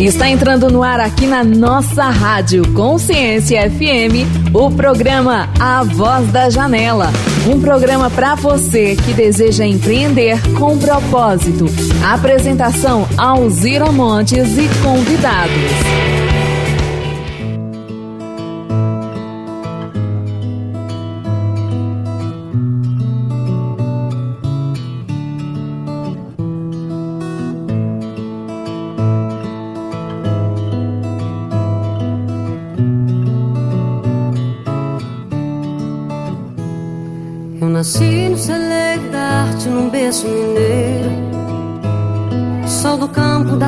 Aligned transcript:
Está 0.00 0.28
entrando 0.28 0.70
no 0.70 0.84
ar 0.84 1.00
aqui 1.00 1.26
na 1.26 1.42
nossa 1.42 2.04
rádio 2.04 2.72
Consciência 2.72 3.68
FM, 3.68 4.54
o 4.54 4.70
programa 4.70 5.48
A 5.58 5.82
Voz 5.82 6.30
da 6.30 6.48
Janela. 6.48 7.10
Um 7.48 7.60
programa 7.60 8.08
para 8.08 8.36
você 8.36 8.94
que 8.94 9.12
deseja 9.12 9.66
empreender 9.66 10.38
com 10.56 10.78
propósito. 10.78 11.64
Apresentação 12.04 13.08
Alzira 13.18 13.90
Montes 13.90 14.56
e 14.56 14.68
convidados. 14.84 16.27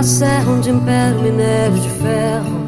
Da 0.00 0.04
serra 0.04 0.50
onde 0.50 0.70
impera 0.70 1.14
o 1.14 1.22
minério 1.22 1.78
de 1.78 1.90
ferro 1.90 2.60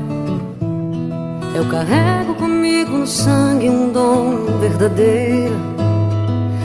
Eu 1.55 1.65
carrego 1.65 2.35
comigo 2.35 2.99
no 2.99 3.07
sangue 3.07 3.71
um 3.71 3.91
dom 3.91 4.59
verdadeiro 4.61 5.55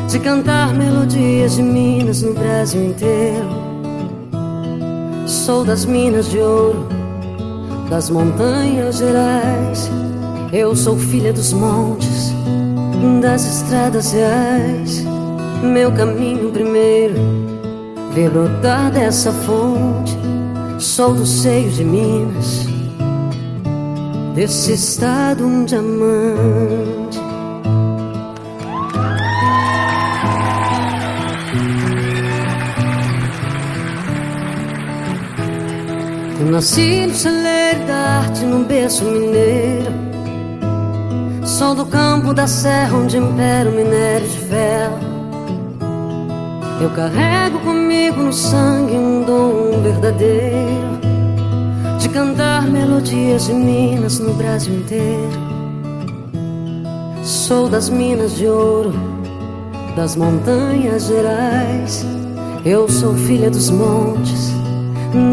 De 0.10 0.20
cantar 0.20 0.74
melodias 0.74 1.56
de 1.56 1.64
Minas 1.64 2.22
no 2.22 2.34
Brasil 2.34 2.84
inteiro 2.84 3.48
Sou 5.26 5.64
das 5.64 5.86
minas 5.86 6.30
de 6.30 6.38
ouro, 6.40 6.86
das 7.90 8.10
montanhas 8.10 8.98
gerais 8.98 9.90
Eu 10.52 10.76
sou 10.76 10.98
filha 10.98 11.32
dos 11.32 11.54
montes 11.54 12.34
das 13.22 13.46
estradas 13.46 14.12
reais. 14.12 15.06
Meu 15.62 15.92
caminho 15.92 16.52
primeiro, 16.52 17.16
ver 18.14 18.30
brotar 18.32 18.92
dessa 18.92 19.32
fonte. 19.32 20.17
Sou 20.80 21.14
do 21.14 21.26
seio 21.26 21.72
de 21.72 21.84
Minas, 21.84 22.68
desse 24.36 24.74
estado 24.74 25.44
um 25.44 25.66
diamante. 25.66 27.18
Eu 36.40 36.52
nasci 36.52 37.08
no 37.08 37.14
celeiro 37.16 37.86
da 37.88 37.96
arte, 37.96 38.46
num 38.46 38.64
berço 38.64 39.04
mineiro 39.04 39.92
Sol 41.44 41.74
do 41.74 41.86
campo 41.88 42.34
da 42.34 42.46
serra 42.46 42.96
onde 42.96 43.18
impera 43.18 43.68
o 43.68 43.74
minério 43.74 44.28
de 44.28 44.40
ferro 44.42 45.17
Eu 46.80 46.92
carrego 46.92 47.60
comigo 47.60 48.22
no 48.22 48.32
sangue 48.32 48.94
um 48.94 49.24
dom 49.24 49.82
verdadeiro 49.82 51.00
De 52.00 52.08
cantar 52.08 52.68
melodias 52.68 53.46
de 53.46 53.54
Minas 53.54 54.20
no 54.20 54.34
Brasil 54.36 54.76
inteiro. 54.76 55.48
Sou 57.24 57.68
das 57.68 57.90
minas 57.90 58.38
de 58.38 58.48
ouro, 58.48 58.94
das 59.96 60.16
montanhas 60.16 61.08
gerais. 61.08 62.06
Eu 62.64 62.88
sou 62.88 63.16
filha 63.16 63.50
dos 63.50 63.70
montes, 63.70 64.52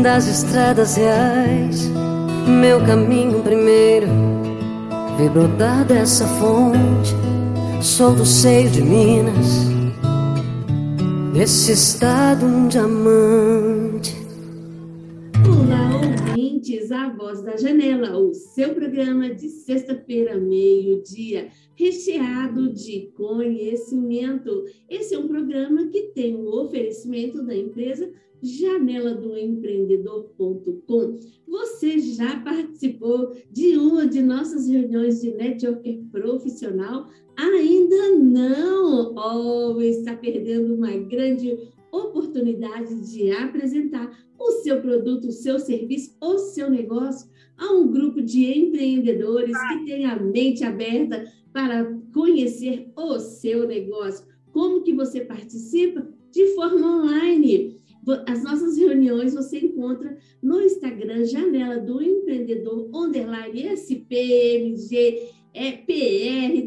das 0.02 0.26
estradas 0.26 0.96
reais. 0.96 1.90
Meu 2.46 2.80
caminho 2.86 3.40
primeiro 3.40 4.08
vi 5.18 5.28
brotar 5.28 5.84
dessa 5.84 6.26
fonte. 6.26 7.14
Sou 7.80 8.14
do 8.14 8.24
seio 8.24 8.70
de 8.70 8.83
Minas, 8.83 9.73
desse 11.34 11.72
estado 11.72 12.46
um 12.46 12.68
diamante. 12.68 14.14
Olá, 15.45 16.30
ouvintes, 16.30 16.92
a 16.92 17.08
Voz 17.08 17.42
da 17.42 17.56
Janela, 17.56 18.17
o 18.17 18.33
seu 18.33 18.72
programa 18.72 19.34
de 19.34 19.48
sexta-feira, 19.48 20.39
meio-dia, 20.39 21.48
recheado 21.74 22.72
de 22.72 23.11
conhecimento. 23.17 24.64
Esse 24.89 25.17
é 25.17 25.18
um 25.18 25.27
programa 25.27 25.89
que 25.89 26.12
tem 26.14 26.36
o 26.36 26.46
oferecimento 26.50 27.42
da 27.42 27.56
empresa 27.56 28.12
janela 28.40 29.14
do 29.14 29.36
empreendedor.com. 29.36 31.18
Você 31.48 31.98
já 31.98 32.39
participou 32.40 33.33
de 33.51 33.77
uma 33.77 34.06
de 34.06 34.22
nossas 34.22 34.68
reuniões 34.68 35.20
de 35.20 35.33
network 35.33 36.08
profissional? 36.12 37.08
Ainda 37.36 38.11
não! 38.17 39.14
Oh, 39.17 39.80
está 39.80 40.14
perdendo 40.14 40.74
uma 40.74 40.92
grande 40.92 41.72
oportunidade 41.90 42.95
de 43.11 43.30
apresentar 43.30 44.11
o 44.39 44.50
seu 44.62 44.80
produto, 44.80 45.28
o 45.28 45.33
seu 45.33 45.58
serviço, 45.58 46.17
o 46.20 46.39
seu 46.39 46.70
negócio 46.70 47.28
a 47.56 47.72
um 47.72 47.90
grupo 47.90 48.20
de 48.20 48.46
empreendedores 48.58 49.56
que 49.68 49.84
tem 49.84 50.06
a 50.06 50.17
mente 50.18 50.64
aberta 50.64 51.24
para 51.52 51.84
conhecer 52.12 52.90
o 52.96 53.18
seu 53.18 53.66
negócio. 53.66 54.27
Como 54.52 54.83
que 54.83 54.92
você 54.92 55.20
participa? 55.20 56.06
De 56.30 56.46
forma 56.55 57.02
online. 57.02 57.80
As 58.28 58.42
nossas 58.42 58.77
reuniões 58.77 59.34
você 59.34 59.61
encontra 59.61 60.18
no 60.42 60.61
Instagram 60.61 61.24
Janela 61.24 61.78
do 61.78 62.02
Empreendedor 62.02 62.90
Underline 62.95 63.68
SPMG, 63.68 65.30
é 65.54 65.72
PR, 65.72 66.64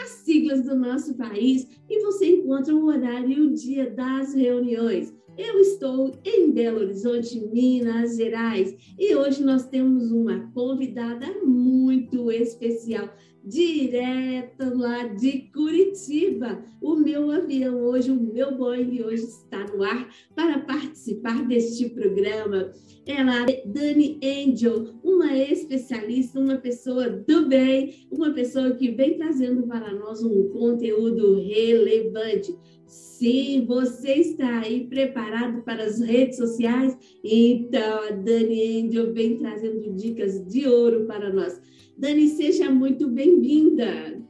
as 0.00 0.08
siglas 0.24 0.62
do 0.62 0.76
nosso 0.76 1.14
país, 1.14 1.66
e 1.90 2.00
você 2.00 2.26
encontra 2.26 2.74
o 2.74 2.86
horário 2.86 3.30
e 3.30 3.40
o 3.40 3.52
dia 3.52 3.90
das 3.90 4.34
reuniões. 4.34 5.12
Eu 5.36 5.58
estou 5.58 6.12
em 6.24 6.50
Belo 6.52 6.80
Horizonte, 6.80 7.38
Minas 7.52 8.16
Gerais, 8.16 8.74
e 8.98 9.14
hoje 9.14 9.42
nós 9.44 9.66
temos 9.66 10.10
uma 10.10 10.50
convidada 10.54 11.26
muito 11.44 12.30
especial 12.30 13.12
direto 13.46 14.76
lá 14.76 15.06
de 15.06 15.48
Curitiba. 15.52 16.64
O 16.80 16.96
meu 16.96 17.30
avião 17.30 17.80
hoje, 17.80 18.10
o 18.10 18.20
meu 18.20 18.56
Boeing 18.56 19.02
hoje 19.02 19.22
está 19.22 19.64
no 19.68 19.84
ar 19.84 20.10
para 20.34 20.58
participar 20.58 21.46
deste 21.46 21.88
programa. 21.90 22.72
Ela 23.06 23.48
é 23.48 23.62
Dani 23.64 24.18
Angel, 24.22 24.94
uma 25.04 25.36
especialista, 25.36 26.40
uma 26.40 26.56
pessoa 26.56 27.08
do 27.08 27.46
bem, 27.46 28.08
uma 28.10 28.32
pessoa 28.32 28.72
que 28.72 28.90
vem 28.90 29.16
trazendo 29.16 29.64
para 29.68 29.94
nós 29.94 30.22
um 30.24 30.48
conteúdo 30.48 31.40
relevante. 31.40 32.52
Sim, 32.84 33.64
você 33.66 34.14
está 34.14 34.60
aí 34.60 34.86
preparado 34.86 35.62
para 35.62 35.84
as 35.84 36.00
redes 36.00 36.36
sociais? 36.36 36.96
Então, 37.22 38.08
a 38.08 38.10
Dani 38.10 38.82
Angel 38.82 39.12
vem 39.12 39.38
trazendo 39.38 39.92
dicas 39.94 40.44
de 40.46 40.66
ouro 40.68 41.06
para 41.06 41.32
nós. 41.32 41.60
Dani, 41.98 42.28
seja 42.28 42.70
muito 42.70 43.08
bem-vinda. 43.08 44.22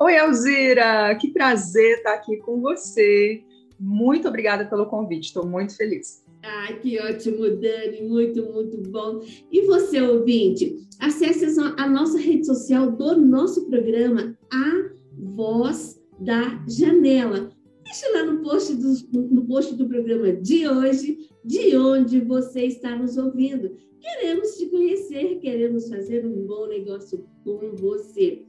Oi, 0.00 0.16
Alzira, 0.16 1.12
que 1.20 1.32
prazer 1.32 1.96
estar 1.96 2.14
aqui 2.14 2.36
com 2.36 2.60
você. 2.60 3.42
Muito 3.80 4.28
obrigada 4.28 4.64
pelo 4.64 4.86
convite, 4.86 5.24
estou 5.24 5.44
muito 5.44 5.76
feliz. 5.76 6.24
Ah, 6.44 6.72
que 6.74 7.00
ótimo, 7.00 7.50
Dani, 7.56 8.02
muito, 8.02 8.44
muito 8.44 8.76
bom. 8.90 9.20
E 9.50 9.62
você, 9.62 10.00
ouvinte, 10.00 10.86
acesse 11.00 11.58
a 11.76 11.88
nossa 11.88 12.16
rede 12.16 12.46
social 12.46 12.92
do 12.92 13.20
nosso 13.20 13.68
programa, 13.68 14.38
A 14.52 14.90
Voz 15.16 16.00
da 16.20 16.64
Janela. 16.68 17.50
Deixe 17.94 18.10
lá 18.10 18.24
no 18.24 18.42
post, 18.42 18.74
do, 18.74 19.22
no 19.30 19.46
post 19.46 19.76
do 19.76 19.86
programa 19.86 20.32
de 20.32 20.66
hoje, 20.66 21.30
de 21.44 21.76
onde 21.76 22.18
você 22.22 22.64
está 22.64 22.98
nos 22.98 23.16
ouvindo. 23.16 23.70
Queremos 24.00 24.56
te 24.56 24.66
conhecer, 24.66 25.38
queremos 25.38 25.88
fazer 25.88 26.26
um 26.26 26.44
bom 26.44 26.66
negócio 26.66 27.24
com 27.44 27.70
você. 27.76 28.42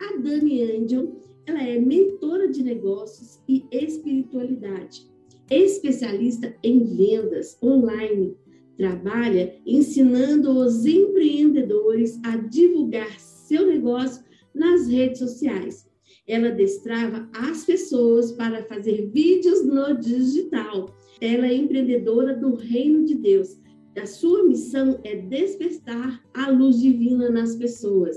A 0.00 0.16
Dani 0.16 0.62
Angel, 0.64 1.20
ela 1.46 1.62
é 1.62 1.78
mentora 1.78 2.48
de 2.48 2.64
negócios 2.64 3.38
e 3.48 3.64
espiritualidade, 3.70 5.08
especialista 5.48 6.52
em 6.64 6.82
vendas 6.82 7.56
online. 7.62 8.36
Trabalha 8.76 9.56
ensinando 9.64 10.50
os 10.50 10.84
empreendedores 10.84 12.18
a 12.24 12.38
divulgar 12.38 13.20
seu 13.20 13.68
negócio 13.68 14.24
nas 14.52 14.88
redes 14.88 15.20
sociais. 15.20 15.88
Ela 16.26 16.50
destrava 16.50 17.28
as 17.34 17.64
pessoas 17.64 18.32
para 18.32 18.62
fazer 18.64 19.10
vídeos 19.10 19.64
no 19.64 19.98
digital. 19.98 20.94
Ela 21.20 21.46
é 21.46 21.54
empreendedora 21.54 22.36
do 22.36 22.54
Reino 22.54 23.04
de 23.04 23.14
Deus 23.14 23.60
a 23.98 24.06
sua 24.06 24.44
missão 24.44 25.00
é 25.04 25.16
despertar 25.16 26.22
a 26.34 26.50
luz 26.50 26.80
divina 26.80 27.28
nas 27.28 27.56
pessoas. 27.56 28.16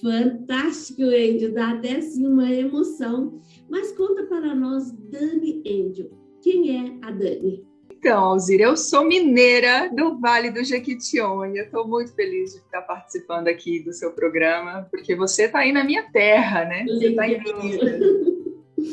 Fantástico, 0.00 1.02
Angel, 1.02 1.52
dá 1.52 1.70
até 1.70 1.96
assim 1.96 2.26
uma 2.26 2.50
emoção. 2.50 3.40
Mas 3.68 3.92
conta 3.92 4.24
para 4.26 4.54
nós, 4.54 4.92
Dani 5.10 5.62
Angel. 5.66 6.10
Quem 6.42 6.76
é 6.76 6.98
a 7.02 7.10
Dani? 7.10 7.66
Então, 8.00 8.24
Alzira, 8.24 8.62
eu 8.62 8.78
sou 8.78 9.04
mineira 9.04 9.90
do 9.94 10.18
Vale 10.18 10.50
do 10.50 10.64
Jequitinhonha. 10.64 11.60
Estou 11.60 11.86
muito 11.86 12.14
feliz 12.14 12.54
de 12.54 12.60
estar 12.60 12.80
participando 12.80 13.46
aqui 13.46 13.78
do 13.80 13.92
seu 13.92 14.12
programa, 14.12 14.88
porque 14.90 15.14
você 15.14 15.42
está 15.42 15.58
aí 15.58 15.70
na 15.70 15.84
minha 15.84 16.10
terra, 16.10 16.64
né? 16.64 16.86
Você 16.86 17.08
está 17.08 17.28
em 17.28 17.38
Minas. 17.42 18.40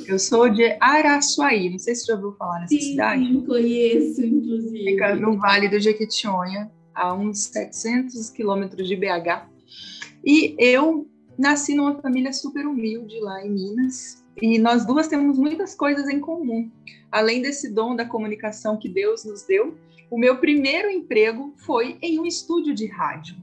Eu 0.06 0.19
sou 0.19 0.50
de 0.50 0.75
Araçuaí, 0.81 1.69
não 1.69 1.80
sei 1.80 1.95
se 1.95 2.01
você 2.01 2.07
já 2.07 2.15
ouviu 2.15 2.33
falar 2.33 2.59
nessa 2.59 2.75
sim, 2.75 2.81
cidade. 2.81 3.25
Sim, 3.25 3.45
conheço, 3.45 4.25
inclusive. 4.25 4.92
Fica 4.92 5.15
no 5.15 5.38
Vale 5.38 5.69
do 5.69 5.80
Jequitinhonha, 5.80 6.69
a 6.94 7.13
uns 7.13 7.45
700 7.45 8.30
quilômetros 8.31 8.86
de 8.86 8.95
BH. 8.98 9.48
E 10.25 10.53
eu 10.60 11.07
nasci 11.38 11.75
numa 11.75 11.95
família 12.01 12.33
super 12.33 12.68
humilde 12.68 13.21
lá 13.21 13.42
em 13.45 13.51
Minas, 13.51 14.21
e 14.42 14.60
nós 14.60 14.86
duas 14.86 15.07
temos 15.07 15.38
muitas 15.38 15.74
coisas 15.74 16.07
em 16.10 16.19
comum. 16.19 16.69
Além 17.12 17.42
desse 17.42 17.74
dom 17.74 17.95
da 17.95 18.06
comunicação 18.06 18.78
que 18.78 18.88
Deus 18.88 19.25
nos 19.25 19.44
deu, 19.44 19.75
o 20.10 20.18
meu 20.18 20.38
primeiro 20.38 20.89
emprego 20.89 21.54
foi 21.57 21.98
em 22.01 22.19
um 22.19 22.25
estúdio 22.25 22.74
de 22.74 22.86
rádio. 22.86 23.36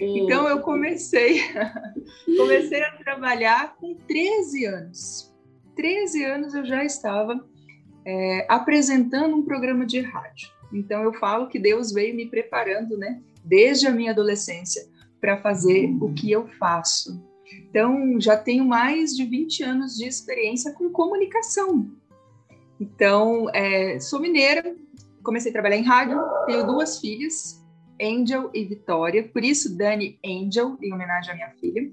Então 0.00 0.48
eu 0.48 0.60
comecei, 0.60 1.40
comecei 2.36 2.82
a 2.82 2.96
trabalhar 2.96 3.76
com 3.76 3.94
13 3.94 4.66
anos. 4.66 5.32
13 5.76 6.24
anos 6.24 6.54
eu 6.54 6.64
já 6.64 6.84
estava 6.84 7.44
é, 8.04 8.46
apresentando 8.48 9.36
um 9.36 9.42
programa 9.42 9.86
de 9.86 10.00
rádio. 10.00 10.50
Então 10.72 11.02
eu 11.02 11.12
falo 11.14 11.48
que 11.48 11.58
Deus 11.58 11.92
veio 11.92 12.14
me 12.14 12.26
preparando, 12.26 12.96
né, 12.96 13.20
desde 13.44 13.86
a 13.86 13.90
minha 13.90 14.10
adolescência, 14.10 14.86
para 15.20 15.40
fazer 15.40 15.88
o 16.00 16.12
que 16.12 16.30
eu 16.30 16.46
faço. 16.58 17.22
Então 17.68 18.20
já 18.20 18.36
tenho 18.36 18.64
mais 18.64 19.16
de 19.16 19.24
20 19.24 19.62
anos 19.62 19.96
de 19.96 20.06
experiência 20.06 20.72
com 20.72 20.90
comunicação. 20.90 21.90
Então 22.80 23.48
é, 23.54 23.98
sou 24.00 24.20
mineira, 24.20 24.76
comecei 25.22 25.50
a 25.50 25.52
trabalhar 25.52 25.76
em 25.76 25.84
rádio, 25.84 26.20
tenho 26.46 26.66
duas 26.66 26.98
filhas, 26.98 27.64
Angel 28.00 28.50
e 28.52 28.64
Vitória, 28.64 29.28
por 29.28 29.44
isso 29.44 29.76
Dani 29.76 30.18
Angel, 30.24 30.76
em 30.82 30.92
homenagem 30.92 31.32
à 31.32 31.34
minha 31.34 31.50
filha. 31.50 31.90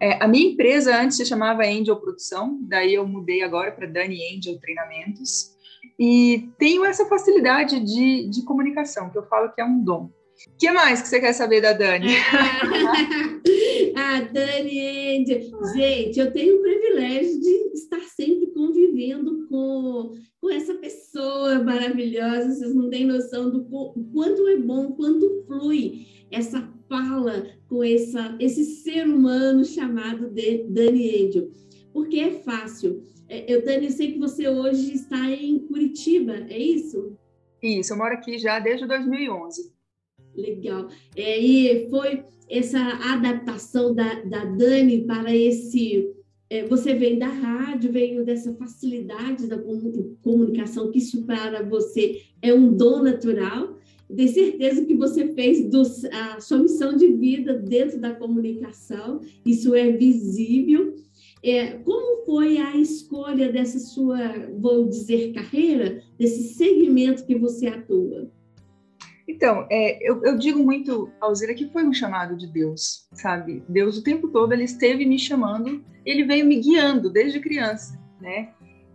É, 0.00 0.22
a 0.22 0.26
minha 0.26 0.50
empresa 0.50 1.00
antes 1.00 1.16
se 1.16 1.24
chamava 1.24 1.62
Angel 1.62 1.96
Produção, 1.96 2.58
daí 2.62 2.94
eu 2.94 3.06
mudei 3.06 3.42
agora 3.42 3.70
para 3.70 3.86
Dani 3.86 4.18
Angel 4.34 4.58
Treinamentos. 4.58 5.52
E 5.98 6.50
tenho 6.58 6.84
essa 6.84 7.06
facilidade 7.06 7.78
de, 7.78 8.28
de 8.28 8.42
comunicação, 8.44 9.10
que 9.10 9.18
eu 9.18 9.22
falo 9.28 9.52
que 9.52 9.60
é 9.60 9.64
um 9.64 9.82
dom. 9.82 10.10
O 10.48 10.56
que 10.58 10.70
mais 10.72 11.02
que 11.02 11.08
você 11.08 11.20
quer 11.20 11.32
saber 11.32 11.60
da 11.60 11.72
Dani? 11.72 12.08
ah, 13.96 14.20
Dani 14.32 15.18
Angel. 15.18 15.40
Gente, 15.74 16.18
eu 16.18 16.32
tenho 16.32 16.58
o 16.58 16.62
privilégio 16.62 17.40
de 17.40 17.72
estar 17.74 18.00
sempre 18.00 18.48
convivendo 18.48 19.46
com, 19.48 20.12
com 20.40 20.50
essa 20.50 20.74
pessoa 20.74 21.62
maravilhosa. 21.62 22.54
Vocês 22.54 22.74
não 22.74 22.90
têm 22.90 23.06
noção 23.06 23.50
do 23.50 23.64
quanto 24.12 24.48
é 24.48 24.56
bom, 24.56 24.92
quanto 24.92 25.44
flui 25.46 26.06
essa 26.30 26.68
fala 26.88 27.46
com 27.68 27.82
essa, 27.84 28.36
esse 28.40 28.64
ser 28.64 29.06
humano 29.06 29.64
chamado 29.64 30.28
de 30.30 30.64
Dani 30.64 31.26
Angel. 31.26 31.50
Porque 31.92 32.18
é 32.18 32.30
fácil. 32.40 33.06
É, 33.28 33.50
eu, 33.52 33.64
Dani, 33.64 33.86
eu 33.86 33.92
sei 33.92 34.12
que 34.12 34.18
você 34.18 34.48
hoje 34.48 34.92
está 34.92 35.30
em 35.30 35.58
Curitiba, 35.60 36.34
é 36.48 36.58
isso? 36.58 37.16
Isso, 37.62 37.92
eu 37.92 37.96
moro 37.96 38.12
aqui 38.12 38.38
já 38.38 38.58
desde 38.58 38.86
2011. 38.86 39.72
Legal. 40.36 40.88
É, 41.16 41.38
e 41.38 41.88
foi 41.90 42.24
essa 42.48 42.78
adaptação 42.78 43.94
da, 43.94 44.22
da 44.22 44.44
Dani 44.44 45.02
para 45.02 45.34
esse. 45.34 46.10
É, 46.50 46.66
você 46.66 46.94
vem 46.94 47.18
da 47.18 47.28
rádio, 47.28 47.90
veio 47.90 48.24
dessa 48.24 48.52
facilidade 48.54 49.46
da 49.46 49.58
comunicação, 50.22 50.90
que 50.90 50.98
isso 50.98 51.24
para 51.24 51.62
você 51.62 52.20
é 52.42 52.52
um 52.52 52.74
dom 52.76 53.02
natural 53.02 53.78
de 54.12 54.28
certeza 54.28 54.84
que 54.84 54.94
você 54.94 55.28
fez 55.28 55.68
do, 55.70 55.82
a 56.12 56.38
sua 56.40 56.58
missão 56.58 56.94
de 56.94 57.08
vida 57.08 57.54
dentro 57.54 57.98
da 57.98 58.14
comunicação, 58.14 59.20
isso 59.44 59.74
é 59.74 59.90
visível. 59.90 60.94
É, 61.42 61.78
como 61.78 62.24
foi 62.24 62.58
a 62.58 62.76
escolha 62.76 63.50
dessa 63.50 63.78
sua, 63.78 64.18
vou 64.58 64.86
dizer, 64.86 65.32
carreira, 65.32 66.02
desse 66.18 66.54
segmento 66.54 67.24
que 67.24 67.34
você 67.34 67.66
atua? 67.66 68.30
Então, 69.34 69.66
é, 69.70 69.98
eu, 70.08 70.22
eu, 70.24 70.36
digo 70.36 70.62
muito, 70.62 71.10
Alzira, 71.20 71.54
que 71.54 71.70
foi 71.72 71.84
um 71.84 71.92
chamado 71.92 72.36
de 72.36 72.46
Deus, 72.46 73.06
sabe? 73.12 73.62
Deus 73.68 73.96
o 73.96 74.02
tempo 74.02 74.28
todo 74.28 74.52
ele 74.52 74.64
esteve 74.64 75.06
me 75.06 75.18
chamando, 75.18 75.84
ele 76.04 76.24
veio 76.24 76.44
me 76.44 76.60
guiando 76.60 77.10
desde 77.10 77.40
criança, 77.40 77.98
né? 78.20 78.52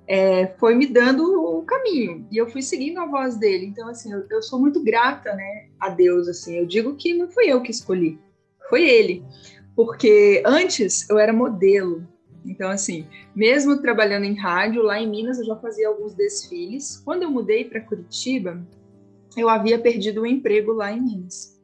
é, 0.07 0.47
foi 0.57 0.73
me 0.73 0.87
dando 0.87 1.23
o 1.43 1.63
caminho 1.63 2.25
e 2.31 2.37
eu 2.37 2.49
fui 2.49 2.61
seguindo 2.61 2.99
a 2.99 3.05
voz 3.05 3.35
dele. 3.35 3.65
Então, 3.65 3.89
assim, 3.89 4.13
eu, 4.13 4.25
eu, 4.31 4.41
sou 4.41 4.59
muito 4.59 4.81
grata, 4.81 5.35
né, 5.35 5.67
a 5.79 5.89
Deus. 5.89 6.29
Assim, 6.29 6.57
eu 6.57 6.65
digo 6.65 6.95
que 6.95 7.13
não 7.13 7.29
fui 7.29 7.51
eu 7.51 7.61
que 7.61 7.71
escolhi, 7.71 8.17
foi 8.69 8.87
ele, 8.87 9.23
porque 9.75 10.41
antes 10.45 11.07
eu 11.09 11.19
era 11.19 11.33
modelo. 11.33 12.07
Então, 12.45 12.69
assim, 12.69 13.05
mesmo 13.35 13.81
trabalhando 13.81 14.23
em 14.23 14.33
rádio 14.33 14.81
lá 14.81 14.97
em 14.97 15.09
Minas, 15.09 15.37
eu 15.37 15.45
já 15.45 15.55
fazia 15.57 15.89
alguns 15.89 16.13
desfiles. 16.13 17.01
Quando 17.03 17.23
eu 17.23 17.29
mudei 17.29 17.65
para 17.65 17.81
Curitiba, 17.81 18.65
eu 19.37 19.47
havia 19.47 19.79
perdido 19.79 20.21
o 20.21 20.27
emprego 20.27 20.73
lá 20.73 20.91
em 20.91 21.01
Minas. 21.01 21.57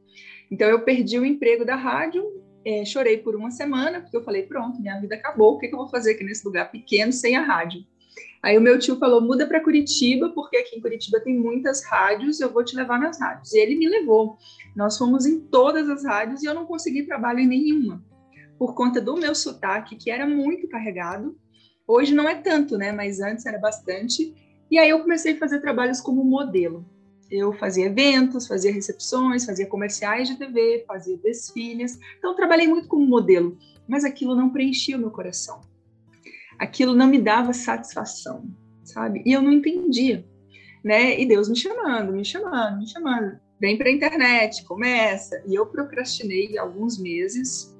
Então, 0.50 0.68
eu 0.68 0.84
perdi 0.84 1.18
o 1.18 1.26
emprego 1.26 1.64
da 1.64 1.76
rádio. 1.76 2.24
É, 2.64 2.82
chorei 2.84 3.18
por 3.18 3.36
uma 3.36 3.50
semana, 3.50 4.00
porque 4.00 4.16
eu 4.16 4.24
falei: 4.24 4.44
pronto, 4.44 4.80
minha 4.80 4.98
vida 4.98 5.14
acabou, 5.16 5.54
o 5.54 5.58
que, 5.58 5.68
que 5.68 5.74
eu 5.74 5.78
vou 5.78 5.88
fazer 5.88 6.12
aqui 6.12 6.24
nesse 6.24 6.46
lugar 6.46 6.70
pequeno 6.70 7.12
sem 7.12 7.36
a 7.36 7.42
rádio? 7.42 7.84
Aí 8.44 8.58
o 8.58 8.60
meu 8.60 8.78
tio 8.78 8.96
falou: 8.96 9.20
muda 9.20 9.46
para 9.46 9.62
Curitiba, 9.62 10.28
porque 10.30 10.58
aqui 10.58 10.76
em 10.76 10.80
Curitiba 10.80 11.18
tem 11.18 11.34
muitas 11.34 11.84
rádios, 11.84 12.40
eu 12.40 12.52
vou 12.52 12.62
te 12.62 12.76
levar 12.76 13.00
nas 13.00 13.18
rádios. 13.18 13.52
E 13.52 13.58
ele 13.58 13.74
me 13.74 13.88
levou. 13.88 14.36
Nós 14.76 14.98
fomos 14.98 15.24
em 15.24 15.40
todas 15.40 15.88
as 15.88 16.04
rádios 16.04 16.42
e 16.42 16.46
eu 16.46 16.54
não 16.54 16.66
consegui 16.66 17.04
trabalho 17.04 17.40
em 17.40 17.46
nenhuma, 17.46 18.04
por 18.58 18.74
conta 18.74 19.00
do 19.00 19.14
meu 19.14 19.34
sotaque, 19.34 19.96
que 19.96 20.10
era 20.10 20.26
muito 20.26 20.68
carregado. 20.68 21.36
Hoje 21.86 22.14
não 22.14 22.28
é 22.28 22.34
tanto, 22.34 22.76
né? 22.76 22.92
Mas 22.92 23.20
antes 23.20 23.46
era 23.46 23.58
bastante. 23.58 24.34
E 24.70 24.78
aí 24.78 24.90
eu 24.90 25.00
comecei 25.00 25.34
a 25.34 25.38
fazer 25.38 25.60
trabalhos 25.60 26.00
como 26.00 26.22
modelo. 26.22 26.84
Eu 27.30 27.52
fazia 27.52 27.86
eventos, 27.86 28.46
fazia 28.46 28.72
recepções, 28.72 29.44
fazia 29.44 29.66
comerciais 29.66 30.28
de 30.28 30.36
TV, 30.36 30.84
fazia 30.86 31.16
desfiles. 31.16 31.98
Então, 32.18 32.34
trabalhei 32.34 32.66
muito 32.66 32.88
como 32.88 33.06
modelo, 33.06 33.56
mas 33.88 34.04
aquilo 34.04 34.34
não 34.34 34.50
preenchia 34.50 34.96
o 34.96 35.00
meu 35.00 35.10
coração 35.10 35.60
aquilo 36.58 36.94
não 36.94 37.06
me 37.06 37.20
dava 37.20 37.52
satisfação, 37.52 38.44
sabe? 38.82 39.22
E 39.24 39.32
eu 39.32 39.42
não 39.42 39.52
entendia, 39.52 40.24
né? 40.82 41.18
E 41.20 41.26
Deus 41.26 41.48
me 41.48 41.56
chamando, 41.56 42.12
me 42.12 42.24
chamando, 42.24 42.78
me 42.78 42.88
chamando. 42.88 43.38
Vem 43.60 43.76
para 43.76 43.88
a 43.88 43.92
internet, 43.92 44.64
começa. 44.64 45.42
E 45.46 45.54
eu 45.54 45.66
procrastinei 45.66 46.58
alguns 46.58 46.98
meses 46.98 47.74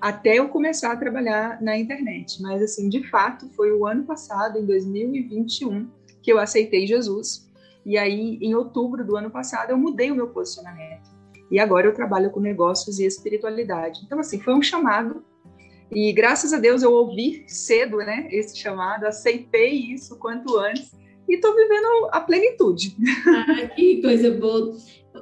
até 0.00 0.38
eu 0.38 0.48
começar 0.48 0.92
a 0.92 0.96
trabalhar 0.96 1.60
na 1.60 1.76
internet. 1.76 2.40
Mas, 2.40 2.62
assim, 2.62 2.88
de 2.88 3.06
fato, 3.10 3.48
foi 3.50 3.70
o 3.70 3.86
ano 3.86 4.04
passado, 4.04 4.58
em 4.58 4.64
2021, 4.64 5.88
que 6.22 6.32
eu 6.32 6.38
aceitei 6.38 6.86
Jesus. 6.86 7.49
E 7.84 7.96
aí, 7.96 8.38
em 8.40 8.54
outubro 8.54 9.04
do 9.04 9.16
ano 9.16 9.30
passado, 9.30 9.70
eu 9.70 9.78
mudei 9.78 10.10
o 10.10 10.14
meu 10.14 10.28
posicionamento. 10.28 11.10
E 11.50 11.58
agora 11.58 11.86
eu 11.86 11.94
trabalho 11.94 12.30
com 12.30 12.40
negócios 12.40 12.98
e 12.98 13.04
espiritualidade. 13.04 14.00
Então, 14.04 14.20
assim, 14.20 14.38
foi 14.40 14.54
um 14.54 14.62
chamado 14.62 15.24
e 15.92 16.12
graças 16.12 16.52
a 16.52 16.58
Deus 16.58 16.82
eu 16.82 16.92
ouvi 16.92 17.44
cedo, 17.48 17.96
né, 17.98 18.28
esse 18.30 18.56
chamado, 18.56 19.06
aceitei 19.06 19.92
isso 19.92 20.16
quanto 20.18 20.56
antes 20.56 20.92
e 21.28 21.34
estou 21.34 21.54
vivendo 21.54 22.08
a 22.12 22.20
plenitude. 22.20 22.96
Ah, 23.26 23.68
que 23.74 24.00
coisa 24.00 24.30
boa. 24.30 24.76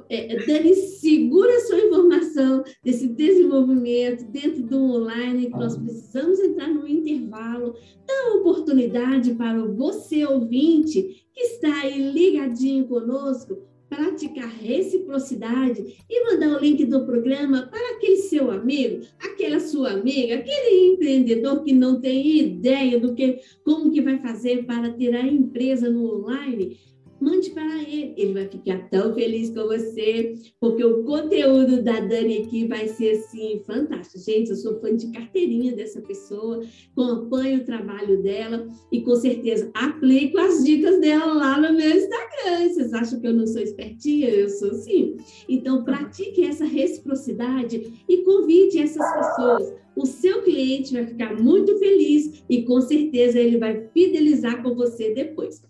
É, 0.09 0.43
Dani, 0.45 0.73
segura 0.73 1.59
sua 1.61 1.79
informação 1.79 2.63
desse 2.83 3.07
desenvolvimento 3.07 4.25
dentro 4.25 4.63
do 4.63 4.77
online, 4.77 5.47
que 5.47 5.57
nós 5.57 5.77
precisamos 5.77 6.39
entrar 6.39 6.67
no 6.67 6.87
intervalo, 6.87 7.75
dá 8.07 8.13
uma 8.25 8.39
oportunidade 8.39 9.35
para 9.35 9.63
você, 9.65 10.25
ouvinte, 10.25 11.27
que 11.31 11.41
está 11.41 11.81
aí 11.81 12.11
ligadinho 12.11 12.87
conosco, 12.87 13.69
praticar 13.87 14.47
reciprocidade 14.47 15.97
e 16.07 16.25
mandar 16.25 16.55
o 16.55 16.59
link 16.59 16.85
do 16.85 17.05
programa 17.05 17.67
para 17.71 17.95
aquele 17.95 18.17
seu 18.17 18.51
amigo, 18.51 19.03
aquela 19.19 19.59
sua 19.59 19.91
amiga, 19.91 20.35
aquele 20.35 20.93
empreendedor 20.93 21.63
que 21.63 21.73
não 21.73 21.99
tem 21.99 22.37
ideia 22.37 22.99
do 22.99 23.15
que 23.15 23.39
como 23.63 23.91
que 23.91 24.01
vai 24.01 24.19
fazer 24.19 24.65
para 24.65 24.91
ter 24.93 25.15
a 25.15 25.25
empresa 25.25 25.89
no 25.89 26.19
online 26.19 26.77
mande 27.19 27.49
para 27.51 27.81
ele. 27.81 28.13
Ele 28.17 28.33
vai 28.33 28.47
ficar 28.47 28.89
tão 28.89 29.13
feliz 29.13 29.49
com 29.49 29.63
você, 29.65 30.35
porque 30.59 30.83
o 30.83 31.03
conteúdo 31.03 31.81
da 31.81 31.99
Dani 31.99 32.39
aqui 32.39 32.67
vai 32.67 32.87
ser 32.87 33.11
assim 33.11 33.61
fantástico. 33.65 34.19
Gente, 34.19 34.49
eu 34.49 34.55
sou 34.55 34.79
fã 34.79 34.95
de 34.95 35.11
carteirinha 35.11 35.75
dessa 35.75 36.01
pessoa, 36.01 36.63
acompanho 36.95 37.61
o 37.61 37.65
trabalho 37.65 38.21
dela 38.21 38.67
e 38.91 39.01
com 39.01 39.15
certeza 39.15 39.69
aplico 39.73 40.37
as 40.39 40.63
dicas 40.63 40.99
dela 40.99 41.33
lá 41.33 41.57
no 41.59 41.75
meu 41.75 41.89
Instagram. 41.89 42.69
Vocês 42.69 42.93
acham 42.93 43.19
que 43.19 43.27
eu 43.27 43.33
não 43.33 43.47
sou 43.47 43.61
espertinha? 43.61 44.29
Eu 44.29 44.49
sou 44.49 44.73
sim. 44.73 45.17
Então, 45.47 45.83
pratique 45.83 46.43
essa 46.43 46.65
reciprocidade 46.65 48.03
e 48.07 48.17
convide 48.23 48.79
essas 48.79 49.05
pessoas. 49.13 49.73
O 49.95 50.05
seu 50.05 50.41
cliente 50.43 50.93
vai 50.93 51.05
ficar 51.05 51.35
muito 51.41 51.77
feliz 51.77 52.43
e 52.49 52.63
com 52.63 52.79
certeza 52.79 53.37
ele 53.37 53.57
vai 53.57 53.89
fidelizar 53.93 54.63
com 54.63 54.73
você 54.73 55.13
depois. 55.13 55.61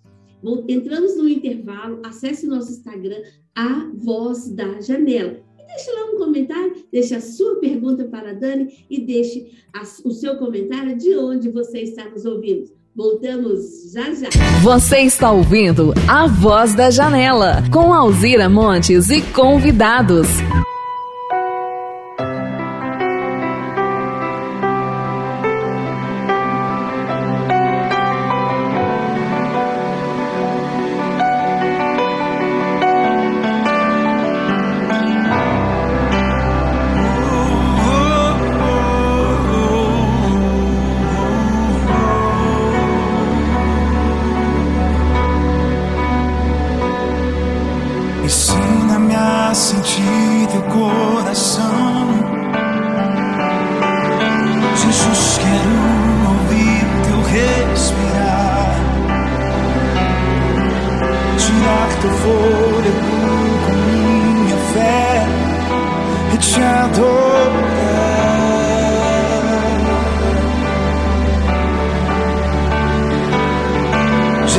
Entramos 0.68 1.18
no 1.18 1.28
intervalo, 1.28 2.00
acesse 2.04 2.46
o 2.46 2.50
nosso 2.50 2.72
Instagram, 2.72 3.22
A 3.56 3.90
Voz 3.94 4.50
da 4.50 4.80
Janela. 4.82 5.40
E 5.58 5.68
deixe 5.68 5.92
lá 5.92 6.06
um 6.06 6.18
comentário, 6.18 6.74
deixe 6.92 7.14
a 7.16 7.22
sua 7.22 7.60
pergunta 7.60 8.06
para 8.06 8.32
a 8.32 8.34
Dani 8.34 8.86
e 8.90 9.02
deixe 9.02 9.52
a, 9.74 9.82
o 10.06 10.12
seu 10.12 10.38
comentário 10.38 10.98
de 10.98 11.16
onde 11.16 11.50
você 11.50 11.82
está 11.82 12.10
nos 12.10 12.26
ouvindo. 12.26 12.72
Voltamos 12.96 13.94
já 13.94 14.14
já. 14.14 14.30
Você 14.64 15.00
está 15.00 15.32
ouvindo 15.32 15.94
A 16.08 16.28
Voz 16.28 16.74
da 16.74 16.90
Janela, 16.90 17.64
com 17.72 17.94
Alzira 17.94 18.50
Montes 18.50 19.10
e 19.10 19.22
convidados. 19.22 20.28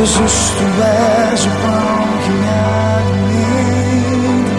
Jesus, 0.01 0.37
tu 0.57 0.65
és 0.83 1.41
o 1.45 1.51
pão 1.51 2.01
que 2.25 2.31
me 2.31 2.49
alimenta, 3.05 4.57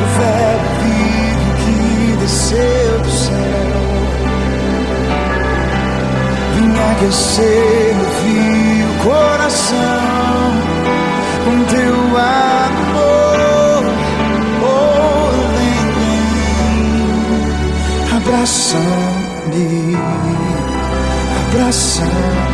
o 0.00 0.06
verbo 0.16 0.68
vivo 0.80 1.48
que 1.60 1.78
desceu 2.22 2.94
do 3.00 3.10
céu. 3.10 3.80
Vim 6.54 6.72
aquecer 6.92 7.94
meu 7.96 8.08
frio 8.16 8.88
coração 9.02 10.46
com 11.44 11.56
teu 11.64 11.96
amor. 12.16 13.38
Oh, 14.62 15.28
vem, 15.58 15.84
vem, 16.78 18.16
abraça-me, 18.16 19.68
abraça-me. 21.50 22.53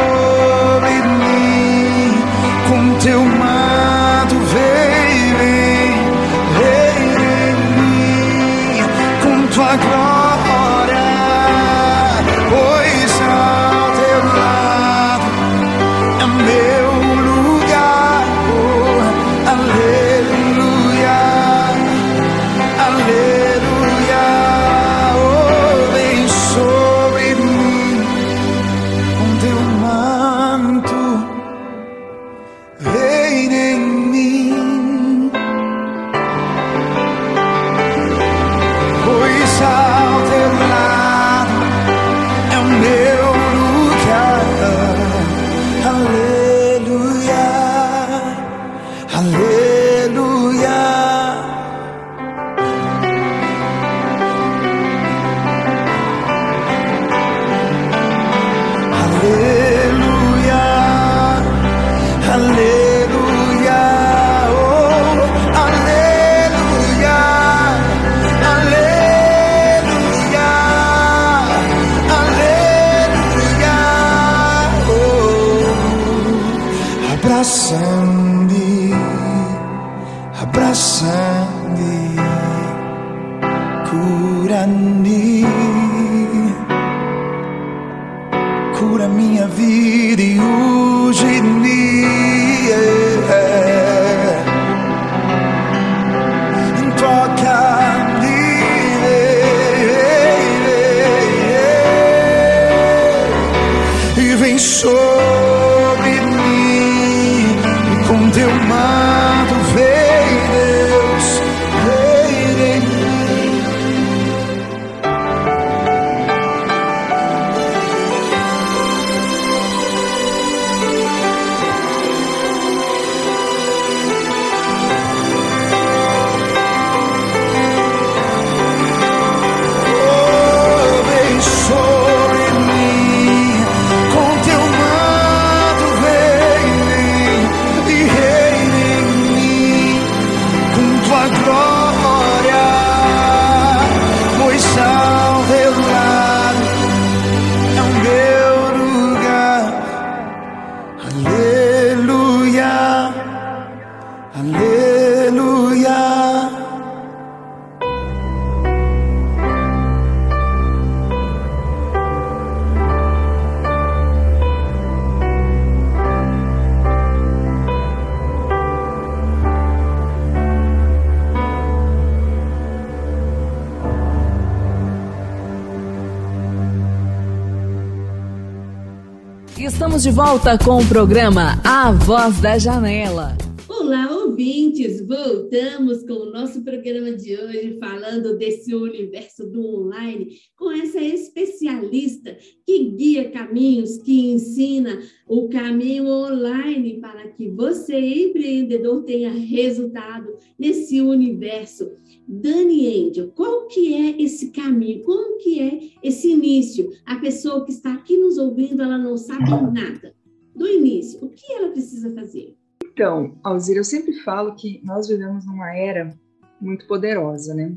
volta 180.11 180.57
com 180.57 180.79
o 180.79 180.87
programa 180.89 181.57
A 181.63 181.89
Voz 181.89 182.41
da 182.41 182.57
Janela. 182.57 183.37
Olá, 183.69 184.13
ouvintes! 184.13 184.99
Voltamos 185.07 186.03
com 186.03 186.13
o 186.13 186.31
nosso 186.31 186.61
programa 186.65 187.13
de 187.13 187.33
hoje, 187.37 187.77
falando 187.79 188.37
desse 188.37 188.75
universo 188.75 189.49
do 189.49 189.65
online, 189.65 190.27
com 190.57 190.69
essa 190.69 190.99
especialista 190.99 192.37
que 192.65 192.89
guia 192.89 193.31
caminhos, 193.31 193.99
que 193.99 194.31
ensina 194.31 194.99
o 195.25 195.47
caminho 195.47 196.07
online 196.07 196.99
para 196.99 197.29
que 197.29 197.47
você, 197.47 197.97
empreendedor, 197.97 199.03
tenha 199.03 199.31
resultado 199.31 200.27
nesse 200.59 200.99
universo. 200.99 201.89
Dani 202.33 203.09
Angel, 203.09 203.29
qual 203.35 203.67
que 203.67 203.93
é 203.93 204.21
esse 204.21 204.51
caminho? 204.51 205.03
Como 205.03 205.37
que 205.39 205.59
é 205.59 205.91
esse 206.01 206.31
início? 206.31 206.89
A 207.05 207.17
pessoa 207.17 207.65
que 207.65 207.73
está 207.73 207.93
aqui 207.93 208.15
nos 208.15 208.37
ouvindo, 208.37 208.81
ela 208.81 208.97
não 208.97 209.17
sabe 209.17 209.49
nada. 209.49 210.15
Do 210.55 210.65
início, 210.65 211.19
o 211.25 211.27
que 211.27 211.51
ela 211.51 211.71
precisa 211.71 212.09
fazer? 212.15 212.55
Então, 212.85 213.37
Alzira, 213.43 213.79
eu 213.79 213.83
sempre 213.83 214.13
falo 214.13 214.55
que 214.55 214.81
nós 214.81 215.09
vivemos 215.09 215.45
numa 215.45 215.75
era 215.75 216.17
muito 216.61 216.87
poderosa, 216.87 217.53
né? 217.53 217.75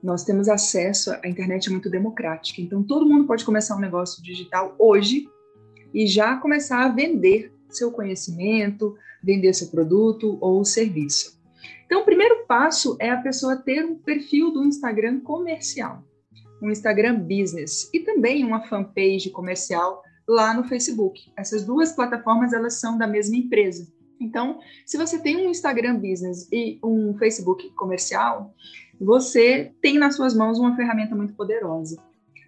Nós 0.00 0.22
temos 0.22 0.48
acesso, 0.48 1.10
à 1.10 1.28
internet 1.28 1.68
é 1.68 1.72
muito 1.72 1.90
democrática, 1.90 2.60
então 2.60 2.84
todo 2.84 3.08
mundo 3.08 3.26
pode 3.26 3.44
começar 3.44 3.76
um 3.76 3.80
negócio 3.80 4.22
digital 4.22 4.76
hoje 4.78 5.28
e 5.92 6.06
já 6.06 6.36
começar 6.36 6.84
a 6.84 6.88
vender 6.88 7.52
seu 7.68 7.90
conhecimento, 7.90 8.94
vender 9.20 9.52
seu 9.54 9.68
produto 9.68 10.38
ou 10.40 10.64
serviço. 10.64 11.41
Então, 11.86 12.02
o 12.02 12.04
primeiro 12.04 12.46
passo 12.46 12.96
é 13.00 13.10
a 13.10 13.20
pessoa 13.20 13.56
ter 13.56 13.84
um 13.84 13.96
perfil 13.96 14.50
do 14.50 14.64
Instagram 14.64 15.20
comercial, 15.20 16.02
um 16.62 16.70
Instagram 16.70 17.18
business 17.20 17.90
e 17.92 18.00
também 18.00 18.44
uma 18.44 18.66
fanpage 18.66 19.30
comercial 19.30 20.02
lá 20.26 20.54
no 20.54 20.64
Facebook. 20.64 21.32
Essas 21.36 21.64
duas 21.64 21.92
plataformas 21.92 22.52
elas 22.52 22.74
são 22.74 22.96
da 22.96 23.06
mesma 23.06 23.36
empresa. 23.36 23.86
Então, 24.20 24.60
se 24.86 24.96
você 24.96 25.18
tem 25.18 25.36
um 25.36 25.50
Instagram 25.50 25.96
business 25.96 26.48
e 26.52 26.78
um 26.82 27.16
Facebook 27.18 27.70
comercial, 27.70 28.54
você 29.00 29.72
tem 29.82 29.98
nas 29.98 30.14
suas 30.14 30.34
mãos 30.34 30.58
uma 30.58 30.76
ferramenta 30.76 31.14
muito 31.14 31.34
poderosa 31.34 32.00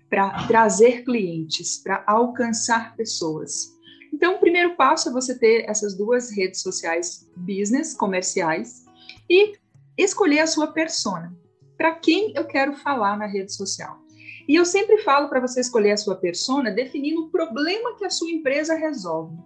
para 0.08 0.46
trazer 0.46 1.02
clientes, 1.02 1.78
para 1.78 2.04
alcançar 2.06 2.94
pessoas. 2.94 3.74
Então, 4.12 4.36
o 4.36 4.38
primeiro 4.38 4.76
passo 4.76 5.08
é 5.08 5.12
você 5.12 5.36
ter 5.36 5.68
essas 5.68 5.96
duas 5.96 6.30
redes 6.30 6.62
sociais 6.62 7.28
business, 7.36 7.94
comerciais, 7.94 8.83
e 9.28 9.54
escolher 9.96 10.40
a 10.40 10.46
sua 10.46 10.68
persona. 10.68 11.34
Para 11.76 11.94
quem 11.94 12.32
eu 12.36 12.44
quero 12.44 12.74
falar 12.74 13.16
na 13.16 13.26
rede 13.26 13.52
social? 13.52 13.98
E 14.46 14.54
eu 14.54 14.64
sempre 14.64 14.98
falo 14.98 15.28
para 15.28 15.40
você 15.40 15.60
escolher 15.60 15.92
a 15.92 15.96
sua 15.96 16.16
persona 16.16 16.70
definindo 16.70 17.22
o 17.22 17.30
problema 17.30 17.96
que 17.96 18.04
a 18.04 18.10
sua 18.10 18.30
empresa 18.30 18.74
resolve. 18.74 19.36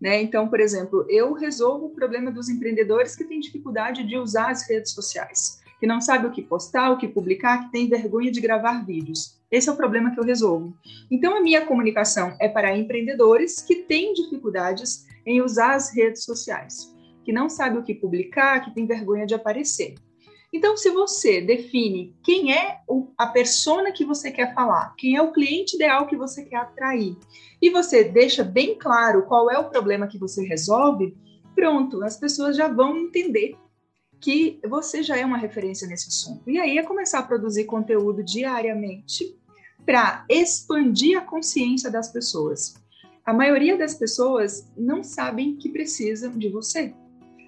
Né? 0.00 0.20
Então, 0.20 0.48
por 0.48 0.60
exemplo, 0.60 1.06
eu 1.08 1.32
resolvo 1.32 1.86
o 1.86 1.94
problema 1.94 2.30
dos 2.30 2.48
empreendedores 2.48 3.16
que 3.16 3.24
têm 3.24 3.40
dificuldade 3.40 4.04
de 4.04 4.18
usar 4.18 4.50
as 4.50 4.68
redes 4.68 4.92
sociais, 4.92 5.60
que 5.80 5.86
não 5.86 6.00
sabem 6.00 6.28
o 6.28 6.32
que 6.32 6.42
postar, 6.42 6.90
o 6.90 6.98
que 6.98 7.08
publicar, 7.08 7.64
que 7.64 7.72
têm 7.72 7.88
vergonha 7.88 8.30
de 8.30 8.40
gravar 8.40 8.84
vídeos. 8.84 9.40
Esse 9.50 9.68
é 9.68 9.72
o 9.72 9.76
problema 9.76 10.10
que 10.10 10.18
eu 10.18 10.24
resolvo. 10.24 10.76
Então, 11.10 11.36
a 11.36 11.40
minha 11.40 11.64
comunicação 11.64 12.36
é 12.40 12.48
para 12.48 12.76
empreendedores 12.76 13.62
que 13.62 13.76
têm 13.76 14.12
dificuldades 14.12 15.06
em 15.24 15.40
usar 15.40 15.74
as 15.74 15.94
redes 15.94 16.24
sociais 16.24 16.91
que 17.24 17.32
não 17.32 17.48
sabe 17.48 17.78
o 17.78 17.82
que 17.82 17.94
publicar, 17.94 18.60
que 18.60 18.74
tem 18.74 18.86
vergonha 18.86 19.26
de 19.26 19.34
aparecer. 19.34 19.94
Então, 20.52 20.76
se 20.76 20.90
você 20.90 21.40
define 21.40 22.14
quem 22.22 22.52
é 22.52 22.80
a 23.16 23.26
persona 23.26 23.90
que 23.90 24.04
você 24.04 24.30
quer 24.30 24.54
falar, 24.54 24.94
quem 24.98 25.16
é 25.16 25.22
o 25.22 25.32
cliente 25.32 25.76
ideal 25.76 26.06
que 26.06 26.16
você 26.16 26.44
quer 26.44 26.56
atrair, 26.56 27.16
e 27.60 27.70
você 27.70 28.04
deixa 28.04 28.44
bem 28.44 28.76
claro 28.78 29.22
qual 29.22 29.50
é 29.50 29.58
o 29.58 29.70
problema 29.70 30.06
que 30.06 30.18
você 30.18 30.44
resolve, 30.44 31.16
pronto, 31.54 32.04
as 32.04 32.18
pessoas 32.18 32.54
já 32.54 32.68
vão 32.68 32.98
entender 32.98 33.56
que 34.20 34.60
você 34.68 35.02
já 35.02 35.16
é 35.16 35.24
uma 35.24 35.38
referência 35.38 35.88
nesse 35.88 36.08
assunto. 36.08 36.48
E 36.48 36.60
aí 36.60 36.76
é 36.76 36.82
começar 36.82 37.20
a 37.20 37.24
produzir 37.24 37.64
conteúdo 37.64 38.22
diariamente 38.22 39.36
para 39.86 40.24
expandir 40.28 41.18
a 41.18 41.22
consciência 41.22 41.90
das 41.90 42.12
pessoas. 42.12 42.74
A 43.24 43.32
maioria 43.32 43.76
das 43.76 43.94
pessoas 43.94 44.70
não 44.76 45.02
sabem 45.02 45.56
que 45.56 45.68
precisam 45.68 46.32
de 46.38 46.48
você. 46.48 46.94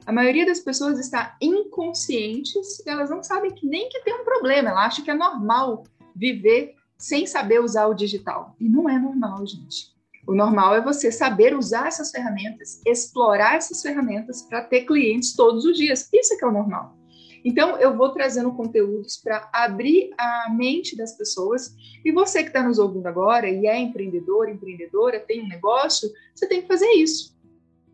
A 0.07 0.13
maioria 0.13 0.45
das 0.45 0.61
pessoas 0.61 0.99
está 0.99 1.37
inconscientes 1.41 2.87
elas 2.87 3.09
não 3.09 3.23
sabem 3.23 3.51
que 3.53 3.67
nem 3.67 3.89
que 3.89 4.01
tem 4.01 4.15
um 4.15 4.25
problema, 4.25 4.71
ela 4.71 4.85
acha 4.85 5.03
que 5.03 5.11
é 5.11 5.15
normal 5.15 5.85
viver 6.15 6.75
sem 6.99 7.27
saber 7.27 7.61
usar 7.61 7.87
o 7.87 7.95
digital. 7.95 8.55
E 8.61 8.69
não 8.69 8.89
é 8.89 8.99
normal, 8.99 9.47
gente. 9.47 9.95
O 10.27 10.35
normal 10.35 10.75
é 10.75 10.81
você 10.81 11.13
saber 11.13 11.55
usar 11.55 11.89
essas 11.89 12.11
ferramentas, 12.11 12.81
explorar 12.87 13.57
essas 13.57 13.83
ferramentas 13.83 14.43
para 14.43 14.63
ter 14.63 14.83
clientes 14.83 15.35
todos 15.35 15.65
os 15.65 15.77
dias. 15.77 16.09
Isso 16.13 16.35
é 16.35 16.37
que 16.37 16.45
é 16.45 16.49
o 16.49 16.53
normal. 16.53 16.97
Então, 17.45 17.77
eu 17.77 17.95
vou 17.95 18.11
trazendo 18.11 18.51
conteúdos 18.53 19.19
para 19.19 19.51
abrir 19.53 20.15
a 20.17 20.49
mente 20.51 20.97
das 20.97 21.15
pessoas. 21.15 21.75
E 22.03 22.11
você 22.11 22.43
que 22.43 22.49
está 22.49 22.63
nos 22.63 22.79
ouvindo 22.79 23.07
agora 23.07 23.49
e 23.49 23.67
é 23.67 23.79
empreendedor, 23.79 24.49
empreendedora, 24.49 25.21
tem 25.21 25.43
um 25.43 25.49
negócio, 25.49 26.11
você 26.35 26.49
tem 26.49 26.63
que 26.63 26.69
fazer 26.69 26.89
isso. 26.93 27.35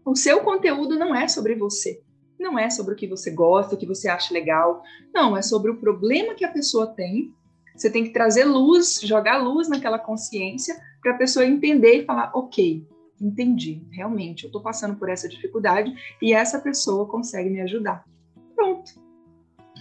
O 0.04 0.16
seu 0.16 0.40
conteúdo 0.40 0.98
não 0.98 1.14
é 1.14 1.28
sobre 1.28 1.54
você. 1.54 2.00
Não 2.38 2.58
é 2.58 2.70
sobre 2.70 2.94
o 2.94 2.96
que 2.96 3.06
você 3.06 3.30
gosta, 3.30 3.74
o 3.74 3.78
que 3.78 3.86
você 3.86 4.08
acha 4.08 4.32
legal. 4.32 4.82
Não, 5.14 5.36
é 5.36 5.42
sobre 5.42 5.70
o 5.70 5.76
problema 5.76 6.34
que 6.34 6.44
a 6.44 6.50
pessoa 6.50 6.86
tem. 6.86 7.34
Você 7.76 7.90
tem 7.90 8.04
que 8.04 8.12
trazer 8.12 8.44
luz, 8.44 9.00
jogar 9.02 9.38
luz 9.38 9.68
naquela 9.68 9.98
consciência 9.98 10.80
para 11.02 11.12
a 11.12 11.18
pessoa 11.18 11.44
entender 11.44 12.02
e 12.02 12.04
falar: 12.04 12.30
ok, 12.34 12.86
entendi, 13.20 13.86
realmente, 13.90 14.44
eu 14.44 14.48
estou 14.48 14.62
passando 14.62 14.96
por 14.96 15.08
essa 15.08 15.28
dificuldade 15.28 15.94
e 16.20 16.32
essa 16.32 16.58
pessoa 16.60 17.06
consegue 17.06 17.50
me 17.50 17.60
ajudar. 17.60 18.04
Pronto. 18.54 18.92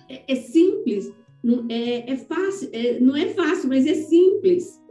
É, 0.10 0.34
é 0.34 0.36
simples, 0.36 1.14
não 1.44 1.66
é, 1.70 2.12
é 2.12 2.18
fácil, 2.18 2.70
é, 2.74 3.00
não 3.00 3.16
é 3.16 3.28
fácil, 3.30 3.70
mas 3.70 3.88
é 3.88 3.94
simples. 3.94 4.82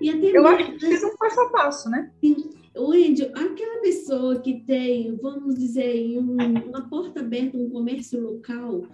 E 0.00 0.10
até 0.10 0.36
eu 0.36 0.46
acho 0.46 0.66
que 0.66 0.78
precisa 0.78 1.06
um 1.08 1.16
passo 1.16 1.40
a 1.40 1.50
passo, 1.50 1.90
né? 1.90 2.10
Sim. 2.20 2.50
Wendy, 2.78 3.24
aquela 3.24 3.80
pessoa 3.80 4.40
que 4.40 4.60
tem, 4.60 5.16
vamos 5.16 5.56
dizer, 5.56 6.18
um, 6.18 6.36
uma 6.68 6.88
porta 6.88 7.20
aberta, 7.20 7.56
um 7.56 7.70
comércio 7.70 8.20
local, 8.20 8.86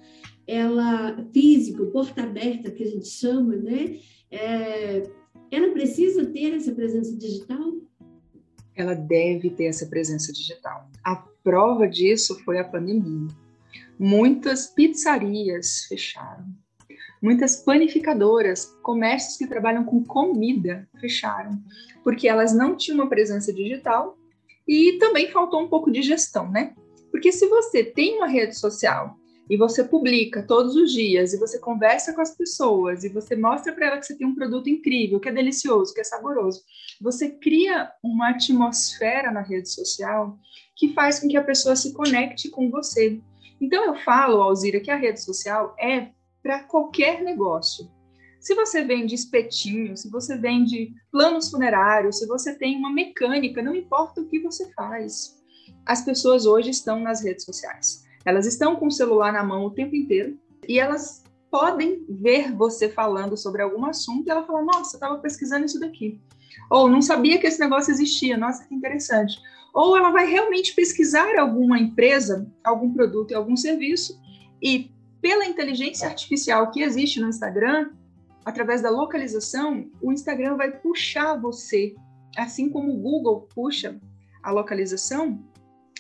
ela 0.47 1.17
físico, 1.33 1.87
porta 1.87 2.23
aberta 2.23 2.71
que 2.71 2.83
a 2.83 2.87
gente 2.87 3.09
chama, 3.09 3.57
né? 3.57 3.99
É, 4.31 5.03
ela 5.51 5.73
precisa 5.73 6.27
ter 6.27 6.55
essa 6.55 6.73
presença 6.73 7.17
digital? 7.17 7.75
Ela 8.75 8.95
deve 8.95 9.51
ter 9.51 9.67
essa 9.67 9.87
presença 9.87 10.33
digital. 10.33 10.91
A 11.05 11.17
prova 11.45 11.87
disso 11.87 12.43
foi 12.45 12.59
a 12.59 12.65
pandemia. 12.65 13.29
Muitas 13.99 14.67
pizzarias 14.67 15.85
fecharam. 15.85 16.47
Muitas 17.25 17.57
panificadoras, 17.57 18.67
comércios 18.83 19.39
que 19.39 19.47
trabalham 19.47 19.83
com 19.83 20.05
comida, 20.05 20.87
fecharam 21.01 21.59
porque 22.03 22.29
elas 22.29 22.55
não 22.55 22.77
tinham 22.77 22.99
uma 22.99 23.09
presença 23.09 23.51
digital 23.51 24.19
e 24.69 24.99
também 24.99 25.31
faltou 25.31 25.63
um 25.63 25.69
pouco 25.69 25.91
de 25.91 26.03
gestão, 26.03 26.51
né? 26.51 26.75
Porque 27.11 27.33
se 27.33 27.49
você 27.49 27.83
tem 27.83 28.19
uma 28.19 28.27
rede 28.27 28.55
social 28.55 29.17
e 29.49 29.57
você 29.57 29.83
publica 29.83 30.43
todos 30.43 30.77
os 30.77 30.93
dias 30.93 31.33
e 31.33 31.39
você 31.39 31.59
conversa 31.59 32.13
com 32.13 32.21
as 32.21 32.37
pessoas 32.37 33.05
e 33.05 33.09
você 33.09 33.35
mostra 33.35 33.73
para 33.73 33.87
ela 33.87 33.97
que 33.97 34.05
você 34.05 34.19
tem 34.19 34.27
um 34.27 34.35
produto 34.35 34.69
incrível, 34.69 35.19
que 35.19 35.31
é 35.31 35.33
delicioso, 35.33 35.95
que 35.95 36.03
é 36.03 36.05
saboroso, 36.05 36.61
você 37.01 37.31
cria 37.31 37.91
uma 38.03 38.33
atmosfera 38.33 39.33
na 39.33 39.41
rede 39.41 39.71
social 39.71 40.39
que 40.77 40.93
faz 40.93 41.21
com 41.21 41.29
que 41.29 41.39
a 41.39 41.43
pessoa 41.45 41.75
se 41.75 41.95
conecte 41.95 42.51
com 42.51 42.71
você. 42.71 43.19
Então 43.59 43.83
eu 43.83 43.95
falo, 43.95 44.43
Alzira, 44.43 44.79
que 44.79 44.91
a 44.91 44.97
rede 44.97 45.23
social 45.23 45.75
é 45.81 46.11
para 46.45 46.63
qualquer 46.65 47.23
negócio. 47.23 47.91
Se 48.39 48.55
você 48.55 48.85
vende 48.85 49.15
espetinho, 49.15 49.97
se 49.97 50.11
você 50.11 50.37
vende 50.37 50.93
planos 51.11 51.51
funerários, 51.51 52.19
se 52.19 52.27
você 52.27 52.55
tem 52.55 52.77
uma 52.77 52.93
mecânica, 52.93 53.63
não 53.63 53.75
importa 53.75 54.21
o 54.21 54.29
que 54.29 54.39
você 54.41 54.71
faz. 54.75 55.43
As 55.87 56.05
pessoas 56.05 56.45
hoje 56.45 56.69
estão 56.69 57.01
nas 57.01 57.25
redes 57.25 57.47
sociais. 57.47 58.05
Elas 58.27 58.45
estão 58.45 58.77
com 58.77 58.89
o 58.89 58.93
celular 58.93 59.33
na 59.33 59.43
mão 59.43 59.65
o 59.65 59.71
tempo 59.71 59.97
inteiro 59.97 60.39
e 60.69 60.79
elas 60.79 61.25
podem 61.51 62.05
ver 62.07 62.55
você 62.55 62.91
falando 62.91 63.35
sobre 63.39 63.63
algum 63.63 63.87
assunto 63.87 64.27
e 64.27 64.31
ela 64.31 64.45
fala: 64.45 64.63
Nossa, 64.63 64.97
estava 64.97 65.17
pesquisando 65.19 65.65
isso 65.65 65.81
daqui. 65.81 66.21
Ou 66.71 66.91
não 66.91 67.01
sabia 67.01 67.39
que 67.39 67.47
esse 67.47 67.59
negócio 67.59 67.91
existia, 67.91 68.37
nossa, 68.37 68.67
que 68.67 68.75
interessante. 68.75 69.41
Ou 69.73 69.97
ela 69.97 70.11
vai 70.11 70.27
realmente 70.27 70.75
pesquisar 70.75 71.39
alguma 71.39 71.79
empresa, 71.79 72.47
algum 72.63 72.93
produto 72.93 73.31
e 73.31 73.35
algum 73.35 73.57
serviço 73.57 74.21
e 74.63 74.94
pela 75.25 75.47
inteligência 75.47 76.07
artificial 76.07 76.71
que 76.71 76.83
existe 76.83 77.19
no 77.19 77.31
Instagram, 77.31 77.93
através 78.45 78.83
da 78.83 78.91
localização, 78.91 79.91
o 80.03 80.13
Instagram 80.13 80.55
vai 80.55 80.71
puxar 80.71 81.41
você, 81.41 81.95
assim 82.37 82.69
como 82.69 82.93
o 82.93 83.01
Google 83.01 83.49
puxa 83.55 83.99
a 84.43 84.51
localização, 84.51 85.43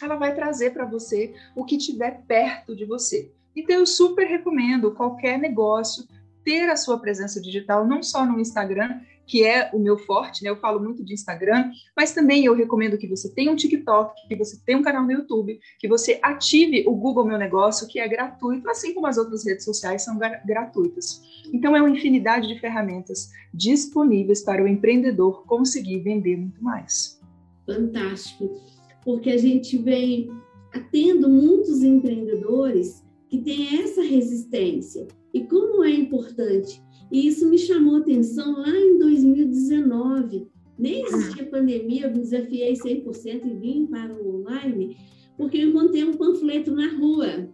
ela 0.03 0.17
vai 0.17 0.35
trazer 0.35 0.75
para 0.75 0.85
você 0.85 1.35
o 1.57 1.65
que 1.65 1.79
tiver 1.79 2.23
perto 2.27 2.77
de 2.77 2.85
você. 2.85 3.33
Então 3.57 3.77
eu 3.77 3.87
super 3.87 4.27
recomendo 4.27 4.93
qualquer 4.93 5.39
negócio 5.39 6.07
ter 6.45 6.69
a 6.69 6.77
sua 6.77 6.99
presença 6.99 7.41
digital, 7.41 7.87
não 7.87 8.03
só 8.03 8.27
no 8.27 8.39
Instagram, 8.39 9.01
que 9.27 9.45
é 9.45 9.71
o 9.73 9.79
meu 9.79 9.99
forte, 9.99 10.43
né? 10.43 10.51
Eu 10.51 10.57
falo 10.57 10.81
muito 10.81 11.05
de 11.05 11.15
Instagram, 11.15 11.71
mas 11.97 12.13
também 12.13 12.45
eu 12.45 12.55
recomendo 12.55 12.99
que 12.99 13.09
você 13.09 13.33
tenha 13.33 13.51
um 13.51 13.57
TikTok, 13.57 14.29
que 14.29 14.37
você 14.37 14.59
tenha 14.65 14.79
um 14.79 14.83
canal 14.83 15.05
no 15.05 15.13
YouTube, 15.13 15.59
que 15.79 15.89
você 15.89 16.19
ative 16.23 16.85
o 16.87 16.95
Google 16.95 17.27
Meu 17.27 17.39
Negócio, 17.39 17.87
que 17.89 17.99
é 17.99 18.09
gratuito, 18.09 18.69
assim 18.69 18.95
como 18.95 19.07
as 19.07 19.17
outras 19.17 19.45
redes 19.45 19.65
sociais 19.65 20.03
são 20.03 20.19
gratuitas. 20.45 21.23
Então 21.53 21.77
é 21.77 21.81
uma 21.81 21.91
infinidade 21.91 22.49
de 22.49 22.59
ferramentas 22.61 23.31
disponíveis 23.53 24.43
para 24.43 24.63
o 24.63 24.69
empreendedor 24.69 25.45
conseguir 25.47 26.01
vender 26.01 26.37
muito 26.37 26.63
mais. 26.63 27.21
Fantástico, 27.67 28.61
porque 29.05 29.31
a 29.31 29.39
gente 29.39 29.79
vem 29.79 30.31
atendo 30.73 31.29
muitos 31.29 31.83
empreendedores 31.83 33.05
que 33.29 33.39
têm 33.39 33.81
essa 33.83 34.03
resistência. 34.03 35.07
E 35.33 35.45
como 35.45 35.83
é 35.85 35.91
importante 35.91 36.84
e 37.11 37.27
isso 37.27 37.49
me 37.49 37.59
chamou 37.59 37.97
a 37.97 37.99
atenção 37.99 38.61
lá 38.61 38.71
em 38.71 38.99
2019. 38.99 40.49
Nem 40.79 41.05
existia 41.05 41.47
pandemia, 41.47 42.07
eu 42.07 42.11
me 42.11 42.19
desafiei 42.19 42.75
100% 42.75 43.47
e 43.47 43.55
vim 43.55 43.87
para 43.87 44.13
o 44.13 44.41
online, 44.41 44.97
porque 45.37 45.59
eu 45.59 45.69
encontrei 45.69 46.05
um 46.05 46.15
panfleto 46.15 46.73
na 46.73 46.89
rua. 46.97 47.49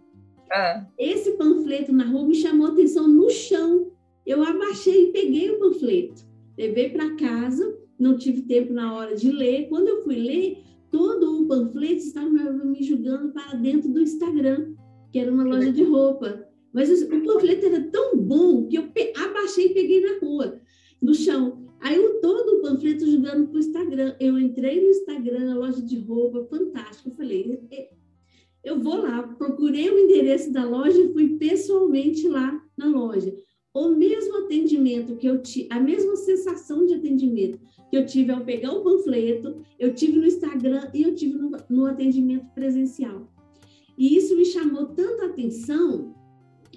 Ah. 0.51 0.87
Esse 0.97 1.31
panfleto 1.33 1.93
na 1.93 2.05
rua 2.05 2.27
me 2.27 2.35
chamou 2.35 2.67
a 2.67 2.71
atenção 2.71 3.07
no 3.07 3.29
chão. 3.29 3.91
Eu 4.25 4.43
abaixei 4.43 5.05
e 5.05 5.11
peguei 5.11 5.51
o 5.51 5.59
panfleto. 5.59 6.25
Levei 6.57 6.89
para 6.89 7.15
casa, 7.15 7.77
não 7.97 8.17
tive 8.17 8.41
tempo 8.41 8.73
na 8.73 8.93
hora 8.93 9.15
de 9.15 9.31
ler. 9.31 9.67
Quando 9.69 9.87
eu 9.87 10.03
fui 10.03 10.15
ler, 10.15 10.63
todo 10.89 11.41
o 11.41 11.47
panfleto 11.47 12.01
estava 12.01 12.29
me 12.29 12.83
julgando 12.83 13.31
para 13.31 13.55
dentro 13.55 13.89
do 13.89 14.01
Instagram, 14.01 14.73
que 15.11 15.19
era 15.19 15.31
uma 15.31 15.43
loja 15.43 15.71
de 15.71 15.83
roupa. 15.83 16.50
Mas 16.73 16.89
o 17.01 17.07
panfleto 17.07 17.65
era 17.65 17.81
tão 17.89 18.17
bom 18.17 18.67
que 18.67 18.77
eu 18.77 18.89
abaixei 19.15 19.67
e 19.67 19.73
peguei 19.73 20.01
na 20.01 20.19
rua, 20.19 20.61
no 21.01 21.13
chão. 21.13 21.67
Aí 21.81 21.95
eu 21.95 22.21
todo 22.21 22.57
o 22.57 22.61
panfleto 22.61 23.09
jogando 23.09 23.47
para 23.47 23.57
o 23.57 23.59
Instagram. 23.59 24.15
Eu 24.19 24.39
entrei 24.39 24.81
no 24.81 24.89
Instagram, 24.89 25.45
na 25.45 25.55
loja 25.55 25.81
de 25.81 25.99
roupa, 25.99 26.45
fantástico. 26.45 27.09
Eu 27.09 27.15
falei, 27.15 27.59
eu 28.63 28.79
vou 28.79 28.97
lá, 28.97 29.23
procurei 29.23 29.89
o 29.89 29.97
endereço 29.97 30.51
da 30.51 30.63
loja 30.63 30.99
e 30.99 31.11
fui 31.11 31.37
pessoalmente 31.37 32.27
lá 32.27 32.63
na 32.77 32.85
loja. 32.85 33.35
O 33.73 33.89
mesmo 33.89 34.37
atendimento 34.45 35.15
que 35.15 35.27
eu 35.27 35.41
tive, 35.41 35.67
a 35.71 35.79
mesma 35.79 36.15
sensação 36.15 36.85
de 36.85 36.93
atendimento 36.93 37.59
que 37.89 37.97
eu 37.97 38.05
tive 38.05 38.31
ao 38.31 38.45
pegar 38.45 38.73
o 38.73 38.83
panfleto, 38.83 39.61
eu 39.79 39.93
tive 39.93 40.19
no 40.19 40.25
Instagram 40.25 40.89
e 40.93 41.03
eu 41.03 41.15
tive 41.15 41.37
no, 41.37 41.51
no 41.69 41.85
atendimento 41.85 42.45
presencial. 42.53 43.27
E 43.97 44.15
isso 44.15 44.35
me 44.35 44.45
chamou 44.45 44.87
tanta 44.87 45.25
atenção 45.25 46.13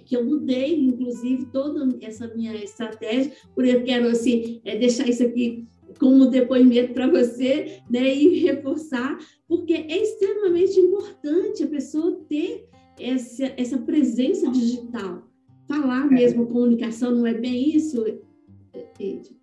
que 0.04 0.16
eu 0.16 0.24
mudei, 0.24 0.78
inclusive, 0.78 1.46
toda 1.46 1.96
essa 2.00 2.28
minha 2.34 2.54
estratégia, 2.62 3.32
porque 3.54 3.70
eu 3.70 3.84
quero 3.84 4.08
assim, 4.08 4.60
é, 4.64 4.76
deixar 4.76 5.08
isso 5.08 5.24
aqui 5.24 5.66
como 5.98 6.26
depoimento 6.26 6.92
para 6.92 7.08
você, 7.08 7.80
né, 7.88 8.14
e 8.14 8.40
reforçar, 8.40 9.16
porque 9.46 9.74
é 9.74 10.02
extremamente 10.02 10.78
importante 10.78 11.62
a 11.62 11.68
pessoa 11.68 12.20
ter 12.28 12.68
essa, 12.98 13.52
essa 13.56 13.78
presença 13.78 14.50
digital. 14.50 15.22
Falar 15.68 16.06
é. 16.06 16.14
mesmo, 16.14 16.46
comunicação, 16.46 17.12
não 17.12 17.26
é 17.26 17.34
bem 17.34 17.74
isso, 17.74 18.04
Ed? 18.98 19.36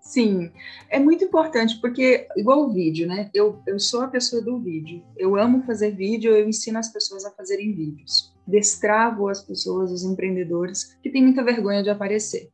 Sim, 0.00 0.50
é 0.88 1.00
muito 1.00 1.24
importante, 1.24 1.80
porque, 1.80 2.28
igual 2.36 2.64
o 2.64 2.72
vídeo, 2.72 3.08
né? 3.08 3.28
Eu, 3.34 3.60
eu 3.66 3.78
sou 3.78 4.02
a 4.02 4.08
pessoa 4.08 4.40
do 4.40 4.58
vídeo. 4.58 5.02
Eu 5.16 5.36
amo 5.36 5.64
fazer 5.64 5.90
vídeo, 5.90 6.32
eu 6.32 6.48
ensino 6.48 6.78
as 6.78 6.92
pessoas 6.92 7.24
a 7.24 7.30
fazerem 7.32 7.72
vídeos 7.72 8.35
destravo 8.46 9.28
as 9.28 9.42
pessoas, 9.42 9.90
os 9.90 10.04
empreendedores, 10.04 10.96
que 11.02 11.10
têm 11.10 11.22
muita 11.22 11.42
vergonha 11.42 11.82
de 11.82 11.90
aparecer. 11.90 12.50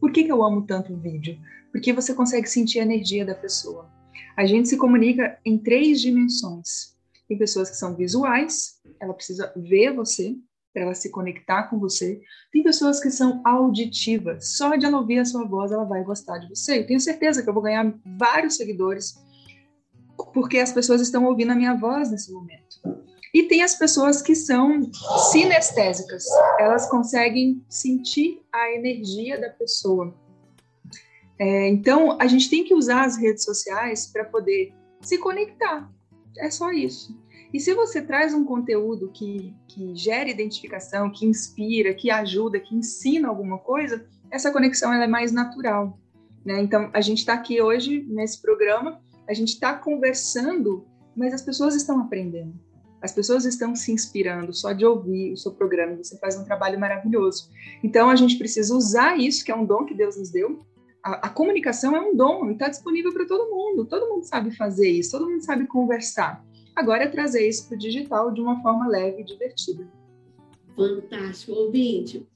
Por 0.00 0.12
que, 0.12 0.24
que 0.24 0.32
eu 0.32 0.42
amo 0.42 0.66
tanto 0.66 0.92
o 0.92 0.96
vídeo? 0.96 1.38
Porque 1.72 1.92
você 1.92 2.14
consegue 2.14 2.48
sentir 2.48 2.80
a 2.80 2.82
energia 2.82 3.24
da 3.24 3.34
pessoa. 3.34 3.90
A 4.36 4.46
gente 4.46 4.68
se 4.68 4.76
comunica 4.76 5.38
em 5.44 5.58
três 5.58 6.00
dimensões. 6.00 6.96
Tem 7.28 7.38
pessoas 7.38 7.70
que 7.70 7.76
são 7.76 7.94
visuais, 7.94 8.80
ela 9.00 9.14
precisa 9.14 9.52
ver 9.56 9.94
você 9.94 10.36
para 10.72 10.82
ela 10.82 10.94
se 10.94 11.10
conectar 11.10 11.64
com 11.64 11.78
você. 11.78 12.20
Tem 12.52 12.62
pessoas 12.62 13.00
que 13.00 13.10
são 13.10 13.40
auditivas, 13.44 14.56
só 14.56 14.76
de 14.76 14.86
ela 14.86 14.98
ouvir 14.98 15.18
a 15.18 15.24
sua 15.24 15.44
voz 15.44 15.72
ela 15.72 15.84
vai 15.84 16.02
gostar 16.02 16.38
de 16.38 16.48
você. 16.48 16.78
Eu 16.78 16.86
tenho 16.86 17.00
certeza 17.00 17.42
que 17.42 17.48
eu 17.48 17.54
vou 17.54 17.62
ganhar 17.62 17.92
vários 18.18 18.56
seguidores 18.56 19.14
porque 20.32 20.58
as 20.58 20.72
pessoas 20.72 21.00
estão 21.00 21.24
ouvindo 21.24 21.52
a 21.52 21.56
minha 21.56 21.74
voz 21.74 22.10
nesse 22.10 22.32
momento. 22.32 22.69
E 23.32 23.44
tem 23.44 23.62
as 23.62 23.74
pessoas 23.74 24.20
que 24.20 24.34
são 24.34 24.90
sinestésicas, 25.30 26.24
elas 26.58 26.88
conseguem 26.88 27.64
sentir 27.68 28.42
a 28.52 28.72
energia 28.72 29.40
da 29.40 29.50
pessoa. 29.50 30.14
É, 31.38 31.68
então, 31.68 32.20
a 32.20 32.26
gente 32.26 32.50
tem 32.50 32.64
que 32.64 32.74
usar 32.74 33.04
as 33.04 33.16
redes 33.16 33.44
sociais 33.44 34.06
para 34.06 34.24
poder 34.24 34.74
se 35.00 35.16
conectar. 35.16 35.90
É 36.36 36.50
só 36.50 36.70
isso. 36.70 37.16
E 37.52 37.58
se 37.58 37.72
você 37.74 38.02
traz 38.02 38.34
um 38.34 38.44
conteúdo 38.44 39.10
que, 39.12 39.54
que 39.66 39.94
gera 39.94 40.28
identificação, 40.28 41.10
que 41.10 41.26
inspira, 41.26 41.94
que 41.94 42.10
ajuda, 42.10 42.60
que 42.60 42.74
ensina 42.74 43.28
alguma 43.28 43.58
coisa, 43.58 44.04
essa 44.30 44.52
conexão 44.52 44.92
ela 44.92 45.04
é 45.04 45.08
mais 45.08 45.32
natural. 45.32 45.98
Né? 46.44 46.60
Então, 46.60 46.90
a 46.92 47.00
gente 47.00 47.18
está 47.18 47.34
aqui 47.34 47.60
hoje 47.60 48.04
nesse 48.08 48.40
programa, 48.40 49.00
a 49.28 49.34
gente 49.34 49.54
está 49.54 49.74
conversando, 49.74 50.84
mas 51.16 51.34
as 51.34 51.42
pessoas 51.42 51.74
estão 51.74 52.00
aprendendo. 52.00 52.54
As 53.02 53.12
pessoas 53.12 53.44
estão 53.44 53.74
se 53.74 53.90
inspirando 53.92 54.52
só 54.52 54.72
de 54.72 54.84
ouvir 54.84 55.32
o 55.32 55.36
seu 55.36 55.52
programa, 55.52 55.96
você 55.96 56.18
faz 56.18 56.36
um 56.36 56.44
trabalho 56.44 56.78
maravilhoso. 56.78 57.50
Então 57.82 58.10
a 58.10 58.16
gente 58.16 58.36
precisa 58.36 58.74
usar 58.74 59.18
isso, 59.18 59.44
que 59.44 59.50
é 59.50 59.56
um 59.56 59.64
dom 59.64 59.84
que 59.84 59.94
Deus 59.94 60.18
nos 60.18 60.30
deu. 60.30 60.64
A, 61.02 61.28
a 61.28 61.30
comunicação 61.30 61.96
é 61.96 62.00
um 62.00 62.14
dom 62.14 62.50
está 62.50 62.68
disponível 62.68 63.12
para 63.12 63.26
todo 63.26 63.50
mundo. 63.50 63.86
Todo 63.86 64.08
mundo 64.08 64.24
sabe 64.24 64.54
fazer 64.54 64.88
isso, 64.90 65.12
todo 65.12 65.30
mundo 65.30 65.42
sabe 65.42 65.66
conversar. 65.66 66.44
Agora 66.76 67.04
é 67.04 67.08
trazer 67.08 67.48
isso 67.48 67.66
para 67.66 67.76
o 67.76 67.78
digital 67.78 68.30
de 68.30 68.40
uma 68.40 68.60
forma 68.62 68.86
leve 68.86 69.22
e 69.22 69.24
divertida. 69.24 69.88
Fantástico, 70.76 71.52
ouvinte. 71.52 72.26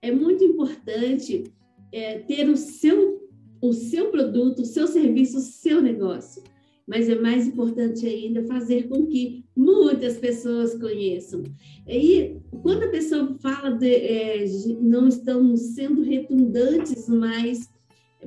É 0.00 0.10
muito 0.10 0.42
importante 0.44 1.44
é, 1.92 2.18
ter 2.20 2.48
o 2.48 2.56
seu, 2.56 3.28
o 3.60 3.72
seu 3.72 4.10
produto, 4.10 4.62
o 4.62 4.66
seu 4.66 4.86
serviço, 4.86 5.38
o 5.38 5.40
seu 5.40 5.82
negócio 5.82 6.42
mas 6.92 7.08
é 7.08 7.18
mais 7.18 7.46
importante 7.46 8.06
ainda 8.06 8.44
fazer 8.44 8.86
com 8.86 9.06
que 9.06 9.46
muitas 9.56 10.18
pessoas 10.18 10.78
conheçam. 10.78 11.42
E 11.88 12.36
quando 12.62 12.82
a 12.82 12.88
pessoa 12.88 13.34
fala 13.40 13.70
de 13.70 13.94
é, 13.94 14.44
não 14.78 15.08
estamos 15.08 15.58
sendo 15.74 16.02
redundantes, 16.02 17.08
mas 17.08 17.70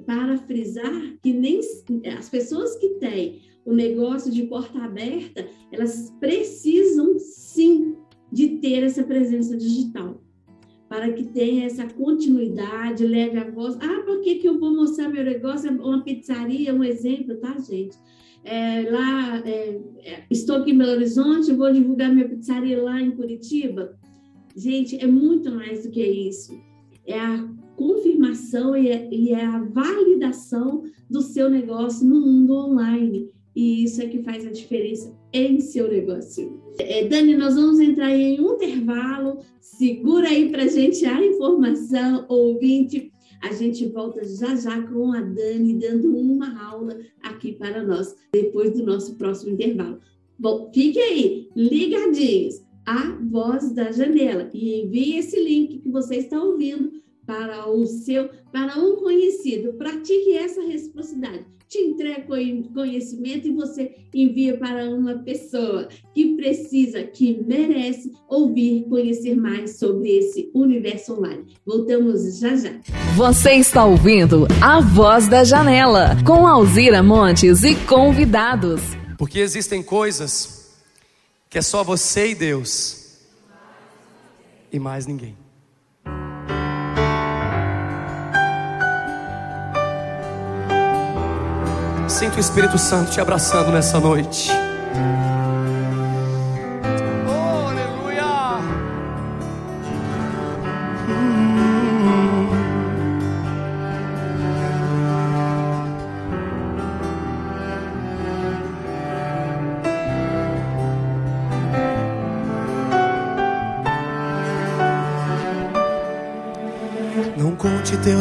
para 0.04 0.40
frisar 0.40 0.92
que 1.22 1.32
nem 1.32 1.60
as 2.18 2.28
pessoas 2.28 2.76
que 2.78 2.96
têm 2.96 3.40
o 3.64 3.72
negócio 3.72 4.32
de 4.32 4.42
porta 4.48 4.80
aberta, 4.80 5.48
elas 5.72 6.12
precisam 6.20 7.20
sim 7.20 7.96
de 8.32 8.58
ter 8.58 8.82
essa 8.82 9.04
presença 9.04 9.56
digital 9.56 10.24
para 10.90 11.14
que 11.14 11.24
tenha 11.24 11.66
essa 11.66 11.86
continuidade, 11.86 13.06
leve 13.06 13.38
a 13.38 13.48
voz. 13.50 13.78
Ah, 13.80 14.02
por 14.04 14.22
que, 14.22 14.36
que 14.36 14.50
eu 14.50 14.60
vou 14.60 14.74
mostrar 14.76 15.10
meu 15.10 15.24
negócio? 15.24 15.72
Uma 15.72 16.04
pizzaria, 16.04 16.74
um 16.74 16.84
exemplo, 16.84 17.38
tá, 17.38 17.56
gente? 17.60 17.96
É, 18.46 18.90
lá, 18.92 19.40
é, 19.40 19.82
é, 20.04 20.24
estou 20.30 20.58
aqui 20.58 20.72
em 20.72 20.78
Belo 20.78 20.92
Horizonte, 20.92 21.52
vou 21.52 21.74
divulgar 21.74 22.14
minha 22.14 22.30
pizzaria 22.30 22.82
lá 22.82 23.02
em 23.02 23.12
Curitiba. 23.12 23.98
Gente, 24.56 25.04
é 25.04 25.08
muito 25.08 25.52
mais 25.52 25.84
do 25.84 25.90
que 25.90 26.06
isso. 26.06 26.54
É 27.08 27.20
a 27.20 27.50
confirmação 27.76 28.78
e 28.78 28.90
é, 28.90 29.10
é 29.32 29.44
a 29.44 29.60
validação 29.60 30.84
do 31.10 31.22
seu 31.22 31.50
negócio 31.50 32.08
no 32.08 32.22
mundo 32.22 32.54
online. 32.54 33.30
E 33.56 33.84
isso 33.84 34.02
é 34.02 34.08
que 34.08 34.22
faz 34.22 34.46
a 34.46 34.52
diferença 34.52 35.12
em 35.34 35.60
seu 35.60 35.90
negócio. 35.90 36.62
É, 36.78 37.08
Dani, 37.08 37.36
nós 37.36 37.56
vamos 37.56 37.80
entrar 37.80 38.12
em 38.12 38.40
um 38.40 38.54
intervalo. 38.54 39.40
Segura 39.60 40.28
aí 40.28 40.50
para 40.50 40.68
gente 40.68 41.04
a 41.06 41.26
informação, 41.26 42.26
ouvinte. 42.30 43.12
A 43.42 43.54
gente 43.54 43.88
volta 43.88 44.24
já 44.26 44.56
já 44.56 44.82
com 44.84 45.14
a 45.14 45.22
Dani 45.22 45.76
dando 45.76 46.16
uma 46.16 46.64
aula 46.64 46.98
aqui 47.22 47.54
para 47.54 47.84
nós, 47.84 48.16
depois 48.34 48.72
do 48.72 48.86
nosso 48.86 49.16
próximo 49.16 49.54
intervalo. 49.54 50.00
Bom, 50.38 50.70
fique 50.74 51.00
aí, 51.00 51.50
ligadinhos, 51.56 52.62
a 52.86 53.18
voz 53.30 53.72
da 53.72 53.92
janela, 53.92 54.50
e 54.54 54.82
envie 54.82 55.18
esse 55.18 55.42
link 55.42 55.80
que 55.80 55.90
você 55.90 56.18
está 56.18 56.42
ouvindo 56.42 56.92
para 57.26 57.70
o 57.70 57.86
seu, 57.86 58.30
para 58.52 58.78
um 58.78 58.98
conhecido. 58.98 59.74
Pratique 59.74 60.34
essa 60.34 60.62
reciprocidade 60.62 61.55
te 61.68 61.78
entrega 61.80 62.26
conhecimento 62.74 63.48
e 63.48 63.54
você 63.54 63.96
envia 64.14 64.58
para 64.58 64.90
uma 64.90 65.16
pessoa 65.20 65.88
que 66.14 66.36
precisa, 66.36 67.04
que 67.04 67.44
merece 67.46 68.12
ouvir, 68.30 68.86
conhecer 68.90 69.36
mais 69.36 69.78
sobre 69.78 70.10
esse 70.18 70.50
universo 70.54 71.14
online. 71.14 71.46
Voltamos 71.66 72.40
já 72.40 72.56
já. 72.56 72.72
Você 73.16 73.54
está 73.54 73.86
ouvindo 73.86 74.48
A 74.62 74.80
Voz 74.80 75.28
da 75.28 75.44
Janela, 75.44 76.16
com 76.26 76.48
Alzira 76.48 77.02
Montes 77.02 77.64
e 77.64 77.76
convidados. 77.76 78.82
Porque 79.18 79.40
existem 79.40 79.82
coisas 79.82 80.76
que 81.50 81.58
é 81.58 81.62
só 81.62 81.84
você 81.84 82.32
e 82.32 82.36
Deus 82.36 83.06
e 84.72 84.80
mais 84.80 85.08
ninguém. 85.08 85.45
Sinto 92.08 92.38
o 92.38 92.40
Espírito 92.40 92.78
Santo 92.78 93.12
te 93.12 93.20
abraçando 93.20 93.72
nessa 93.72 94.00
noite. 94.00 94.52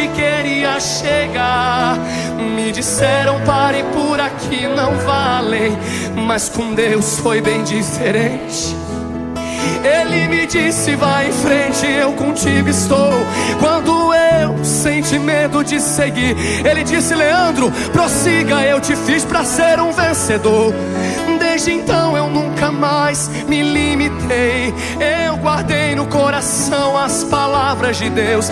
onde 0.00 0.08
queria 0.08 0.80
chegar, 0.80 1.98
me 2.56 2.72
disseram 2.72 3.40
pare 3.42 3.84
por 3.92 4.18
aqui, 4.18 4.66
não 4.66 4.94
vale. 4.98 5.76
Mas 6.26 6.48
com 6.48 6.74
Deus 6.74 7.18
foi 7.18 7.40
bem 7.40 7.62
diferente. 7.62 8.74
Ele 9.84 10.28
me 10.28 10.46
disse: 10.46 10.96
vai 10.96 11.28
em 11.28 11.32
frente, 11.32 11.86
eu 11.86 12.12
contigo 12.12 12.68
estou. 12.68 13.12
Quando 13.58 14.12
eu 14.14 14.64
senti 14.64 15.18
medo 15.18 15.62
de 15.62 15.78
seguir, 15.80 16.36
ele 16.64 16.82
disse: 16.82 17.14
Leandro, 17.14 17.70
prossiga, 17.92 18.62
eu 18.62 18.80
te 18.80 18.96
fiz 18.96 19.24
para 19.24 19.44
ser 19.44 19.80
um 19.80 19.92
vencedor. 19.92 20.72
Desde 21.38 21.72
então 21.72 22.09
eu 22.70 22.72
nunca 22.72 22.72
mais 22.72 23.28
me 23.48 23.62
limitei. 23.62 24.72
Eu 25.26 25.36
guardei 25.36 25.94
no 25.94 26.06
coração 26.06 26.96
as 26.96 27.24
palavras 27.24 27.96
de 27.98 28.08
Deus. 28.08 28.48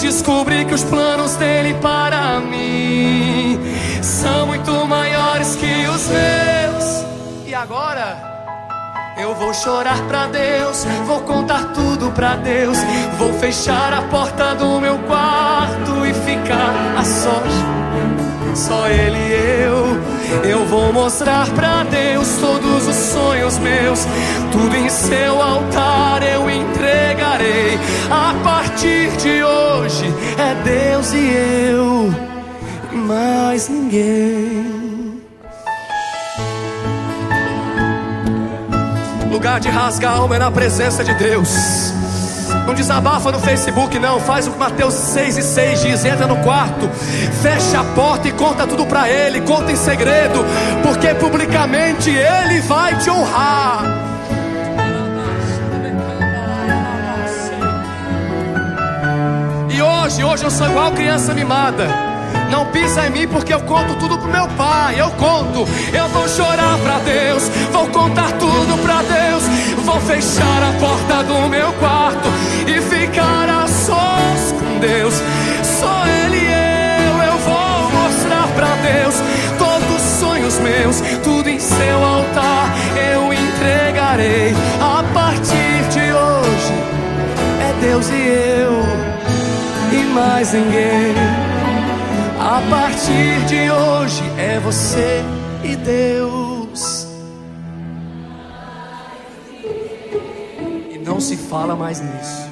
Descobri 0.00 0.64
que 0.64 0.74
os 0.74 0.84
planos 0.84 1.34
dele 1.36 1.74
para 1.80 2.40
mim 2.40 3.58
são 4.02 4.46
muito 4.46 4.72
maiores 4.86 5.56
que 5.56 5.86
os 5.86 6.08
meus. 6.08 7.04
E 7.46 7.54
agora? 7.54 8.30
Eu 9.18 9.34
vou 9.34 9.52
chorar 9.52 10.00
pra 10.08 10.26
Deus, 10.26 10.84
vou 11.06 11.20
contar 11.20 11.72
tudo 11.72 12.10
pra 12.12 12.34
Deus. 12.36 12.78
Vou 13.18 13.32
fechar 13.34 13.92
a 13.92 14.02
porta 14.02 14.54
do 14.54 14.80
meu 14.80 14.98
quarto 15.00 16.04
e 16.06 16.14
ficar 16.14 16.74
a 16.98 17.04
sós. 17.04 17.52
Só 18.54 18.88
Ele 18.88 19.18
e 19.18 19.62
eu. 19.64 20.12
Eu 20.44 20.66
vou 20.66 20.92
mostrar 20.92 21.48
pra 21.50 21.84
Deus 21.84 22.36
todos 22.40 22.61
os 23.52 23.58
sonhos 23.58 23.58
meus. 23.58 24.06
Tudo 24.50 24.76
em 24.76 24.88
seu 24.88 25.42
altar 25.42 26.22
eu 26.22 26.48
entregarei. 26.48 27.78
A 28.10 28.34
partir 28.42 29.10
de 29.16 29.42
hoje 29.42 30.06
é 30.38 30.54
Deus 30.62 31.12
e 31.12 31.30
eu, 31.70 32.14
e 32.92 32.96
mais 32.96 33.68
ninguém. 33.68 35.22
Lugar 39.30 39.60
de 39.60 39.68
rasgar 39.68 40.12
a 40.12 40.16
alma 40.16 40.36
é 40.36 40.38
na 40.38 40.50
presença 40.50 41.02
de 41.02 41.14
Deus. 41.14 41.91
Não 42.72 42.76
desabafa 42.76 43.30
no 43.30 43.38
Facebook, 43.38 43.98
não. 43.98 44.18
Faz 44.18 44.46
o 44.46 44.52
que 44.52 44.58
Mateus 44.58 44.94
6 44.94 45.36
e 45.36 45.42
6 45.42 45.82
diz: 45.82 46.04
entra 46.06 46.26
no 46.26 46.36
quarto, 46.36 46.88
fecha 47.42 47.80
a 47.80 47.84
porta 47.84 48.28
e 48.28 48.32
conta 48.32 48.66
tudo 48.66 48.86
para 48.86 49.10
Ele. 49.10 49.42
Conta 49.42 49.70
em 49.70 49.76
segredo, 49.76 50.42
porque 50.82 51.08
publicamente 51.14 52.08
Ele 52.08 52.62
vai 52.62 52.96
te 52.96 53.10
honrar. 53.10 53.84
E 59.68 59.82
hoje, 59.82 60.24
hoje 60.24 60.44
eu 60.44 60.50
sou 60.50 60.66
igual 60.66 60.92
criança 60.92 61.34
mimada. 61.34 62.11
Não 62.52 62.66
pisa 62.66 63.06
em 63.06 63.10
mim 63.10 63.26
porque 63.26 63.54
eu 63.54 63.60
conto 63.60 63.94
tudo 63.94 64.18
pro 64.18 64.30
meu 64.30 64.46
pai. 64.48 65.00
Eu 65.00 65.10
conto, 65.12 65.66
eu 65.90 66.08
vou 66.08 66.28
chorar 66.28 66.78
pra 66.80 66.98
Deus, 66.98 67.48
vou 67.72 67.86
contar 67.86 68.30
tudo 68.32 68.78
pra 68.82 69.00
Deus. 69.00 69.42
Vou 69.82 69.98
fechar 70.02 70.62
a 70.62 70.78
porta 70.78 71.24
do 71.24 71.48
meu 71.48 71.72
quarto 71.72 72.28
e 72.66 72.78
ficar 72.82 73.48
a 73.48 73.66
sós 73.66 74.52
com 74.52 74.78
Deus. 74.80 75.14
Só 75.80 76.04
Ele 76.06 76.36
e 76.36 77.06
eu, 77.06 77.22
eu 77.22 77.38
vou 77.38 77.90
mostrar 77.90 78.46
pra 78.54 78.68
Deus 78.82 79.14
todos 79.58 79.96
os 79.96 80.20
sonhos 80.20 80.58
meus, 80.58 81.00
tudo 81.24 81.48
em 81.48 81.58
seu 81.58 82.04
altar 82.04 82.70
eu 83.14 83.32
entregarei. 83.32 84.54
A 84.78 85.02
partir 85.14 85.88
de 85.90 86.12
hoje 86.12 86.74
é 87.62 87.80
Deus 87.80 88.10
e 88.10 88.28
eu 88.60 89.98
e 89.98 90.04
mais 90.12 90.52
ninguém. 90.52 91.51
A 92.52 92.60
partir 92.68 93.46
de 93.46 93.70
hoje 93.70 94.22
é 94.38 94.60
você 94.60 95.22
e 95.64 95.74
Deus. 95.74 97.06
E 100.90 100.98
não 100.98 101.18
se 101.18 101.34
fala 101.34 101.74
mais 101.74 102.02
nisso. 102.02 102.50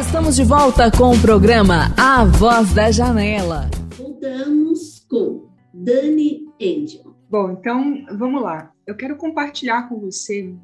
Estamos 0.00 0.34
de 0.34 0.44
volta 0.44 0.90
com 0.90 1.10
o 1.10 1.20
programa 1.20 1.92
A 1.94 2.24
Voz 2.24 2.72
da 2.72 2.90
Janela. 2.90 3.70
Voltamos 3.98 5.04
com 5.10 5.50
Dani 5.74 6.40
Angel. 6.58 7.14
Bom, 7.28 7.50
então 7.50 8.02
vamos 8.16 8.40
lá. 8.40 8.72
Eu 8.86 8.96
quero 8.96 9.14
compartilhar 9.18 9.90
com 9.90 10.00
você 10.00 10.54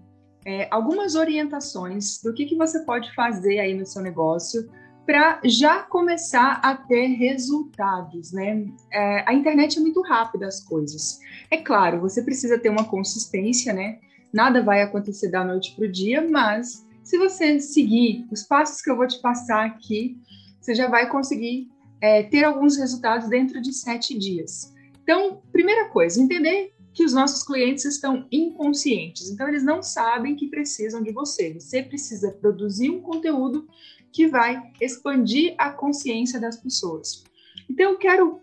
é, 0.45 0.69
algumas 0.71 1.15
orientações 1.15 2.21
do 2.23 2.33
que, 2.33 2.47
que 2.47 2.57
você 2.57 2.81
pode 2.81 3.15
fazer 3.15 3.59
aí 3.59 3.75
no 3.75 3.87
seu 3.87 4.03
negócio 4.03 4.69
para 5.07 5.41
já 5.45 5.83
começar 5.83 6.61
a 6.63 6.75
ter 6.75 7.09
resultados, 7.09 8.33
né? 8.33 8.67
É, 8.91 9.25
a 9.27 9.35
internet 9.35 9.79
é 9.79 9.81
muito 9.81 10.01
rápida 10.03 10.47
as 10.47 10.61
coisas. 10.61 11.21
É 11.51 11.59
claro, 11.59 12.01
você 12.01 12.23
precisa 12.23 12.59
ter 12.59 12.71
uma 12.71 12.85
consistência, 12.85 13.73
né? 13.73 13.99
Nada 14.33 14.63
vai 14.63 14.83
acontecer 14.83 15.29
da 15.31 15.45
noite 15.45 15.75
para 15.77 15.85
o 15.85 15.93
dia, 15.93 16.27
mas 16.29 16.87
se 17.03 17.19
você 17.19 17.61
seguir 17.61 18.27
os 18.31 18.43
passos 18.43 18.81
que 18.81 18.91
eu 18.91 18.97
vou 18.97 19.07
te 19.07 19.21
passar 19.21 19.67
aqui, 19.67 20.17
você 20.61 20.75
já 20.75 20.89
vai 20.89 21.09
conseguir 21.09 21.69
é, 22.01 22.23
ter 22.23 22.45
alguns 22.45 22.77
resultados 22.77 23.29
dentro 23.29 23.61
de 23.61 23.73
sete 23.73 24.19
dias. 24.19 24.75
Então, 25.03 25.43
primeira 25.53 25.91
coisa, 25.91 26.21
entender 26.21 26.74
que 26.95 27.05
os 27.05 27.13
nossos 27.13 27.43
clientes 27.43 27.85
estão 27.85 28.27
inconscientes. 28.31 29.29
Então, 29.29 29.49
eles 29.49 29.65
não 29.65 29.83
sabem 29.83 30.37
que 30.37 30.47
precisam 30.47 31.03
de 31.03 31.13
você. 31.13 31.53
Você 31.53 31.83
precisa 31.83 32.31
produzir 32.31 32.89
um 32.89 33.01
conteúdo 33.01 33.69
que 34.13 34.29
vai 34.29 34.63
expandir 34.81 35.55
a 35.59 35.71
consciência 35.71 36.41
das 36.41 36.57
pessoas. 36.57 37.25
Então, 37.69 37.91
eu 37.91 37.99
quero 37.99 38.41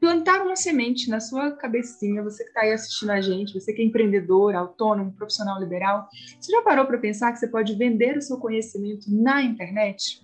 plantar 0.00 0.42
uma 0.42 0.56
semente 0.56 1.08
na 1.08 1.20
sua 1.20 1.52
cabecinha, 1.52 2.24
você 2.24 2.42
que 2.42 2.48
está 2.48 2.62
aí 2.62 2.72
assistindo 2.72 3.10
a 3.10 3.20
gente, 3.20 3.54
você 3.54 3.72
que 3.72 3.82
é 3.82 3.84
empreendedor, 3.84 4.56
autônomo, 4.56 5.12
profissional 5.12 5.60
liberal, 5.60 6.08
você 6.40 6.50
já 6.50 6.60
parou 6.62 6.86
para 6.86 6.98
pensar 6.98 7.30
que 7.30 7.38
você 7.38 7.46
pode 7.46 7.76
vender 7.76 8.16
o 8.16 8.22
seu 8.22 8.38
conhecimento 8.38 9.06
na 9.08 9.42
internet? 9.42 10.20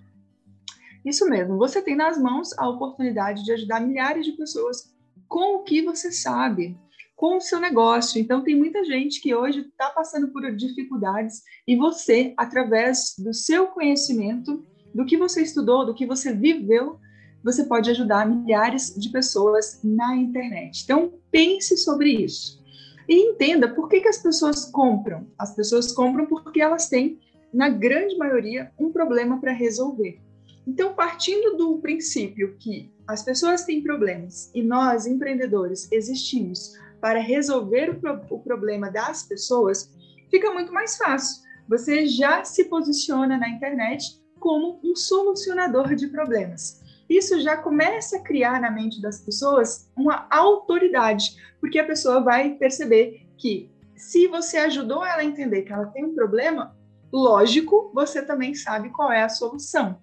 Isso 1.05 1.29
mesmo, 1.29 1.57
você 1.57 1.81
tem 1.81 1.95
nas 1.95 2.21
mãos 2.21 2.53
a 2.59 2.69
oportunidade 2.69 3.45
de 3.45 3.53
ajudar 3.53 3.81
milhares 3.81 4.27
de 4.27 4.33
pessoas 4.33 4.93
com 5.29 5.57
o 5.57 5.63
que 5.63 5.81
você 5.81 6.11
sabe 6.11 6.77
com 7.19 7.37
o 7.37 7.41
seu 7.41 7.59
negócio. 7.59 8.21
Então, 8.21 8.45
tem 8.45 8.57
muita 8.57 8.85
gente 8.85 9.21
que 9.21 9.35
hoje 9.35 9.63
está 9.63 9.91
passando 9.91 10.29
por 10.29 10.55
dificuldades 10.55 11.43
e 11.67 11.75
você, 11.75 12.33
através 12.37 13.17
do 13.19 13.35
seu 13.35 13.67
conhecimento, 13.67 14.65
do 14.95 15.05
que 15.05 15.17
você 15.17 15.43
estudou, 15.43 15.85
do 15.85 15.95
que 15.95 16.07
você 16.07 16.33
viveu, 16.33 17.01
você 17.43 17.65
pode 17.65 17.91
ajudar 17.91 18.25
milhares 18.25 18.95
de 18.97 19.11
pessoas 19.11 19.81
na 19.83 20.15
internet. 20.17 20.85
Então, 20.85 21.13
pense 21.29 21.77
sobre 21.77 22.11
isso. 22.11 22.63
E 23.09 23.31
entenda 23.31 23.69
por 23.69 23.89
que, 23.89 24.01
que 24.01 24.09
as 24.09 24.23
pessoas 24.23 24.67
compram. 24.67 25.27
As 25.37 25.57
pessoas 25.57 25.93
compram 25.93 26.25
porque 26.25 26.61
elas 26.61 26.89
têm, 26.89 27.19
na 27.53 27.69
grande 27.69 28.17
maioria, 28.17 28.71
um 28.79 28.93
problema 28.93 29.41
para 29.41 29.53
resolver. 29.53 30.21
Então, 30.65 30.95
partindo 30.95 31.57
do 31.57 31.79
princípio 31.79 32.57
que 32.59 32.93
as 33.09 33.25
pessoas 33.25 33.65
têm 33.65 33.83
problemas 33.83 34.53
e 34.55 34.63
nós, 34.63 35.05
empreendedores, 35.05 35.91
existimos 35.91 36.75
para 37.01 37.21
resolver 37.21 37.91
o, 37.91 38.01
pro 38.01 38.21
o 38.31 38.41
problema 38.41 38.91
das 38.91 39.23
pessoas, 39.23 39.91
fica 40.31 40.53
muito 40.53 40.73
mais 40.73 40.97
fácil. 40.97 41.43
Você 41.69 42.07
já 42.07 42.45
se 42.45 42.65
posiciona 42.65 43.37
na 43.37 43.49
internet 43.49 44.21
como 44.41 44.81
um 44.83 44.97
solucionador 44.97 45.95
de 45.95 46.09
problemas. 46.09 46.81
Isso 47.09 47.41
já 47.41 47.57
começa 47.57 48.19
a 48.19 48.23
criar 48.23 48.61
na 48.61 48.71
mente 48.71 49.01
das 49.01 49.21
pessoas 49.21 49.91
uma 49.97 50.27
autoridade, 50.31 51.37
porque 51.61 51.79
a 51.79 51.87
pessoa 51.87 52.21
vai 52.21 52.55
perceber 52.55 53.27
que 53.37 53.71
se 53.97 54.29
você 54.29 54.59
ajudou 54.59 55.05
ela 55.05 55.23
a 55.23 55.25
entender 55.25 55.63
que 55.63 55.73
ela 55.73 55.87
tem 55.87 56.05
um 56.05 56.15
problema, 56.15 56.77
lógico, 57.13 57.91
você 57.95 58.23
também 58.23 58.55
sabe 58.55 58.91
qual 58.91 59.11
é 59.11 59.23
a 59.23 59.29
solução. 59.29 59.99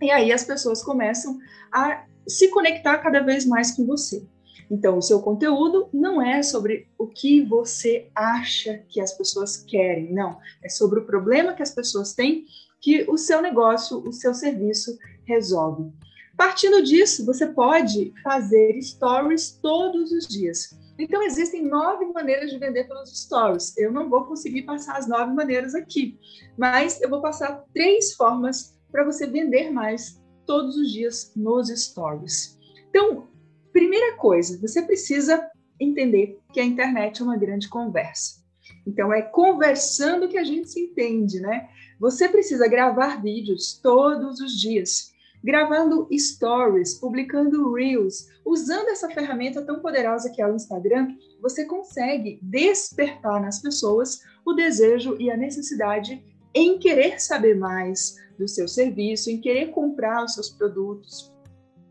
E 0.00 0.10
aí 0.10 0.32
as 0.32 0.44
pessoas 0.44 0.82
começam 0.82 1.38
a 1.72 2.04
se 2.28 2.48
conectar 2.48 2.98
cada 2.98 3.20
vez 3.20 3.44
mais 3.44 3.72
com 3.72 3.84
você. 3.86 4.26
Então, 4.70 4.98
o 4.98 5.02
seu 5.02 5.20
conteúdo 5.20 5.88
não 5.92 6.20
é 6.20 6.42
sobre 6.42 6.88
o 6.98 7.06
que 7.06 7.42
você 7.42 8.08
acha 8.14 8.82
que 8.88 9.00
as 9.00 9.12
pessoas 9.12 9.56
querem, 9.56 10.12
não. 10.12 10.38
É 10.62 10.68
sobre 10.68 11.00
o 11.00 11.06
problema 11.06 11.54
que 11.54 11.62
as 11.62 11.74
pessoas 11.74 12.14
têm 12.14 12.44
que 12.80 13.04
o 13.08 13.16
seu 13.16 13.40
negócio, 13.40 13.98
o 14.06 14.12
seu 14.12 14.34
serviço 14.34 14.96
resolve. 15.24 15.90
Partindo 16.36 16.82
disso, 16.82 17.24
você 17.24 17.46
pode 17.46 18.12
fazer 18.22 18.80
stories 18.82 19.58
todos 19.62 20.12
os 20.12 20.26
dias. 20.26 20.76
Então, 20.98 21.22
existem 21.22 21.64
nove 21.66 22.06
maneiras 22.06 22.50
de 22.50 22.58
vender 22.58 22.84
pelos 22.84 23.10
stories. 23.10 23.76
Eu 23.76 23.92
não 23.92 24.08
vou 24.08 24.24
conseguir 24.24 24.62
passar 24.62 24.96
as 24.98 25.06
nove 25.06 25.32
maneiras 25.32 25.74
aqui, 25.74 26.18
mas 26.56 27.00
eu 27.00 27.08
vou 27.08 27.20
passar 27.20 27.64
três 27.72 28.14
formas 28.14 28.76
para 28.90 29.04
você 29.04 29.26
vender 29.26 29.70
mais 29.70 30.20
todos 30.46 30.76
os 30.76 30.90
dias 30.92 31.32
nos 31.34 31.68
stories. 31.68 32.58
Então, 32.88 33.28
primeira 33.76 34.16
coisa, 34.16 34.58
você 34.58 34.80
precisa 34.80 35.50
entender 35.78 36.40
que 36.50 36.58
a 36.58 36.64
internet 36.64 37.20
é 37.20 37.24
uma 37.26 37.36
grande 37.36 37.68
conversa. 37.68 38.42
Então, 38.86 39.12
é 39.12 39.20
conversando 39.20 40.28
que 40.28 40.38
a 40.38 40.44
gente 40.44 40.70
se 40.70 40.80
entende, 40.80 41.40
né? 41.40 41.68
Você 42.00 42.26
precisa 42.26 42.66
gravar 42.68 43.20
vídeos 43.20 43.78
todos 43.82 44.40
os 44.40 44.58
dias, 44.58 45.12
gravando 45.44 46.08
stories, 46.10 46.94
publicando 46.94 47.74
reels, 47.74 48.28
usando 48.46 48.88
essa 48.88 49.10
ferramenta 49.10 49.60
tão 49.60 49.80
poderosa 49.80 50.30
que 50.30 50.40
é 50.40 50.46
o 50.50 50.56
Instagram, 50.56 51.14
você 51.42 51.66
consegue 51.66 52.38
despertar 52.40 53.42
nas 53.42 53.60
pessoas 53.60 54.22
o 54.42 54.54
desejo 54.54 55.18
e 55.20 55.30
a 55.30 55.36
necessidade 55.36 56.24
em 56.54 56.78
querer 56.78 57.20
saber 57.20 57.54
mais 57.54 58.16
do 58.38 58.48
seu 58.48 58.66
serviço, 58.66 59.30
em 59.30 59.38
querer 59.38 59.66
comprar 59.66 60.24
os 60.24 60.32
seus 60.32 60.48
produtos. 60.48 61.35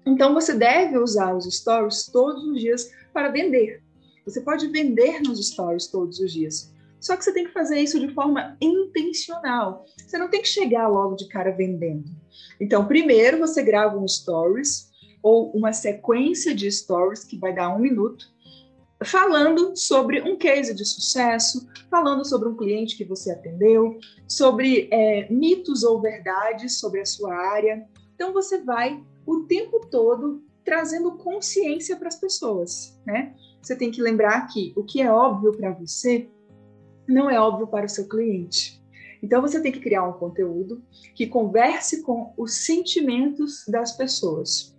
Então 0.05 0.33
você 0.33 0.53
deve 0.53 0.97
usar 0.97 1.35
os 1.35 1.45
stories 1.45 2.07
todos 2.07 2.43
os 2.43 2.59
dias 2.59 2.91
para 3.13 3.29
vender. 3.29 3.81
Você 4.25 4.41
pode 4.41 4.67
vender 4.67 5.21
nos 5.21 5.45
stories 5.47 5.87
todos 5.87 6.19
os 6.19 6.31
dias. 6.31 6.73
Só 6.99 7.15
que 7.15 7.23
você 7.23 7.31
tem 7.31 7.45
que 7.45 7.53
fazer 7.53 7.79
isso 7.79 7.99
de 7.99 8.13
forma 8.13 8.57
intencional. 8.59 9.85
Você 9.97 10.17
não 10.17 10.29
tem 10.29 10.41
que 10.41 10.47
chegar 10.47 10.87
logo 10.87 11.15
de 11.15 11.27
cara 11.27 11.51
vendendo. 11.51 12.09
Então, 12.59 12.87
primeiro 12.87 13.37
você 13.37 13.61
grava 13.61 13.97
um 13.97 14.07
stories 14.07 14.89
ou 15.21 15.51
uma 15.51 15.73
sequência 15.73 16.53
de 16.53 16.71
stories 16.71 17.23
que 17.23 17.37
vai 17.37 17.53
dar 17.53 17.75
um 17.75 17.79
minuto, 17.79 18.25
falando 19.03 19.75
sobre 19.75 20.21
um 20.21 20.35
case 20.35 20.73
de 20.73 20.85
sucesso, 20.85 21.67
falando 21.91 22.25
sobre 22.25 22.47
um 22.47 22.55
cliente 22.55 22.97
que 22.97 23.05
você 23.05 23.31
atendeu, 23.31 23.99
sobre 24.27 24.87
é, 24.91 25.27
mitos 25.31 25.83
ou 25.83 26.01
verdades 26.01 26.79
sobre 26.79 27.01
a 27.01 27.05
sua 27.05 27.35
área. 27.35 27.87
Então, 28.15 28.33
você 28.33 28.61
vai 28.61 29.03
o 29.25 29.41
tempo 29.43 29.79
todo 29.89 30.43
trazendo 30.63 31.11
consciência 31.13 31.95
para 31.95 32.07
as 32.07 32.15
pessoas, 32.15 32.99
né? 33.05 33.35
Você 33.61 33.75
tem 33.75 33.91
que 33.91 34.01
lembrar 34.01 34.47
que 34.47 34.73
o 34.75 34.83
que 34.83 35.01
é 35.01 35.11
óbvio 35.11 35.51
para 35.51 35.71
você 35.71 36.29
não 37.07 37.29
é 37.29 37.39
óbvio 37.39 37.67
para 37.67 37.85
o 37.85 37.89
seu 37.89 38.07
cliente. 38.07 38.83
Então 39.21 39.41
você 39.41 39.59
tem 39.59 39.71
que 39.71 39.79
criar 39.79 40.07
um 40.07 40.13
conteúdo 40.13 40.83
que 41.15 41.27
converse 41.27 42.01
com 42.03 42.33
os 42.37 42.65
sentimentos 42.65 43.63
das 43.67 43.95
pessoas. 43.97 44.75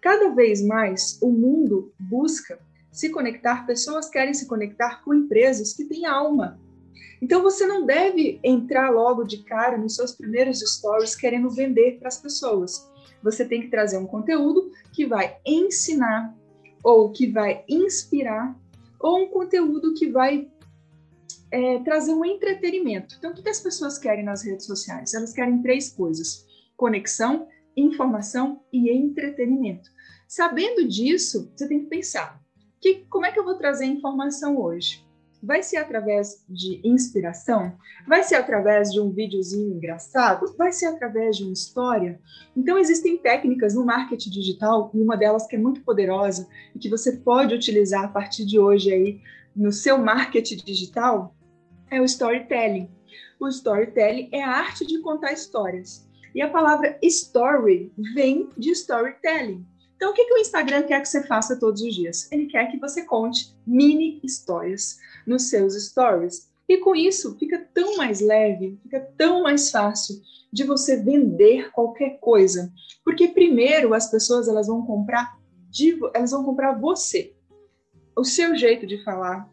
Cada 0.00 0.30
vez 0.30 0.64
mais 0.64 1.18
o 1.20 1.30
mundo 1.30 1.92
busca 1.98 2.58
se 2.90 3.10
conectar, 3.10 3.66
pessoas 3.66 4.08
querem 4.08 4.34
se 4.34 4.46
conectar 4.46 5.04
com 5.04 5.14
empresas 5.14 5.72
que 5.72 5.84
têm 5.84 6.06
alma. 6.06 6.58
Então 7.20 7.42
você 7.42 7.66
não 7.66 7.84
deve 7.84 8.40
entrar 8.42 8.90
logo 8.90 9.24
de 9.24 9.44
cara 9.44 9.76
nos 9.76 9.94
seus 9.94 10.12
primeiros 10.12 10.60
stories 10.60 11.14
querendo 11.14 11.50
vender 11.50 11.98
para 11.98 12.08
as 12.08 12.18
pessoas. 12.18 12.89
Você 13.22 13.44
tem 13.44 13.60
que 13.62 13.68
trazer 13.68 13.98
um 13.98 14.06
conteúdo 14.06 14.70
que 14.92 15.06
vai 15.06 15.36
ensinar 15.44 16.34
ou 16.82 17.10
que 17.10 17.26
vai 17.26 17.64
inspirar 17.68 18.56
ou 18.98 19.24
um 19.24 19.28
conteúdo 19.28 19.94
que 19.94 20.08
vai 20.10 20.48
é, 21.50 21.78
trazer 21.80 22.12
um 22.12 22.24
entretenimento. 22.24 23.16
Então, 23.18 23.32
o 23.32 23.34
que 23.34 23.48
as 23.48 23.60
pessoas 23.60 23.98
querem 23.98 24.24
nas 24.24 24.42
redes 24.42 24.66
sociais? 24.66 25.14
Elas 25.14 25.32
querem 25.32 25.62
três 25.62 25.90
coisas: 25.90 26.46
conexão, 26.76 27.48
informação 27.76 28.62
e 28.72 28.90
entretenimento. 28.90 29.90
Sabendo 30.28 30.86
disso, 30.86 31.50
você 31.54 31.66
tem 31.66 31.80
que 31.80 31.86
pensar: 31.86 32.40
que, 32.80 33.06
como 33.10 33.26
é 33.26 33.32
que 33.32 33.38
eu 33.38 33.44
vou 33.44 33.56
trazer 33.56 33.84
informação 33.84 34.58
hoje? 34.58 35.04
Vai 35.42 35.62
ser 35.62 35.78
através 35.78 36.44
de 36.48 36.80
inspiração? 36.84 37.72
Vai 38.06 38.22
ser 38.22 38.34
através 38.34 38.92
de 38.92 39.00
um 39.00 39.10
videozinho 39.10 39.74
engraçado? 39.74 40.54
Vai 40.58 40.70
ser 40.70 40.86
através 40.86 41.36
de 41.36 41.44
uma 41.44 41.52
história? 41.52 42.20
Então, 42.54 42.78
existem 42.78 43.16
técnicas 43.16 43.74
no 43.74 43.84
marketing 43.84 44.30
digital, 44.30 44.90
e 44.92 45.00
uma 45.00 45.16
delas 45.16 45.46
que 45.46 45.56
é 45.56 45.58
muito 45.58 45.82
poderosa 45.82 46.46
e 46.74 46.78
que 46.78 46.90
você 46.90 47.16
pode 47.16 47.54
utilizar 47.54 48.04
a 48.04 48.08
partir 48.08 48.44
de 48.44 48.58
hoje 48.58 48.92
aí 48.92 49.20
no 49.56 49.72
seu 49.72 49.96
marketing 49.96 50.56
digital, 50.56 51.34
é 51.90 52.00
o 52.00 52.04
storytelling. 52.04 52.90
O 53.40 53.48
storytelling 53.48 54.28
é 54.32 54.42
a 54.42 54.50
arte 54.50 54.86
de 54.86 55.00
contar 55.00 55.32
histórias. 55.32 56.06
E 56.34 56.42
a 56.42 56.50
palavra 56.50 56.98
story 57.02 57.90
vem 58.14 58.50
de 58.56 58.70
storytelling. 58.72 59.66
Então, 60.00 60.12
o 60.12 60.14
que, 60.14 60.24
que 60.24 60.32
o 60.32 60.38
Instagram 60.38 60.84
quer 60.84 61.02
que 61.02 61.08
você 61.10 61.22
faça 61.22 61.58
todos 61.60 61.82
os 61.82 61.94
dias? 61.94 62.26
Ele 62.32 62.46
quer 62.46 62.70
que 62.70 62.78
você 62.78 63.04
conte 63.04 63.54
mini 63.66 64.18
histórias 64.24 64.98
nos 65.26 65.50
seus 65.50 65.74
stories. 65.74 66.50
E 66.66 66.78
com 66.78 66.96
isso, 66.96 67.36
fica 67.38 67.68
tão 67.74 67.98
mais 67.98 68.18
leve, 68.18 68.80
fica 68.82 68.98
tão 69.18 69.42
mais 69.42 69.70
fácil 69.70 70.18
de 70.50 70.64
você 70.64 70.96
vender 70.96 71.70
qualquer 71.72 72.18
coisa. 72.18 72.72
Porque 73.04 73.28
primeiro 73.28 73.92
as 73.92 74.10
pessoas 74.10 74.48
elas 74.48 74.68
vão 74.68 74.86
comprar 74.86 75.38
de, 75.68 75.98
elas 76.14 76.30
vão 76.30 76.44
comprar 76.44 76.80
você. 76.80 77.34
O 78.16 78.24
seu 78.24 78.56
jeito 78.56 78.86
de 78.86 79.04
falar, 79.04 79.50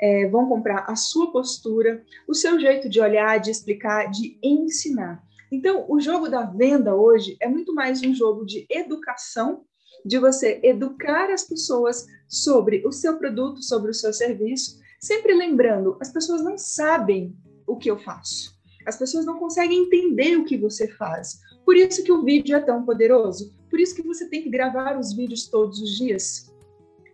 é, 0.00 0.28
vão 0.28 0.48
comprar 0.48 0.84
a 0.88 0.94
sua 0.94 1.32
postura, 1.32 2.04
o 2.28 2.34
seu 2.34 2.60
jeito 2.60 2.88
de 2.88 3.00
olhar, 3.00 3.40
de 3.40 3.50
explicar, 3.50 4.08
de 4.08 4.38
ensinar. 4.40 5.20
Então, 5.50 5.84
o 5.88 5.98
jogo 5.98 6.28
da 6.28 6.44
venda 6.44 6.94
hoje 6.94 7.36
é 7.40 7.48
muito 7.48 7.74
mais 7.74 8.00
um 8.04 8.14
jogo 8.14 8.46
de 8.46 8.64
educação, 8.70 9.64
de 10.04 10.18
você 10.18 10.60
educar 10.62 11.30
as 11.30 11.44
pessoas 11.44 12.06
sobre 12.28 12.86
o 12.86 12.92
seu 12.92 13.16
produto, 13.16 13.62
sobre 13.62 13.90
o 13.90 13.94
seu 13.94 14.12
serviço, 14.12 14.78
sempre 14.98 15.34
lembrando, 15.34 15.96
as 16.00 16.12
pessoas 16.12 16.42
não 16.42 16.56
sabem 16.56 17.36
o 17.66 17.76
que 17.76 17.90
eu 17.90 17.98
faço. 17.98 18.58
As 18.86 18.96
pessoas 18.96 19.24
não 19.24 19.38
conseguem 19.38 19.84
entender 19.84 20.36
o 20.36 20.44
que 20.44 20.56
você 20.56 20.88
faz. 20.88 21.40
Por 21.64 21.76
isso 21.76 22.02
que 22.02 22.12
o 22.12 22.22
vídeo 22.22 22.56
é 22.56 22.60
tão 22.60 22.84
poderoso. 22.84 23.54
Por 23.68 23.78
isso 23.78 23.94
que 23.94 24.02
você 24.02 24.28
tem 24.28 24.42
que 24.42 24.50
gravar 24.50 24.98
os 24.98 25.12
vídeos 25.12 25.46
todos 25.46 25.80
os 25.80 25.96
dias. 25.96 26.52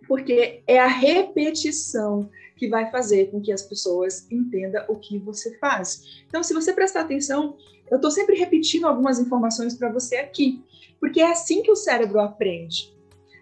Porque 0.09 0.63
é 0.67 0.79
a 0.79 0.87
repetição 0.87 2.31
que 2.57 2.69
vai 2.69 2.91
fazer 2.91 3.31
com 3.31 3.41
que 3.41 3.53
as 3.53 3.63
pessoas 3.63 4.27
entendam 4.31 4.85
o 4.89 4.97
que 4.97 5.19
você 5.19 5.59
faz. 5.59 6.25
Então, 6.27 6.43
se 6.43 6.55
você 6.55 6.73
prestar 6.73 7.03
atenção, 7.03 7.57
eu 7.91 7.97
estou 7.97 8.11
sempre 8.11 8.37
repetindo 8.37 8.87
algumas 8.87 9.19
informações 9.19 9.75
para 9.75 9.93
você 9.93 10.17
aqui, 10.17 10.65
porque 11.07 11.21
é 11.21 11.31
assim 11.31 11.63
que 11.63 11.71
o 11.71 11.77
cérebro 11.77 12.19
aprende. 12.19 12.93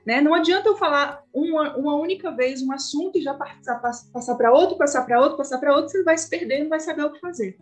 Né? 0.04 0.20
Não 0.20 0.34
adianta 0.34 0.68
eu 0.68 0.76
falar 0.76 1.24
uma, 1.32 1.74
uma 1.78 1.96
única 1.96 2.30
vez 2.30 2.60
um 2.60 2.70
assunto 2.70 3.16
e 3.16 3.22
já 3.22 3.32
passar, 3.32 4.34
para 4.36 4.52
outro, 4.52 4.76
passar 4.76 5.02
para 5.02 5.18
outro, 5.18 5.38
passar 5.38 5.56
para 5.56 5.74
outro, 5.74 5.88
você 5.88 6.02
vai 6.02 6.18
se 6.18 6.28
perder, 6.28 6.62
não 6.62 6.68
vai 6.68 6.78
saber 6.78 7.04
o 7.04 7.10
que 7.10 7.20
fazer. 7.20 7.56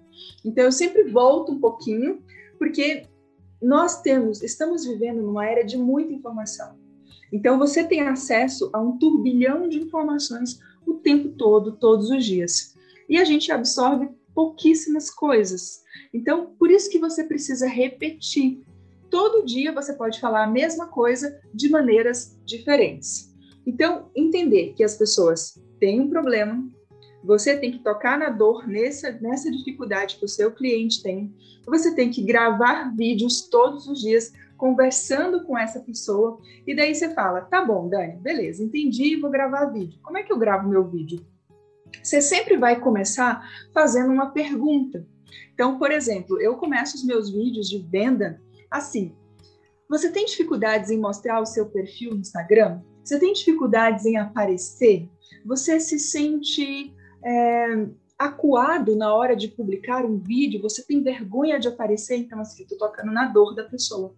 Então, 0.44 0.64
eu 0.64 0.72
sempre 0.72 1.04
volto 1.04 1.52
um 1.52 1.60
pouquinho, 1.60 2.20
porque 2.58 3.06
nós 3.62 4.02
temos, 4.02 4.42
estamos 4.42 4.84
vivendo 4.84 5.22
numa 5.22 5.46
era 5.46 5.62
de 5.62 5.78
muita 5.78 6.12
informação. 6.12 6.76
Então, 7.32 7.60
você 7.60 7.84
tem 7.84 8.00
acesso 8.00 8.70
a 8.72 8.80
um 8.80 8.98
turbilhão 8.98 9.68
de 9.68 9.78
informações 9.78 10.58
o 10.84 10.94
tempo 10.94 11.28
todo, 11.28 11.76
todos 11.76 12.10
os 12.10 12.24
dias. 12.24 12.74
E 13.08 13.18
a 13.18 13.24
gente 13.24 13.52
absorve 13.52 14.10
pouquíssimas 14.34 15.10
coisas. 15.10 15.84
Então, 16.12 16.56
por 16.58 16.72
isso 16.72 16.90
que 16.90 16.98
você 16.98 17.22
precisa 17.22 17.68
repetir. 17.68 18.64
Todo 19.12 19.44
dia 19.44 19.72
você 19.72 19.92
pode 19.92 20.18
falar 20.18 20.44
a 20.44 20.50
mesma 20.50 20.86
coisa 20.86 21.38
de 21.52 21.68
maneiras 21.68 22.40
diferentes. 22.46 23.30
Então, 23.66 24.10
entender 24.16 24.72
que 24.72 24.82
as 24.82 24.96
pessoas 24.96 25.62
têm 25.78 26.00
um 26.00 26.08
problema, 26.08 26.66
Você 27.22 27.56
tem 27.56 27.70
que 27.70 27.78
tocar 27.78 28.18
na 28.18 28.30
dor 28.30 28.66
nessa, 28.66 29.12
nessa 29.20 29.50
dificuldade 29.50 30.16
que 30.16 30.24
o 30.24 30.28
seu 30.28 30.50
cliente 30.50 31.02
tem. 31.02 31.32
Você 31.66 31.94
tem 31.94 32.10
que 32.10 32.22
gravar 32.22 32.90
vídeos 32.96 33.42
todos 33.48 33.86
os 33.86 34.00
dias 34.00 34.32
conversando 34.56 35.44
com 35.44 35.56
essa 35.56 35.78
pessoa. 35.78 36.40
E 36.66 36.74
daí 36.74 36.94
você 36.94 37.14
fala: 37.14 37.42
tá 37.42 37.64
bom, 37.64 37.88
Dani, 37.88 38.16
beleza, 38.16 38.64
entendi, 38.64 39.14
vou 39.16 39.30
gravar 39.30 39.66
vídeo. 39.66 40.00
Como 40.02 40.18
é 40.18 40.22
que 40.24 40.32
eu 40.32 40.38
gravo 40.38 40.68
meu 40.68 40.88
vídeo? 40.88 41.24
Você 42.02 42.20
sempre 42.20 42.56
vai 42.56 42.80
começar 42.80 43.46
fazendo 43.72 44.10
uma 44.10 44.30
pergunta. 44.30 45.06
Então, 45.54 45.78
por 45.78 45.92
exemplo, 45.92 46.40
eu 46.40 46.56
começo 46.56 46.96
os 46.96 47.04
meus 47.04 47.30
vídeos 47.30 47.68
de 47.68 47.78
venda 47.78 48.40
assim: 48.72 49.14
você 49.88 50.10
tem 50.10 50.24
dificuldades 50.24 50.90
em 50.90 50.98
mostrar 50.98 51.40
o 51.40 51.44
seu 51.46 51.66
perfil 51.66 52.12
no 52.12 52.20
Instagram? 52.20 52.80
Você 53.04 53.18
tem 53.18 53.32
dificuldades 53.32 54.06
em 54.06 54.16
aparecer? 54.16 55.06
Você 55.44 55.78
se 55.78 55.98
sente 55.98 56.94
é, 57.22 57.86
acuado 58.18 58.96
na 58.96 59.12
hora 59.14 59.36
de 59.36 59.48
publicar 59.48 60.04
um 60.04 60.18
vídeo? 60.18 60.62
Você 60.62 60.82
tem 60.82 61.02
vergonha 61.02 61.60
de 61.60 61.68
aparecer? 61.68 62.16
Então, 62.16 62.40
assim, 62.40 62.62
estou 62.62 62.78
tocando 62.78 63.12
na 63.12 63.26
dor 63.26 63.54
da 63.54 63.64
pessoa. 63.64 64.14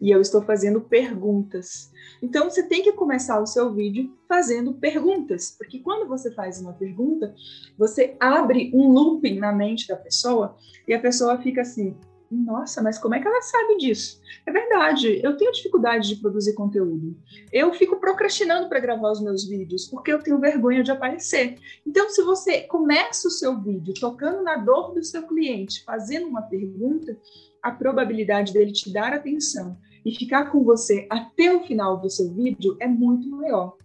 E 0.00 0.10
eu 0.10 0.20
estou 0.20 0.40
fazendo 0.40 0.80
perguntas. 0.80 1.90
Então, 2.22 2.48
você 2.48 2.62
tem 2.62 2.82
que 2.82 2.92
começar 2.92 3.38
o 3.38 3.46
seu 3.46 3.74
vídeo 3.74 4.16
fazendo 4.28 4.72
perguntas, 4.72 5.50
porque 5.58 5.80
quando 5.80 6.08
você 6.08 6.32
faz 6.32 6.58
uma 6.60 6.72
pergunta, 6.72 7.34
você 7.76 8.16
abre 8.20 8.70
um 8.72 8.88
looping 8.92 9.38
na 9.38 9.52
mente 9.52 9.88
da 9.88 9.96
pessoa 9.96 10.56
e 10.86 10.94
a 10.94 11.00
pessoa 11.00 11.36
fica 11.42 11.62
assim: 11.62 11.96
nossa, 12.30 12.82
mas 12.82 12.98
como 12.98 13.14
é 13.14 13.20
que 13.20 13.26
ela 13.26 13.40
sabe 13.40 13.78
disso? 13.78 14.20
É 14.44 14.52
verdade, 14.52 15.20
eu 15.24 15.36
tenho 15.36 15.50
dificuldade 15.50 16.08
de 16.08 16.16
produzir 16.16 16.52
conteúdo. 16.52 17.16
Eu 17.50 17.72
fico 17.72 17.96
procrastinando 17.96 18.68
para 18.68 18.80
gravar 18.80 19.12
os 19.12 19.22
meus 19.22 19.48
vídeos 19.48 19.86
porque 19.86 20.12
eu 20.12 20.22
tenho 20.22 20.38
vergonha 20.38 20.82
de 20.82 20.90
aparecer. 20.90 21.58
Então, 21.86 22.10
se 22.10 22.22
você 22.22 22.62
começa 22.62 23.28
o 23.28 23.30
seu 23.30 23.58
vídeo 23.58 23.94
tocando 23.98 24.42
na 24.42 24.56
dor 24.56 24.92
do 24.92 25.02
seu 25.02 25.26
cliente, 25.26 25.82
fazendo 25.84 26.28
uma 26.28 26.42
pergunta, 26.42 27.16
a 27.62 27.70
probabilidade 27.70 28.52
dele 28.52 28.72
te 28.72 28.92
dar 28.92 29.14
atenção 29.14 29.76
e 30.04 30.14
ficar 30.14 30.50
com 30.52 30.62
você 30.62 31.06
até 31.08 31.54
o 31.54 31.64
final 31.64 31.98
do 31.98 32.10
seu 32.10 32.32
vídeo 32.32 32.76
é 32.78 32.86
muito 32.86 33.28
maior. 33.28 33.76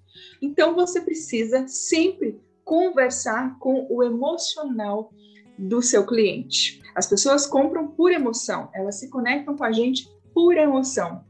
Então, 0.41 0.75
você 0.75 0.99
precisa 0.99 1.65
sempre 1.67 2.39
conversar 2.63 3.57
com 3.59 3.87
o 3.89 4.03
emocional 4.03 5.11
do 5.57 5.81
seu 5.81 6.05
cliente. 6.05 6.81
As 6.95 7.07
pessoas 7.07 7.45
compram 7.45 7.87
por 7.87 8.11
emoção, 8.11 8.69
elas 8.73 8.95
se 8.99 9.09
conectam 9.09 9.55
com 9.55 9.63
a 9.63 9.71
gente 9.71 10.07
por 10.33 10.55
emoção. 10.55 11.23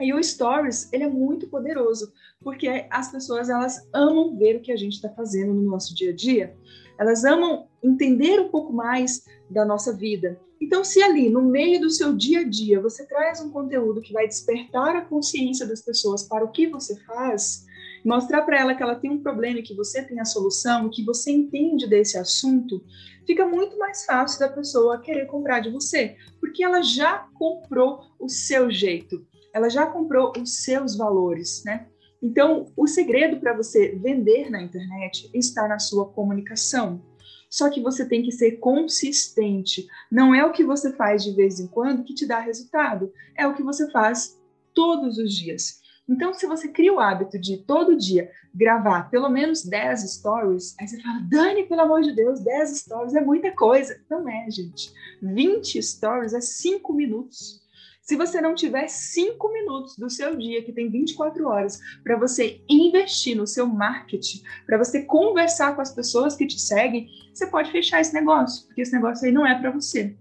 E 0.00 0.12
o 0.12 0.22
Stories, 0.22 0.92
ele 0.92 1.04
é 1.04 1.08
muito 1.08 1.48
poderoso, 1.48 2.12
porque 2.40 2.86
as 2.90 3.10
pessoas, 3.10 3.48
elas 3.48 3.88
amam 3.92 4.36
ver 4.36 4.56
o 4.56 4.60
que 4.60 4.72
a 4.72 4.76
gente 4.76 4.94
está 4.94 5.08
fazendo 5.08 5.54
no 5.54 5.62
nosso 5.62 5.94
dia 5.94 6.10
a 6.10 6.14
dia, 6.14 6.54
elas 6.98 7.24
amam 7.24 7.66
entender 7.82 8.40
um 8.40 8.48
pouco 8.48 8.72
mais 8.72 9.24
da 9.50 9.64
nossa 9.64 9.92
vida. 9.92 10.38
Então, 10.60 10.82
se 10.82 11.02
ali, 11.02 11.28
no 11.28 11.42
meio 11.42 11.80
do 11.80 11.90
seu 11.90 12.14
dia 12.14 12.40
a 12.40 12.44
dia, 12.44 12.80
você 12.80 13.06
traz 13.06 13.40
um 13.40 13.50
conteúdo 13.50 14.00
que 14.00 14.12
vai 14.12 14.26
despertar 14.26 14.96
a 14.96 15.02
consciência 15.02 15.66
das 15.66 15.82
pessoas 15.82 16.22
para 16.22 16.44
o 16.44 16.50
que 16.50 16.66
você 16.66 16.96
faz, 17.00 17.65
mostrar 18.06 18.42
para 18.42 18.58
ela 18.58 18.74
que 18.74 18.82
ela 18.82 18.94
tem 18.94 19.10
um 19.10 19.22
problema 19.22 19.58
e 19.58 19.62
que 19.62 19.74
você 19.74 20.00
tem 20.02 20.20
a 20.20 20.24
solução, 20.24 20.88
que 20.88 21.04
você 21.04 21.32
entende 21.32 21.88
desse 21.88 22.16
assunto, 22.16 22.82
fica 23.26 23.44
muito 23.44 23.76
mais 23.76 24.04
fácil 24.04 24.38
da 24.38 24.48
pessoa 24.48 25.00
querer 25.00 25.26
comprar 25.26 25.60
de 25.60 25.70
você, 25.70 26.16
porque 26.38 26.62
ela 26.62 26.82
já 26.82 27.28
comprou 27.34 28.00
o 28.20 28.28
seu 28.28 28.70
jeito, 28.70 29.26
ela 29.52 29.68
já 29.68 29.86
comprou 29.86 30.32
os 30.40 30.62
seus 30.62 30.96
valores, 30.96 31.64
né? 31.64 31.88
Então, 32.22 32.72
o 32.76 32.86
segredo 32.86 33.38
para 33.38 33.56
você 33.56 33.94
vender 33.96 34.50
na 34.50 34.62
internet 34.62 35.28
está 35.34 35.68
na 35.68 35.78
sua 35.78 36.06
comunicação. 36.06 37.02
Só 37.50 37.70
que 37.70 37.80
você 37.80 38.08
tem 38.08 38.22
que 38.22 38.32
ser 38.32 38.52
consistente. 38.58 39.86
Não 40.10 40.34
é 40.34 40.44
o 40.44 40.52
que 40.52 40.64
você 40.64 40.92
faz 40.92 41.22
de 41.22 41.34
vez 41.34 41.60
em 41.60 41.66
quando 41.66 42.04
que 42.04 42.14
te 42.14 42.26
dá 42.26 42.40
resultado, 42.40 43.12
é 43.36 43.46
o 43.46 43.54
que 43.54 43.62
você 43.62 43.90
faz 43.90 44.38
todos 44.74 45.18
os 45.18 45.32
dias. 45.34 45.80
Então, 46.08 46.32
se 46.32 46.46
você 46.46 46.68
cria 46.68 46.92
o 46.92 47.00
hábito 47.00 47.38
de 47.38 47.58
todo 47.58 47.96
dia 47.96 48.30
gravar 48.54 49.10
pelo 49.10 49.28
menos 49.28 49.64
10 49.64 50.12
stories, 50.12 50.76
aí 50.78 50.86
você 50.86 51.00
fala, 51.00 51.20
Dani, 51.28 51.64
pelo 51.64 51.80
amor 51.80 52.02
de 52.02 52.14
Deus, 52.14 52.40
10 52.40 52.78
stories 52.78 53.14
é 53.14 53.20
muita 53.20 53.50
coisa. 53.50 54.00
Não 54.08 54.28
é, 54.28 54.48
gente. 54.50 54.92
20 55.20 55.82
stories 55.82 56.32
é 56.32 56.40
5 56.40 56.92
minutos. 56.92 57.60
Se 58.00 58.14
você 58.14 58.40
não 58.40 58.54
tiver 58.54 58.86
5 58.86 59.52
minutos 59.52 59.96
do 59.96 60.08
seu 60.08 60.36
dia, 60.36 60.62
que 60.62 60.72
tem 60.72 60.88
24 60.88 61.44
horas, 61.48 61.80
para 62.04 62.16
você 62.16 62.62
investir 62.68 63.36
no 63.36 63.48
seu 63.48 63.66
marketing, 63.66 64.44
para 64.64 64.78
você 64.78 65.02
conversar 65.02 65.74
com 65.74 65.82
as 65.82 65.92
pessoas 65.92 66.36
que 66.36 66.46
te 66.46 66.60
seguem, 66.60 67.08
você 67.34 67.48
pode 67.48 67.72
fechar 67.72 68.00
esse 68.00 68.14
negócio, 68.14 68.64
porque 68.66 68.82
esse 68.82 68.92
negócio 68.92 69.26
aí 69.26 69.32
não 69.32 69.44
é 69.44 69.60
para 69.60 69.72
você 69.72 70.16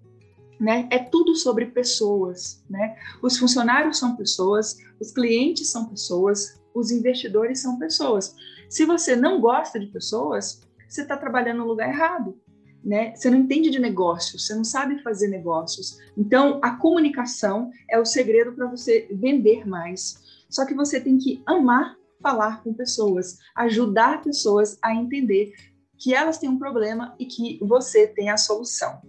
né? 0.59 0.87
É 0.89 0.99
tudo 0.99 1.35
sobre 1.35 1.65
pessoas, 1.67 2.63
né? 2.69 2.95
Os 3.21 3.37
funcionários 3.37 3.97
são 3.97 4.15
pessoas, 4.15 4.77
os 4.99 5.11
clientes 5.11 5.69
são 5.69 5.87
pessoas, 5.87 6.61
os 6.73 6.91
investidores 6.91 7.59
são 7.59 7.77
pessoas. 7.77 8.35
Se 8.69 8.85
você 8.85 9.15
não 9.15 9.39
gosta 9.39 9.79
de 9.79 9.87
pessoas, 9.87 10.61
você 10.87 11.01
está 11.01 11.17
trabalhando 11.17 11.59
no 11.59 11.67
lugar 11.67 11.89
errado, 11.89 12.39
né? 12.83 13.15
Você 13.15 13.29
não 13.29 13.37
entende 13.37 13.69
de 13.69 13.79
negócios, 13.79 14.45
você 14.45 14.55
não 14.55 14.63
sabe 14.63 15.01
fazer 15.01 15.27
negócios. 15.27 15.97
Então, 16.17 16.59
a 16.61 16.75
comunicação 16.75 17.71
é 17.89 17.99
o 17.99 18.05
segredo 18.05 18.53
para 18.53 18.67
você 18.67 19.07
vender 19.11 19.67
mais. 19.67 20.23
Só 20.49 20.65
que 20.65 20.73
você 20.73 20.99
tem 20.99 21.17
que 21.17 21.41
amar 21.45 21.97
falar 22.21 22.63
com 22.63 22.73
pessoas, 22.73 23.37
ajudar 23.55 24.23
pessoas 24.23 24.77
a 24.81 24.95
entender 24.95 25.53
que 25.97 26.13
elas 26.13 26.37
têm 26.37 26.49
um 26.49 26.57
problema 26.57 27.15
e 27.19 27.25
que 27.25 27.59
você 27.61 28.07
tem 28.07 28.29
a 28.29 28.37
solução. 28.37 28.99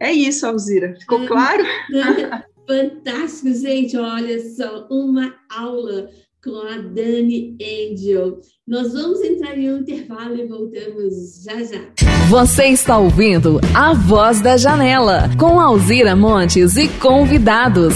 É 0.00 0.12
isso, 0.12 0.46
Alzira. 0.46 0.96
Ficou 0.98 1.26
claro? 1.26 1.62
Fantástico, 2.68 3.54
gente. 3.54 3.96
Olha 3.96 4.38
só, 4.54 4.86
uma 4.90 5.34
aula 5.50 6.10
com 6.44 6.54
a 6.68 6.76
Dani 6.76 7.56
Angel. 7.62 8.40
Nós 8.66 8.92
vamos 8.92 9.22
entrar 9.22 9.56
em 9.56 9.72
um 9.72 9.78
intervalo 9.78 10.36
e 10.36 10.46
voltamos 10.46 11.42
já 11.42 11.62
já. 11.64 11.80
Você 12.28 12.66
está 12.66 12.98
ouvindo 12.98 13.58
A 13.74 13.94
Voz 13.94 14.42
da 14.42 14.58
Janela, 14.58 15.30
com 15.38 15.58
Alzira 15.58 16.14
Montes 16.14 16.76
e 16.76 16.88
convidados. 16.88 17.94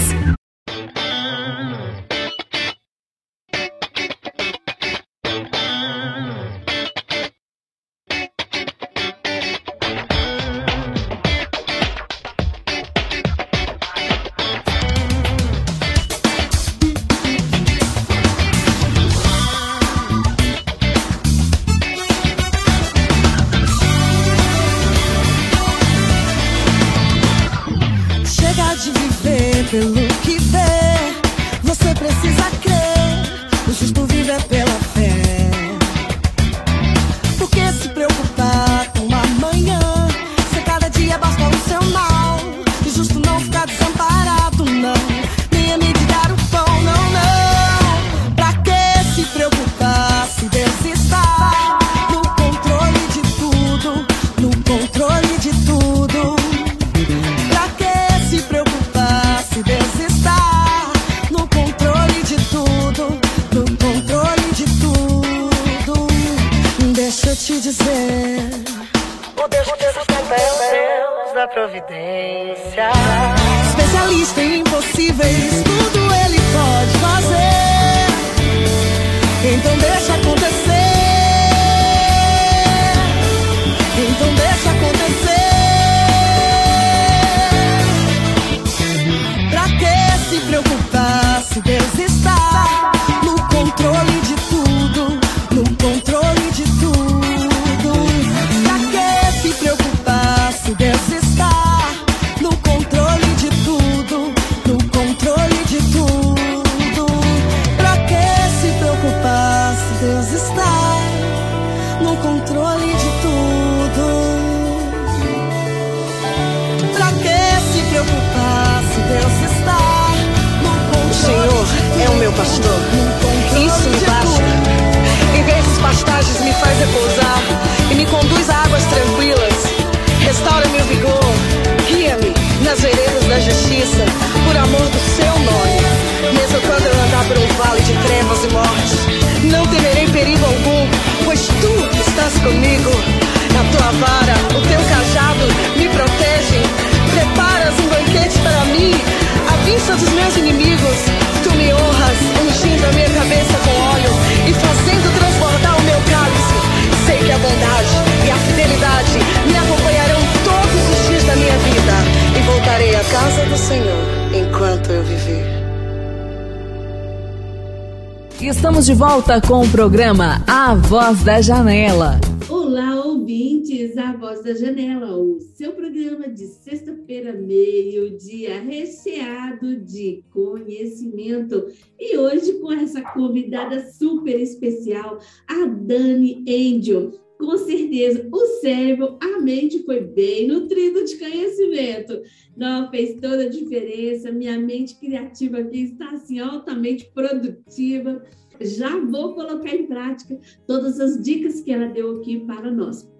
Volta 169.23 169.39
com 169.47 169.61
o 169.61 169.71
programa 169.71 170.43
A 170.45 170.75
Voz 170.75 171.23
da 171.23 171.39
Janela. 171.39 172.19
Olá, 172.49 173.05
ouvintes, 173.05 173.97
A 173.97 174.11
Voz 174.17 174.43
da 174.43 174.53
Janela, 174.53 175.15
o 175.17 175.39
seu 175.39 175.71
programa 175.71 176.27
de 176.27 176.45
sexta-feira, 176.45 177.31
meio-dia, 177.31 178.59
recheado 178.59 179.77
de 179.77 180.25
conhecimento. 180.29 181.67
E 181.97 182.17
hoje 182.17 182.59
com 182.59 182.73
essa 182.73 183.01
convidada 183.01 183.89
super 183.93 184.37
especial, 184.41 185.19
a 185.47 185.67
Dani 185.67 186.43
Angel. 186.45 187.11
Com 187.39 187.57
certeza, 187.57 188.27
o 188.31 188.45
cérebro, 188.61 189.17
a 189.21 189.39
mente 189.39 189.83
foi 189.83 190.01
bem 190.01 190.47
nutrido 190.47 191.03
de 191.05 191.17
conhecimento. 191.17 192.21
Não 192.57 192.89
fez 192.89 193.15
toda 193.21 193.43
a 193.43 193.49
diferença. 193.49 194.31
Minha 194.31 194.59
mente 194.59 194.99
criativa 194.99 195.59
aqui 195.59 195.83
está 195.83 196.11
assim 196.11 196.39
altamente 196.39 197.09
produtiva. 197.13 198.21
Já 198.61 198.99
vou 198.99 199.33
colocar 199.33 199.75
em 199.75 199.87
prática 199.87 200.39
todas 200.67 200.99
as 200.99 201.21
dicas 201.21 201.61
que 201.61 201.71
ela 201.71 201.87
deu 201.87 202.17
aqui 202.17 202.39
para 202.41 202.71
nós. 202.71 203.11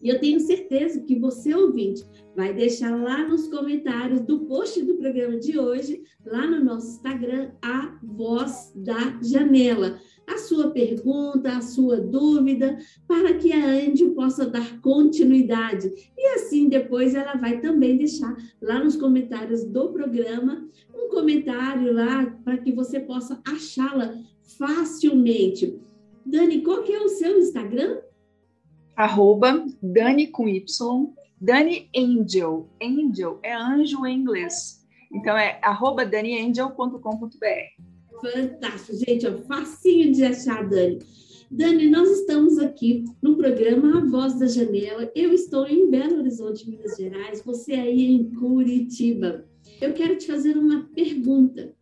E 0.00 0.08
eu 0.08 0.20
tenho 0.20 0.38
certeza 0.38 1.00
que 1.00 1.18
você, 1.18 1.52
ouvinte, 1.52 2.04
vai 2.36 2.54
deixar 2.54 2.94
lá 2.94 3.26
nos 3.26 3.48
comentários 3.48 4.20
do 4.20 4.40
post 4.46 4.80
do 4.84 4.94
programa 4.94 5.36
de 5.38 5.58
hoje, 5.58 6.04
lá 6.24 6.46
no 6.46 6.64
nosso 6.64 6.96
Instagram, 6.96 7.50
a 7.60 7.98
voz 8.02 8.72
da 8.76 9.18
janela 9.20 9.98
a 10.28 10.36
sua 10.36 10.70
pergunta, 10.70 11.56
a 11.56 11.62
sua 11.62 11.96
dúvida, 11.96 12.78
para 13.06 13.34
que 13.34 13.50
a 13.50 13.66
Andy 13.66 14.10
possa 14.10 14.46
dar 14.46 14.80
continuidade. 14.80 15.90
E 16.16 16.26
assim, 16.34 16.68
depois 16.68 17.14
ela 17.14 17.34
vai 17.34 17.60
também 17.60 17.96
deixar 17.96 18.36
lá 18.60 18.82
nos 18.82 18.94
comentários 18.94 19.64
do 19.64 19.88
programa 19.88 20.68
um 20.94 21.08
comentário 21.08 21.92
lá 21.94 22.26
para 22.44 22.58
que 22.58 22.72
você 22.72 23.00
possa 23.00 23.40
achá-la 23.46 24.14
facilmente. 24.56 25.78
Dani, 26.24 26.62
qual 26.62 26.82
que 26.82 26.92
é 26.92 27.00
o 27.00 27.08
seu 27.08 27.38
Instagram? 27.38 27.98
Arroba 28.96 29.64
Dani 29.82 30.26
com 30.28 30.48
Y, 30.48 31.14
Dani 31.40 31.88
Angel. 31.96 32.68
Angel 32.82 33.38
é 33.42 33.54
anjo 33.54 34.04
em 34.06 34.18
inglês. 34.18 34.84
Então 35.12 35.36
é 35.36 35.58
arroba 35.62 36.04
daniangel.com.br. 36.04 36.98
Fantástico, 38.20 38.96
gente, 38.96 39.26
ó, 39.26 39.38
facinho 39.38 40.12
de 40.12 40.24
achar, 40.24 40.68
Dani. 40.68 40.98
Dani, 41.50 41.88
nós 41.88 42.10
estamos 42.10 42.58
aqui 42.58 43.04
no 43.22 43.36
programa 43.36 43.98
A 43.98 44.04
Voz 44.04 44.38
da 44.38 44.46
Janela. 44.46 45.10
Eu 45.14 45.32
estou 45.32 45.66
em 45.66 45.88
Belo 45.88 46.18
Horizonte, 46.18 46.68
Minas 46.68 46.96
Gerais, 46.96 47.42
você 47.42 47.72
aí 47.72 48.12
em 48.12 48.30
Curitiba. 48.34 49.46
Eu 49.80 49.94
quero 49.94 50.16
te 50.18 50.26
fazer 50.26 50.58
uma 50.58 50.82
pergunta. 50.94 51.74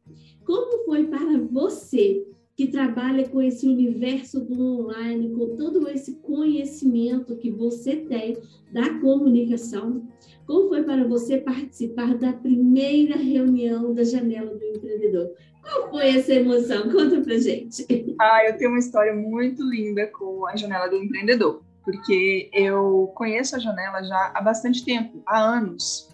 Como 0.44 0.84
foi 0.84 1.08
para 1.08 1.38
você 1.50 2.24
que 2.56 2.68
trabalha 2.68 3.28
com 3.28 3.42
esse 3.42 3.68
universo 3.68 4.40
do 4.40 4.58
online, 4.58 5.30
com 5.30 5.54
todo 5.56 5.86
esse 5.90 6.14
conhecimento 6.20 7.36
que 7.36 7.50
você 7.50 7.96
tem 7.96 8.38
da 8.72 8.98
comunicação, 8.98 10.08
como 10.46 10.68
foi 10.68 10.82
para 10.82 11.06
você 11.06 11.36
participar 11.36 12.16
da 12.16 12.32
primeira 12.32 13.16
reunião 13.16 13.92
da 13.92 14.04
Janela 14.04 14.54
do 14.54 14.64
Empreendedor? 14.64 15.32
Qual 15.62 15.90
foi 15.90 16.16
essa 16.16 16.32
emoção? 16.32 16.90
Conta 16.90 17.20
pra 17.20 17.36
gente. 17.36 17.84
Ah, 18.18 18.46
eu 18.46 18.56
tenho 18.56 18.70
uma 18.70 18.78
história 18.78 19.14
muito 19.14 19.62
linda 19.62 20.06
com 20.06 20.46
a 20.46 20.56
Janela 20.56 20.88
do 20.88 20.96
Empreendedor, 20.96 21.62
porque 21.84 22.48
eu 22.54 23.12
conheço 23.14 23.56
a 23.56 23.58
Janela 23.58 24.02
já 24.02 24.32
há 24.34 24.40
bastante 24.40 24.82
tempo, 24.82 25.22
há 25.26 25.38
anos. 25.38 26.08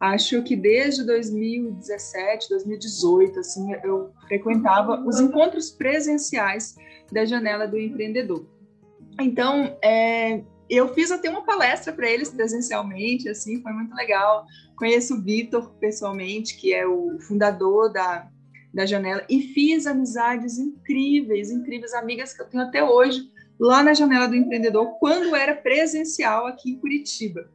Acho 0.00 0.42
que 0.44 0.54
desde 0.54 1.04
2017, 1.04 2.48
2018, 2.50 3.40
assim, 3.40 3.72
eu 3.82 4.12
frequentava 4.28 5.00
os 5.04 5.18
encontros 5.18 5.70
presenciais 5.70 6.76
da 7.10 7.24
Janela 7.24 7.66
do 7.66 7.76
Empreendedor. 7.76 8.46
Então, 9.20 9.76
é, 9.82 10.42
eu 10.70 10.94
fiz 10.94 11.10
até 11.10 11.28
uma 11.28 11.44
palestra 11.44 11.92
para 11.92 12.08
eles 12.08 12.30
presencialmente, 12.30 13.28
assim, 13.28 13.60
foi 13.60 13.72
muito 13.72 13.92
legal. 13.94 14.46
Conheço 14.76 15.16
o 15.16 15.22
Vitor 15.22 15.74
pessoalmente, 15.80 16.56
que 16.56 16.72
é 16.72 16.86
o 16.86 17.18
fundador 17.20 17.92
da, 17.92 18.28
da 18.72 18.86
Janela, 18.86 19.24
e 19.28 19.40
fiz 19.40 19.86
amizades 19.86 20.58
incríveis, 20.58 21.50
incríveis, 21.50 21.92
amigas 21.92 22.32
que 22.32 22.42
eu 22.42 22.46
tenho 22.46 22.62
até 22.62 22.84
hoje, 22.84 23.28
lá 23.58 23.82
na 23.82 23.94
Janela 23.94 24.28
do 24.28 24.36
Empreendedor, 24.36 24.98
quando 25.00 25.34
era 25.34 25.56
presencial 25.56 26.46
aqui 26.46 26.70
em 26.70 26.78
Curitiba. 26.78 27.50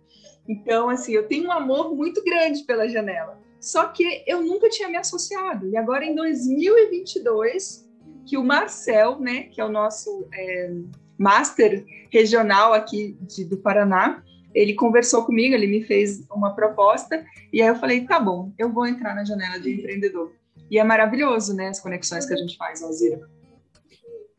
Então, 0.48 0.90
assim, 0.90 1.14
eu 1.14 1.28
tenho 1.28 1.48
um 1.48 1.52
amor 1.52 1.96
muito 1.96 2.24
grande 2.24 2.64
pela 2.64 2.88
Janela. 2.88 3.42
Só 3.60 3.86
que 3.88 4.24
eu 4.28 4.42
nunca 4.42 4.70
tinha 4.70 4.90
me 4.90 4.98
associado. 4.98 5.70
E 5.70 5.78
agora, 5.78 6.04
em 6.04 6.14
2022, 6.14 7.90
que 8.26 8.38
o 8.38 8.44
Marcel, 8.44 9.20
né, 9.20 9.44
que 9.44 9.62
é 9.62 9.66
o 9.66 9.70
nosso 9.70 10.28
é, 10.34 10.72
master 11.18 11.86
regional 12.12 12.74
aqui 12.74 13.18
de, 13.22 13.46
do 13.46 13.58
Paraná, 13.58 14.22
ele 14.54 14.74
conversou 14.74 15.26
comigo, 15.26 15.56
ele 15.56 15.68
me 15.68 15.84
fez 15.84 16.24
uma 16.30 16.54
proposta, 16.54 17.26
e 17.52 17.62
aí 17.62 17.68
eu 17.68 17.76
falei, 17.76 18.06
tá 18.06 18.20
bom, 18.20 18.54
eu 18.58 18.72
vou 18.72 18.86
entrar 18.86 19.16
na 19.16 19.24
janela 19.24 19.60
de 19.60 19.74
empreendedor. 19.74 20.34
E 20.70 20.78
é 20.78 20.84
maravilhoso, 20.84 21.56
né, 21.56 21.70
as 21.70 21.80
conexões 21.80 22.26
que 22.26 22.34
a 22.34 22.38
gente 22.38 22.58
faz, 22.58 22.84
Alzira. 22.84 23.22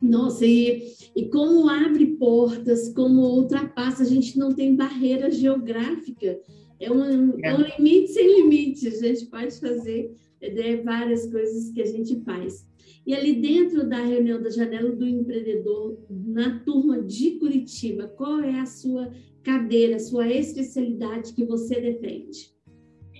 Nossa, 0.04 0.44
e, 0.44 0.92
e 1.16 1.28
como 1.30 1.68
abre 1.68 2.06
portas, 2.18 2.92
como 2.92 3.22
ultrapassa, 3.22 4.02
a 4.02 4.06
gente 4.06 4.38
não 4.38 4.52
tem 4.52 4.76
barreira 4.76 5.30
geográfica. 5.30 6.38
É 6.78 6.92
um, 6.92 7.38
é. 7.42 7.54
um 7.54 7.62
limite 7.62 8.12
sem 8.12 8.42
limite. 8.42 8.86
A 8.86 8.90
gente 8.90 9.26
pode 9.26 9.58
fazer 9.58 10.14
é, 10.42 10.76
várias 10.82 11.30
coisas 11.30 11.70
que 11.70 11.80
a 11.80 11.86
gente 11.86 12.20
faz. 12.20 12.66
E 13.06 13.14
ali 13.14 13.34
dentro 13.34 13.88
da 13.88 14.02
reunião 14.02 14.42
da 14.42 14.50
Janela 14.50 14.90
do 14.90 15.06
Empreendedor, 15.06 15.98
na 16.10 16.58
turma 16.60 17.00
de 17.00 17.32
Curitiba, 17.32 18.06
qual 18.08 18.40
é 18.40 18.60
a 18.60 18.66
sua 18.66 19.10
cadeira, 19.42 19.96
a 19.96 20.00
sua 20.00 20.28
especialidade 20.30 21.32
que 21.32 21.44
você 21.44 21.80
defende? 21.80 22.53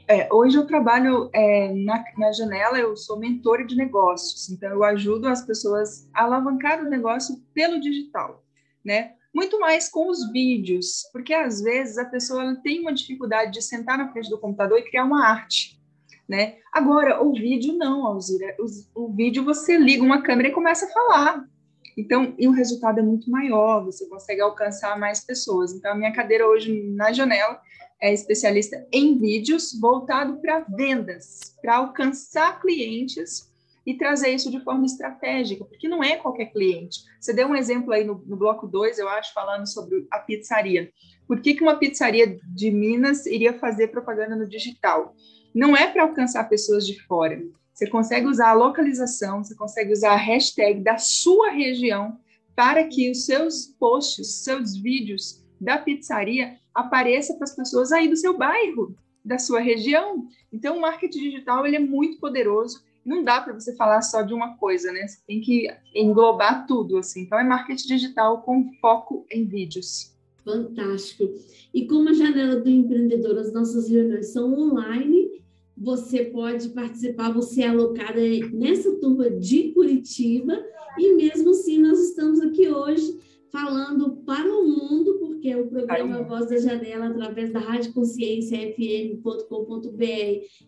É, 0.06 0.28
hoje 0.32 0.56
eu 0.56 0.66
trabalho 0.66 1.30
é, 1.32 1.72
na, 1.72 2.04
na, 2.18 2.32
janela, 2.32 2.78
eu 2.78 2.96
sou 2.96 3.18
mentora 3.18 3.64
de 3.64 3.74
negócios, 3.74 4.50
então 4.50 4.70
eu 4.70 4.84
ajudo 4.84 5.26
as 5.26 5.44
pessoas 5.46 6.08
a 6.12 6.24
alavancar 6.24 6.80
o 6.80 6.90
negócio 6.90 7.42
pelo 7.54 7.80
digital, 7.80 8.44
né? 8.84 9.12
Muito 9.34 9.58
mais 9.58 9.88
com 9.88 10.10
os 10.10 10.30
vídeos, 10.30 11.08
porque 11.12 11.32
às 11.32 11.62
vezes 11.62 11.98
a 11.98 12.04
pessoa 12.04 12.54
tem 12.62 12.80
uma 12.80 12.92
dificuldade 12.92 13.52
de 13.52 13.62
sentar 13.62 13.98
na 13.98 14.12
frente 14.12 14.28
do 14.28 14.38
computador 14.38 14.78
e 14.78 14.88
criar 14.88 15.04
uma 15.04 15.26
arte 15.26 15.74
né? 16.28 16.56
Agora, 16.72 17.22
o 17.22 17.32
vídeo 17.32 17.74
não, 17.74 18.06
Alzira. 18.06 18.56
O, 18.58 19.04
o 19.04 19.12
vídeo 19.12 19.44
você 19.44 19.76
liga 19.76 20.02
uma 20.02 20.22
câmera 20.22 20.48
e 20.48 20.52
começa 20.52 20.86
a 20.86 20.88
falar. 20.88 21.44
Então, 21.96 22.34
e 22.38 22.48
o 22.48 22.52
resultado 22.52 22.98
é 22.98 23.02
muito 23.02 23.30
maior, 23.30 23.84
você 23.84 24.08
consegue 24.08 24.40
alcançar 24.40 24.98
mais 24.98 25.24
pessoas. 25.24 25.72
Então, 25.72 25.92
a 25.92 25.94
minha 25.94 26.12
cadeira 26.12 26.46
hoje 26.48 26.82
na 26.94 27.12
janela 27.12 27.60
é 28.04 28.12
especialista 28.12 28.86
em 28.92 29.18
vídeos 29.18 29.78
voltado 29.80 30.36
para 30.40 30.60
vendas, 30.60 31.56
para 31.62 31.76
alcançar 31.76 32.60
clientes 32.60 33.52
e 33.86 33.94
trazer 33.94 34.30
isso 34.30 34.50
de 34.50 34.62
forma 34.64 34.86
estratégica, 34.86 35.64
porque 35.64 35.88
não 35.88 36.02
é 36.02 36.16
qualquer 36.16 36.46
cliente. 36.46 37.00
Você 37.20 37.32
deu 37.32 37.48
um 37.48 37.54
exemplo 37.54 37.92
aí 37.92 38.04
no, 38.04 38.22
no 38.26 38.36
bloco 38.36 38.66
2, 38.66 38.98
eu 38.98 39.08
acho, 39.08 39.32
falando 39.32 39.66
sobre 39.66 40.06
a 40.10 40.18
pizzaria. 40.18 40.90
Por 41.26 41.40
que, 41.40 41.54
que 41.54 41.62
uma 41.62 41.78
pizzaria 41.78 42.38
de 42.54 42.70
Minas 42.70 43.26
iria 43.26 43.58
fazer 43.58 43.88
propaganda 43.88 44.36
no 44.36 44.48
digital? 44.48 45.14
não 45.54 45.76
é 45.76 45.90
para 45.90 46.02
alcançar 46.02 46.48
pessoas 46.48 46.84
de 46.84 47.00
fora. 47.04 47.40
Você 47.72 47.88
consegue 47.88 48.26
usar 48.26 48.50
a 48.50 48.54
localização, 48.54 49.42
você 49.42 49.54
consegue 49.54 49.92
usar 49.92 50.12
a 50.12 50.16
hashtag 50.16 50.80
da 50.80 50.98
sua 50.98 51.50
região 51.50 52.18
para 52.56 52.84
que 52.84 53.10
os 53.10 53.24
seus 53.24 53.66
posts, 53.78 54.42
seus 54.42 54.76
vídeos 54.76 55.43
da 55.60 55.78
pizzaria 55.78 56.56
apareçam 56.74 57.36
para 57.36 57.44
as 57.44 57.54
pessoas 57.54 57.92
aí 57.92 58.08
do 58.08 58.16
seu 58.16 58.36
bairro, 58.36 58.94
da 59.24 59.38
sua 59.38 59.60
região. 59.60 60.26
Então, 60.52 60.76
o 60.76 60.80
marketing 60.80 61.30
digital 61.30 61.66
ele 61.66 61.76
é 61.76 61.80
muito 61.80 62.18
poderoso. 62.18 62.82
Não 63.04 63.22
dá 63.22 63.40
para 63.40 63.52
você 63.52 63.74
falar 63.76 64.02
só 64.02 64.22
de 64.22 64.32
uma 64.32 64.56
coisa, 64.56 64.90
né? 64.90 65.06
Você 65.06 65.18
tem 65.26 65.40
que 65.40 65.68
englobar 65.94 66.66
tudo, 66.66 66.96
assim. 66.96 67.22
Então, 67.22 67.38
é 67.38 67.44
marketing 67.44 67.88
digital 67.88 68.42
com 68.42 68.70
foco 68.80 69.26
em 69.30 69.44
vídeos. 69.44 70.14
Fantástico. 70.44 71.32
E 71.72 71.86
como 71.86 72.10
a 72.10 72.12
janela 72.12 72.56
do 72.56 72.68
empreendedor, 72.68 73.38
as 73.38 73.52
nossas 73.52 73.88
reuniões 73.88 74.26
são 74.26 74.52
online, 74.52 75.42
você 75.76 76.24
pode 76.24 76.68
participar, 76.68 77.32
você 77.32 77.62
é 77.62 77.68
alocada 77.68 78.20
nessa 78.52 78.92
turma 78.96 79.30
de 79.30 79.72
Curitiba, 79.72 80.62
e 80.98 81.14
mesmo 81.14 81.50
assim 81.50 81.78
nós 81.78 81.98
estamos 81.98 82.40
aqui 82.40 82.68
hoje 82.68 83.18
falando 83.54 84.16
para 84.26 84.52
o 84.52 84.66
mundo, 84.66 85.14
porque 85.20 85.48
é 85.48 85.56
o 85.56 85.68
programa 85.68 86.24
Voz 86.24 86.48
da 86.48 86.56
Janela, 86.56 87.06
através 87.06 87.52
da 87.52 87.60
Rádio 87.60 87.92
Consciência 87.92 88.58
FM.com.br, 88.74 89.94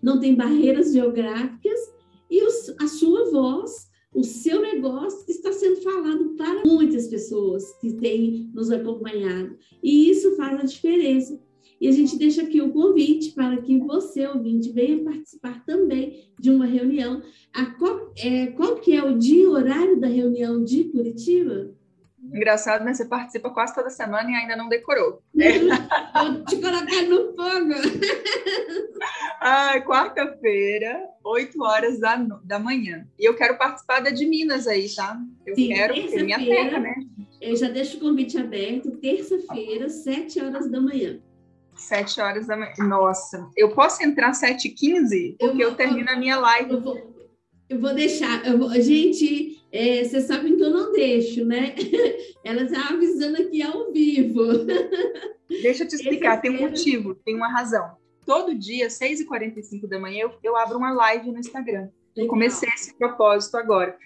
não 0.01 0.21
tem 0.21 0.37
barreiras 0.37 0.93
geográficas, 0.93 1.81
e 2.31 2.45
os, 2.45 2.73
a 2.81 2.87
sua 2.87 3.29
voz, 3.29 3.89
o 4.15 4.23
seu 4.23 4.63
negócio 4.63 5.29
está 5.29 5.53
sendo 5.53 5.83
falado 5.83 6.37
para 6.37 6.63
muitas 6.65 7.09
pessoas 7.09 7.65
que 7.81 7.93
têm 7.95 8.53
nos 8.55 8.71
acompanhado. 8.71 9.57
E 9.83 10.09
isso 10.09 10.37
faz 10.37 10.61
a 10.61 10.65
diferença. 10.65 11.41
E 11.81 11.89
a 11.89 11.93
gente 11.93 12.17
deixa 12.17 12.43
aqui 12.43 12.63
o 12.63 12.71
convite 12.71 13.33
para 13.33 13.61
que 13.61 13.79
você, 13.81 14.29
ouvinte, 14.29 14.71
venha 14.71 15.03
participar 15.03 15.65
também 15.67 16.31
de 16.39 16.51
uma 16.51 16.67
reunião. 16.67 17.21
A 17.53 17.67
qual, 17.67 18.13
é, 18.17 18.47
qual 18.47 18.77
que 18.77 18.95
é 18.95 19.03
o 19.03 19.19
dia 19.19 19.43
e 19.43 19.47
horário 19.47 19.99
da 19.99 20.07
reunião 20.07 20.63
de 20.63 20.85
Curitiba? 20.85 21.75
Engraçado, 22.33 22.85
né? 22.85 22.95
Você 22.95 23.05
participa 23.05 23.51
quase 23.51 23.75
toda 23.75 23.91
semana 23.91 24.31
e 24.31 24.35
ainda 24.35 24.57
não 24.57 24.69
decorou. 24.69 25.23
Vou 25.35 26.45
te 26.45 26.57
colocar 26.57 27.03
no 27.03 27.35
fogo. 27.35 27.75
Ai, 29.41 29.85
quarta-feira, 29.85 31.03
8 31.25 31.63
horas 31.63 32.01
da, 32.01 32.17
da 32.45 32.59
manhã. 32.59 33.07
E 33.19 33.29
eu 33.29 33.35
quero 33.35 33.57
participar 33.57 34.01
da 34.01 34.11
de 34.11 34.27
Minas 34.27 34.67
aí, 34.67 34.89
tá? 34.95 35.19
Eu 35.47 35.55
Sim, 35.55 35.69
quero, 35.69 35.95
é 35.95 36.23
minha 36.23 36.39
terra, 36.39 36.81
né? 36.81 36.95
Eu 37.41 37.55
já 37.55 37.69
deixo 37.69 37.99
o 37.99 38.01
convite 38.01 38.39
aberto, 38.39 38.91
terça-feira, 38.93 39.89
7 39.89 40.41
horas 40.41 40.71
da 40.71 40.81
manhã. 40.81 41.21
7 41.75 42.21
horas 42.21 42.47
da 42.47 42.57
manhã. 42.57 42.73
Nossa, 42.79 43.49
eu 43.57 43.75
posso 43.75 44.03
entrar 44.03 44.31
às 44.31 44.41
7h15? 44.41 45.37
Porque 45.39 45.45
eu, 45.45 45.53
vou, 45.53 45.61
eu 45.61 45.75
termino 45.75 46.11
a 46.11 46.17
minha 46.17 46.39
live. 46.39 46.73
Eu 46.73 46.81
vou, 46.81 47.17
eu 47.69 47.81
vou 47.81 47.95
deixar. 47.95 48.47
Eu 48.47 48.59
vou, 48.59 48.71
gente, 48.81 49.56
é, 49.73 50.05
vocês 50.05 50.25
sabem 50.25 50.57
que 50.57 50.63
eu 50.63 50.71
não 50.71 50.93
deixo, 50.93 51.45
né? 51.45 51.75
Ela 52.45 52.63
está 52.63 52.89
avisando 52.91 53.43
aqui 53.43 53.63
ao 53.63 53.93
vivo. 53.93 54.43
Deixa 55.49 55.85
eu 55.85 55.89
te 55.89 55.97
explicar, 55.97 56.41
tem 56.41 56.51
um 56.51 56.61
motivo, 56.61 57.15
tem 57.15 57.35
uma 57.35 57.49
razão. 57.49 57.97
Todo 58.25 58.55
dia, 58.55 58.89
6h45 58.89 59.87
da 59.87 59.99
manhã, 59.99 60.23
eu, 60.23 60.35
eu 60.43 60.57
abro 60.57 60.79
uma 60.79 60.93
live 60.93 61.31
no 61.31 61.39
Instagram. 61.39 61.89
Eu 62.17 62.27
comecei 62.27 62.69
esse 62.75 62.97
propósito 62.97 63.57
agora, 63.57 63.97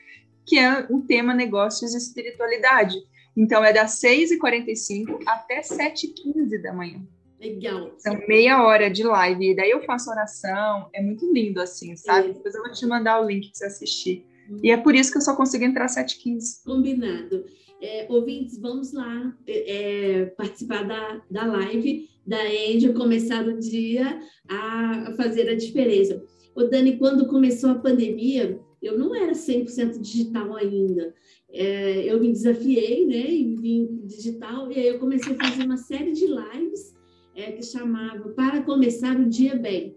que 0.44 0.58
é 0.58 0.86
o 0.90 1.00
tema 1.00 1.32
negócios 1.32 1.94
e 1.94 1.96
espiritualidade. 1.96 2.98
Então, 3.36 3.64
é 3.64 3.72
das 3.72 4.00
6h45 4.00 5.22
até 5.26 5.60
7h15 5.60 6.60
da 6.60 6.72
manhã. 6.72 7.00
Legal. 7.40 7.94
São 7.96 8.20
meia 8.28 8.62
hora 8.62 8.90
de 8.90 9.02
live. 9.02 9.50
E 9.50 9.56
daí 9.56 9.70
eu 9.70 9.82
faço 9.84 10.10
oração. 10.10 10.90
É 10.92 11.00
muito 11.00 11.32
lindo, 11.32 11.60
assim, 11.60 11.96
sabe? 11.96 12.30
É. 12.30 12.32
Depois 12.34 12.54
eu 12.54 12.62
vou 12.62 12.72
te 12.72 12.84
mandar 12.86 13.20
o 13.20 13.26
link 13.26 13.50
para 13.50 13.58
você 13.58 13.64
assistir. 13.66 14.26
E 14.62 14.70
é 14.70 14.76
por 14.76 14.94
isso 14.94 15.12
que 15.12 15.18
eu 15.18 15.22
só 15.22 15.36
consigo 15.36 15.64
entrar 15.64 15.84
às 15.84 15.96
7h15. 15.96 16.64
Combinado. 16.64 17.44
É, 17.80 18.06
ouvintes, 18.10 18.58
vamos 18.58 18.92
lá 18.92 19.34
é, 19.46 20.26
participar 20.36 20.82
da, 20.86 21.22
da 21.30 21.46
live 21.46 22.08
da 22.26 22.42
Angel, 22.42 22.94
começar 22.94 23.46
o 23.46 23.58
dia 23.58 24.20
a 24.48 25.14
fazer 25.16 25.48
a 25.48 25.54
diferença. 25.54 26.22
O 26.54 26.64
Dani, 26.64 26.98
quando 26.98 27.26
começou 27.26 27.70
a 27.70 27.78
pandemia, 27.78 28.60
eu 28.82 28.98
não 28.98 29.14
era 29.14 29.32
100% 29.32 30.00
digital 30.00 30.54
ainda. 30.54 31.14
É, 31.48 32.04
eu 32.04 32.20
me 32.20 32.30
desafiei, 32.30 33.06
né, 33.06 33.30
e 33.30 33.56
vim 33.56 34.00
digital, 34.04 34.70
e 34.70 34.76
aí 34.76 34.86
eu 34.86 34.98
comecei 34.98 35.34
a 35.34 35.44
fazer 35.44 35.64
uma 35.64 35.76
série 35.76 36.12
de 36.12 36.26
lives 36.26 36.94
é, 37.34 37.52
que 37.52 37.64
chamava 37.64 38.28
Para 38.30 38.62
Começar 38.62 39.18
o 39.18 39.28
Dia 39.28 39.56
Bem, 39.56 39.96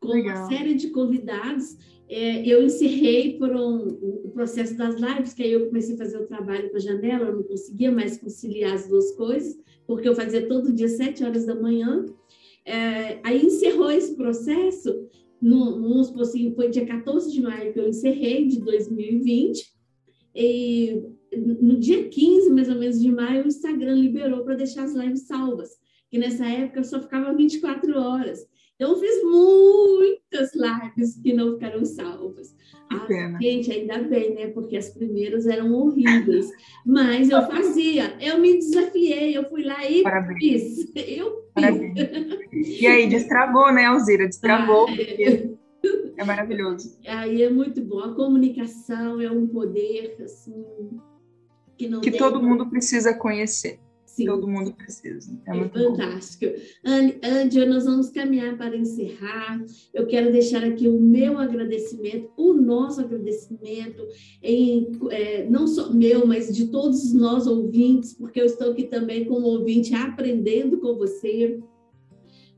com 0.00 0.08
Legal. 0.08 0.36
uma 0.36 0.48
série 0.48 0.74
de 0.74 0.90
convidados. 0.90 1.76
É, 2.12 2.46
eu 2.46 2.62
encerrei 2.62 3.38
por 3.38 3.50
um, 3.56 3.88
o 4.24 4.30
processo 4.34 4.76
das 4.76 4.96
lives, 4.96 5.32
que 5.32 5.42
aí 5.42 5.52
eu 5.52 5.66
comecei 5.66 5.94
a 5.94 5.98
fazer 5.98 6.18
o 6.18 6.26
trabalho 6.26 6.70
com 6.70 6.76
a 6.76 6.80
janela, 6.80 7.28
eu 7.28 7.36
não 7.36 7.42
conseguia 7.42 7.90
mais 7.90 8.18
conciliar 8.18 8.74
as 8.74 8.86
duas 8.86 9.12
coisas, 9.12 9.58
porque 9.86 10.08
eu 10.08 10.14
fazia 10.14 10.46
todo 10.46 10.72
dia, 10.72 10.88
sete 10.88 11.24
horas 11.24 11.46
da 11.46 11.54
manhã. 11.54 12.04
É, 12.64 13.18
aí 13.22 13.44
encerrou 13.44 13.90
esse 13.90 14.14
processo, 14.14 15.08
no, 15.40 15.78
no, 15.78 16.20
assim, 16.20 16.52
foi 16.54 16.68
dia 16.68 16.86
14 16.86 17.32
de 17.32 17.40
maio 17.40 17.72
que 17.72 17.80
eu 17.80 17.88
encerrei, 17.88 18.46
de 18.46 18.60
2020, 18.60 19.72
e 20.34 21.02
no 21.34 21.78
dia 21.78 22.08
15, 22.08 22.50
mais 22.50 22.68
ou 22.68 22.76
menos, 22.76 23.00
de 23.00 23.10
maio, 23.10 23.44
o 23.44 23.48
Instagram 23.48 23.94
liberou 23.94 24.44
para 24.44 24.54
deixar 24.54 24.84
as 24.84 24.94
lives 24.94 25.22
salvas 25.22 25.82
que 26.12 26.18
nessa 26.18 26.46
época 26.46 26.80
eu 26.80 26.84
só 26.84 27.00
ficava 27.00 27.32
24 27.32 27.98
horas. 27.98 28.46
Então, 28.82 28.94
eu 28.94 28.98
fiz 28.98 29.22
muitas 29.22 30.50
lives 30.56 31.16
que 31.22 31.32
não 31.32 31.54
ficaram 31.54 31.84
salvas. 31.84 32.52
Ah, 32.90 33.38
gente, 33.40 33.70
ainda 33.70 33.98
bem, 34.02 34.34
né? 34.34 34.48
Porque 34.48 34.76
as 34.76 34.88
primeiras 34.88 35.46
eram 35.46 35.72
horríveis. 35.72 36.50
Mas 36.84 37.30
eu 37.30 37.40
fazia, 37.46 38.16
eu 38.20 38.40
me 38.40 38.54
desafiei, 38.58 39.38
eu 39.38 39.48
fui 39.48 39.62
lá 39.62 39.88
e 39.88 40.02
Parabéns. 40.02 40.40
fiz. 40.40 40.92
Eu 40.96 41.44
fiz. 42.50 42.80
E 42.80 42.86
aí, 42.88 43.08
destravou, 43.08 43.72
né, 43.72 43.84
Alzira? 43.84 44.26
Destravou. 44.26 44.88
Ah, 44.88 44.94
é. 45.00 45.48
é 46.18 46.24
maravilhoso. 46.24 46.98
Aí 47.06 47.40
é 47.40 47.50
muito 47.50 47.80
bom. 47.82 48.00
A 48.00 48.12
comunicação 48.16 49.20
é 49.20 49.30
um 49.30 49.46
poder, 49.46 50.16
assim, 50.24 50.64
que 51.78 51.88
não 51.88 52.00
Que 52.00 52.10
todo 52.10 52.42
mundo 52.42 52.68
precisa 52.68 53.14
conhecer. 53.14 53.78
Sim. 54.12 54.26
Todo 54.26 54.46
mundo 54.46 54.74
precisa. 54.74 55.40
É, 55.46 55.56
é 55.58 55.68
fantástico. 55.70 56.44
Ândia, 56.84 57.64
nós 57.64 57.86
vamos 57.86 58.10
caminhar 58.10 58.58
para 58.58 58.76
encerrar. 58.76 59.64
Eu 59.94 60.06
quero 60.06 60.30
deixar 60.30 60.62
aqui 60.62 60.86
o 60.86 61.00
meu 61.00 61.38
agradecimento, 61.38 62.30
o 62.36 62.52
nosso 62.52 63.00
agradecimento, 63.00 64.06
em, 64.42 64.92
é, 65.10 65.48
não 65.48 65.66
só 65.66 65.90
meu, 65.94 66.26
mas 66.26 66.54
de 66.54 66.66
todos 66.66 67.14
nós 67.14 67.46
ouvintes, 67.46 68.12
porque 68.12 68.38
eu 68.38 68.44
estou 68.44 68.72
aqui 68.72 68.82
também 68.84 69.24
como 69.24 69.46
ouvinte 69.46 69.94
aprendendo 69.94 70.76
com 70.76 70.94
você, 70.94 71.58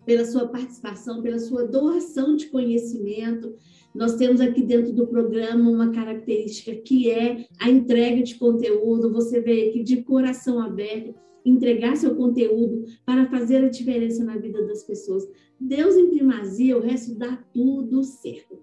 pela 0.05 0.25
sua 0.25 0.49
participação, 0.49 1.23
pela 1.23 1.39
sua 1.39 1.65
doação 1.65 2.35
de 2.35 2.47
conhecimento. 2.47 3.55
Nós 3.95 4.17
temos 4.17 4.41
aqui 4.41 4.61
dentro 4.61 4.93
do 4.93 5.07
programa 5.07 5.71
uma 5.71 5.93
característica 5.93 6.75
que 6.75 7.09
é 7.09 7.47
a 7.61 7.71
entrega 7.71 8.25
de 8.25 8.35
conteúdo. 8.35 9.13
Você 9.13 9.41
vê 9.41 9.69
aqui 9.69 9.85
de 9.85 10.03
coração 10.03 10.61
aberto 10.61 11.15
entregar 11.45 11.97
seu 11.97 12.15
conteúdo 12.15 12.85
para 13.05 13.27
fazer 13.27 13.65
a 13.65 13.69
diferença 13.69 14.25
na 14.25 14.37
vida 14.37 14.67
das 14.67 14.83
pessoas. 14.83 15.29
Deus 15.61 15.97
em 15.97 16.11
primazia, 16.11 16.77
o 16.77 16.81
resto 16.81 17.15
dá 17.15 17.39
tudo 17.53 18.03
certo. 18.03 18.61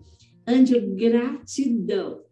Ande, 0.47 0.79
gratidão. 0.79 2.23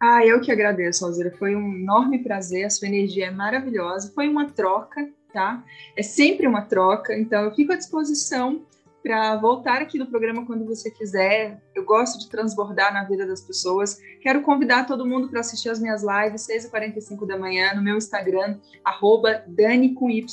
Ah, 0.00 0.24
eu 0.26 0.40
que 0.40 0.50
agradeço, 0.50 1.04
Alzira. 1.04 1.30
Foi 1.38 1.54
um 1.54 1.76
enorme 1.76 2.22
prazer, 2.22 2.64
a 2.64 2.70
sua 2.70 2.88
energia 2.88 3.26
é 3.26 3.30
maravilhosa. 3.30 4.12
Foi 4.14 4.28
uma 4.28 4.50
troca, 4.50 5.08
tá? 5.32 5.64
É 5.96 6.02
sempre 6.02 6.46
uma 6.46 6.62
troca, 6.62 7.16
então 7.16 7.44
eu 7.44 7.54
fico 7.54 7.72
à 7.72 7.76
disposição 7.76 8.62
para 9.02 9.36
voltar 9.36 9.82
aqui 9.82 9.98
no 9.98 10.06
programa 10.06 10.46
quando 10.46 10.64
você 10.64 10.90
quiser. 10.90 11.62
Eu 11.84 11.86
gosto 11.86 12.18
de 12.18 12.30
transbordar 12.30 12.94
na 12.94 13.04
vida 13.04 13.26
das 13.26 13.42
pessoas. 13.42 14.00
Quero 14.22 14.40
convidar 14.40 14.86
todo 14.86 15.04
mundo 15.04 15.28
para 15.28 15.40
assistir 15.40 15.68
as 15.68 15.78
minhas 15.78 16.02
lives, 16.02 16.46
6h45 16.48 17.26
da 17.26 17.38
manhã, 17.38 17.74
no 17.74 17.82
meu 17.82 17.98
Instagram, 17.98 18.58
arroba 18.82 19.44
dani 19.46 19.92
com 19.92 20.08
y, 20.08 20.24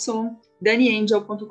daniangel.com.br. 0.62 1.45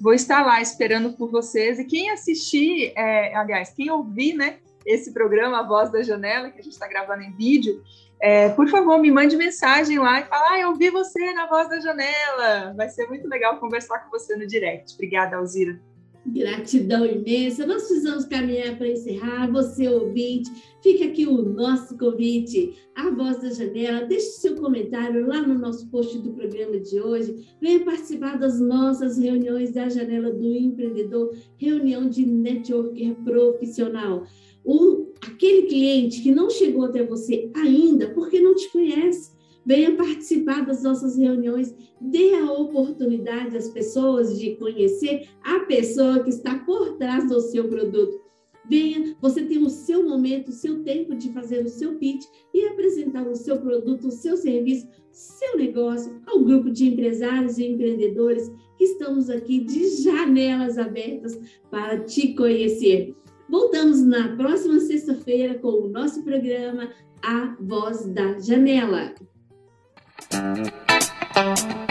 Vou 0.00 0.14
estar 0.14 0.46
lá 0.46 0.62
esperando 0.62 1.12
por 1.12 1.30
vocês. 1.30 1.78
E 1.78 1.84
quem 1.84 2.10
assistir, 2.10 2.94
é, 2.96 3.36
aliás, 3.36 3.68
quem 3.74 3.90
ouvir 3.90 4.32
né, 4.32 4.56
esse 4.86 5.12
programa, 5.12 5.60
A 5.60 5.62
Voz 5.62 5.92
da 5.92 6.02
Janela, 6.02 6.50
que 6.50 6.60
a 6.60 6.62
gente 6.62 6.72
está 6.72 6.88
gravando 6.88 7.22
em 7.22 7.36
vídeo, 7.36 7.82
é, 8.18 8.48
por 8.48 8.66
favor, 8.68 8.98
me 8.98 9.10
mande 9.10 9.36
mensagem 9.36 9.98
lá 9.98 10.20
e 10.20 10.24
fala, 10.24 10.52
ah, 10.52 10.58
eu 10.58 10.74
vi 10.74 10.88
você 10.88 11.34
na 11.34 11.46
voz 11.46 11.68
da 11.68 11.78
janela. 11.80 12.72
Vai 12.74 12.88
ser 12.88 13.06
muito 13.08 13.28
legal 13.28 13.58
conversar 13.58 13.98
com 13.98 14.10
você 14.10 14.34
no 14.34 14.46
direct. 14.46 14.94
Obrigada, 14.94 15.36
Alzira. 15.36 15.78
Gratidão 16.26 17.04
imensa. 17.04 17.66
Nós 17.66 17.84
precisamos 17.84 18.24
caminhar 18.24 18.76
para 18.78 18.88
encerrar. 18.88 19.50
Você, 19.50 19.88
ouvinte, 19.88 20.50
fica 20.82 21.04
aqui 21.04 21.26
o 21.26 21.42
nosso 21.42 21.96
convite. 21.98 22.74
A 22.94 23.10
Voz 23.10 23.42
da 23.42 23.50
Janela. 23.50 24.06
Deixe 24.06 24.26
seu 24.26 24.54
comentário 24.56 25.26
lá 25.26 25.42
no 25.42 25.58
nosso 25.58 25.88
post 25.90 26.18
do 26.18 26.32
programa 26.32 26.78
de 26.78 27.00
hoje. 27.00 27.46
Venha 27.60 27.84
participar 27.84 28.38
das 28.38 28.58
nossas 28.60 29.18
reuniões 29.18 29.72
da 29.72 29.88
Janela 29.88 30.32
do 30.32 30.54
Empreendedor, 30.54 31.34
reunião 31.58 32.08
de 32.08 32.24
networker 32.24 33.14
profissional 33.24 34.24
o, 34.64 35.12
aquele 35.20 35.66
cliente 35.66 36.22
que 36.22 36.32
não 36.32 36.48
chegou 36.48 36.86
até 36.86 37.04
você 37.04 37.50
ainda 37.54 38.08
porque 38.10 38.40
não 38.40 38.54
te 38.54 38.70
conhece, 38.72 39.32
venha 39.64 39.96
participar 39.96 40.64
das 40.64 40.82
nossas 40.82 41.16
reuniões, 41.16 41.74
dê 42.00 42.34
a 42.34 42.52
oportunidade 42.52 43.56
às 43.56 43.68
pessoas 43.68 44.38
de 44.38 44.56
conhecer 44.56 45.28
a 45.42 45.60
pessoa 45.60 46.22
que 46.22 46.30
está 46.30 46.58
por 46.60 46.96
trás 46.96 47.28
do 47.28 47.40
seu 47.40 47.68
produto. 47.68 48.24
Venha, 48.68 49.14
você 49.20 49.44
tem 49.44 49.58
o 49.58 49.68
seu 49.68 50.08
momento, 50.08 50.48
o 50.48 50.52
seu 50.52 50.82
tempo 50.82 51.14
de 51.14 51.30
fazer 51.32 51.64
o 51.64 51.68
seu 51.68 51.96
pitch 51.96 52.24
e 52.52 52.66
apresentar 52.66 53.26
o 53.28 53.36
seu 53.36 53.60
produto, 53.60 54.08
o 54.08 54.10
seu 54.10 54.36
serviço, 54.36 54.88
seu 55.10 55.56
negócio 55.58 56.20
ao 56.26 56.42
grupo 56.42 56.70
de 56.70 56.86
empresários 56.86 57.58
e 57.58 57.66
empreendedores 57.66 58.50
que 58.78 58.84
estamos 58.84 59.28
aqui 59.28 59.60
de 59.60 60.02
janelas 60.02 60.78
abertas 60.78 61.38
para 61.70 62.00
te 62.00 62.34
conhecer. 62.34 63.14
Voltamos 63.50 64.02
na 64.02 64.34
próxima 64.34 64.80
sexta-feira 64.80 65.58
com 65.58 65.68
o 65.68 65.88
nosso 65.88 66.24
programa 66.24 66.90
A 67.22 67.56
Voz 67.60 68.06
da 68.06 68.38
Janela. 68.38 69.14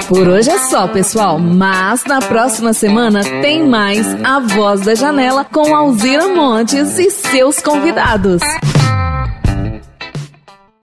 Por 0.08 0.28
hoje 0.28 0.50
é 0.50 0.58
só, 0.60 0.88
pessoal, 0.88 1.40
mas 1.40 2.04
na 2.06 2.20
próxima 2.22 2.74
semana 2.74 3.24
tem 3.42 3.68
mais 3.68 4.06
A 4.24 4.40
Voz 4.40 4.82
da 4.82 4.96
Janela 4.96 5.46
com 5.46 5.76
Alzira 5.76 6.28
Montes 6.28 7.00
e 7.00 7.10
seus 7.10 7.60
convidados. 7.62 8.42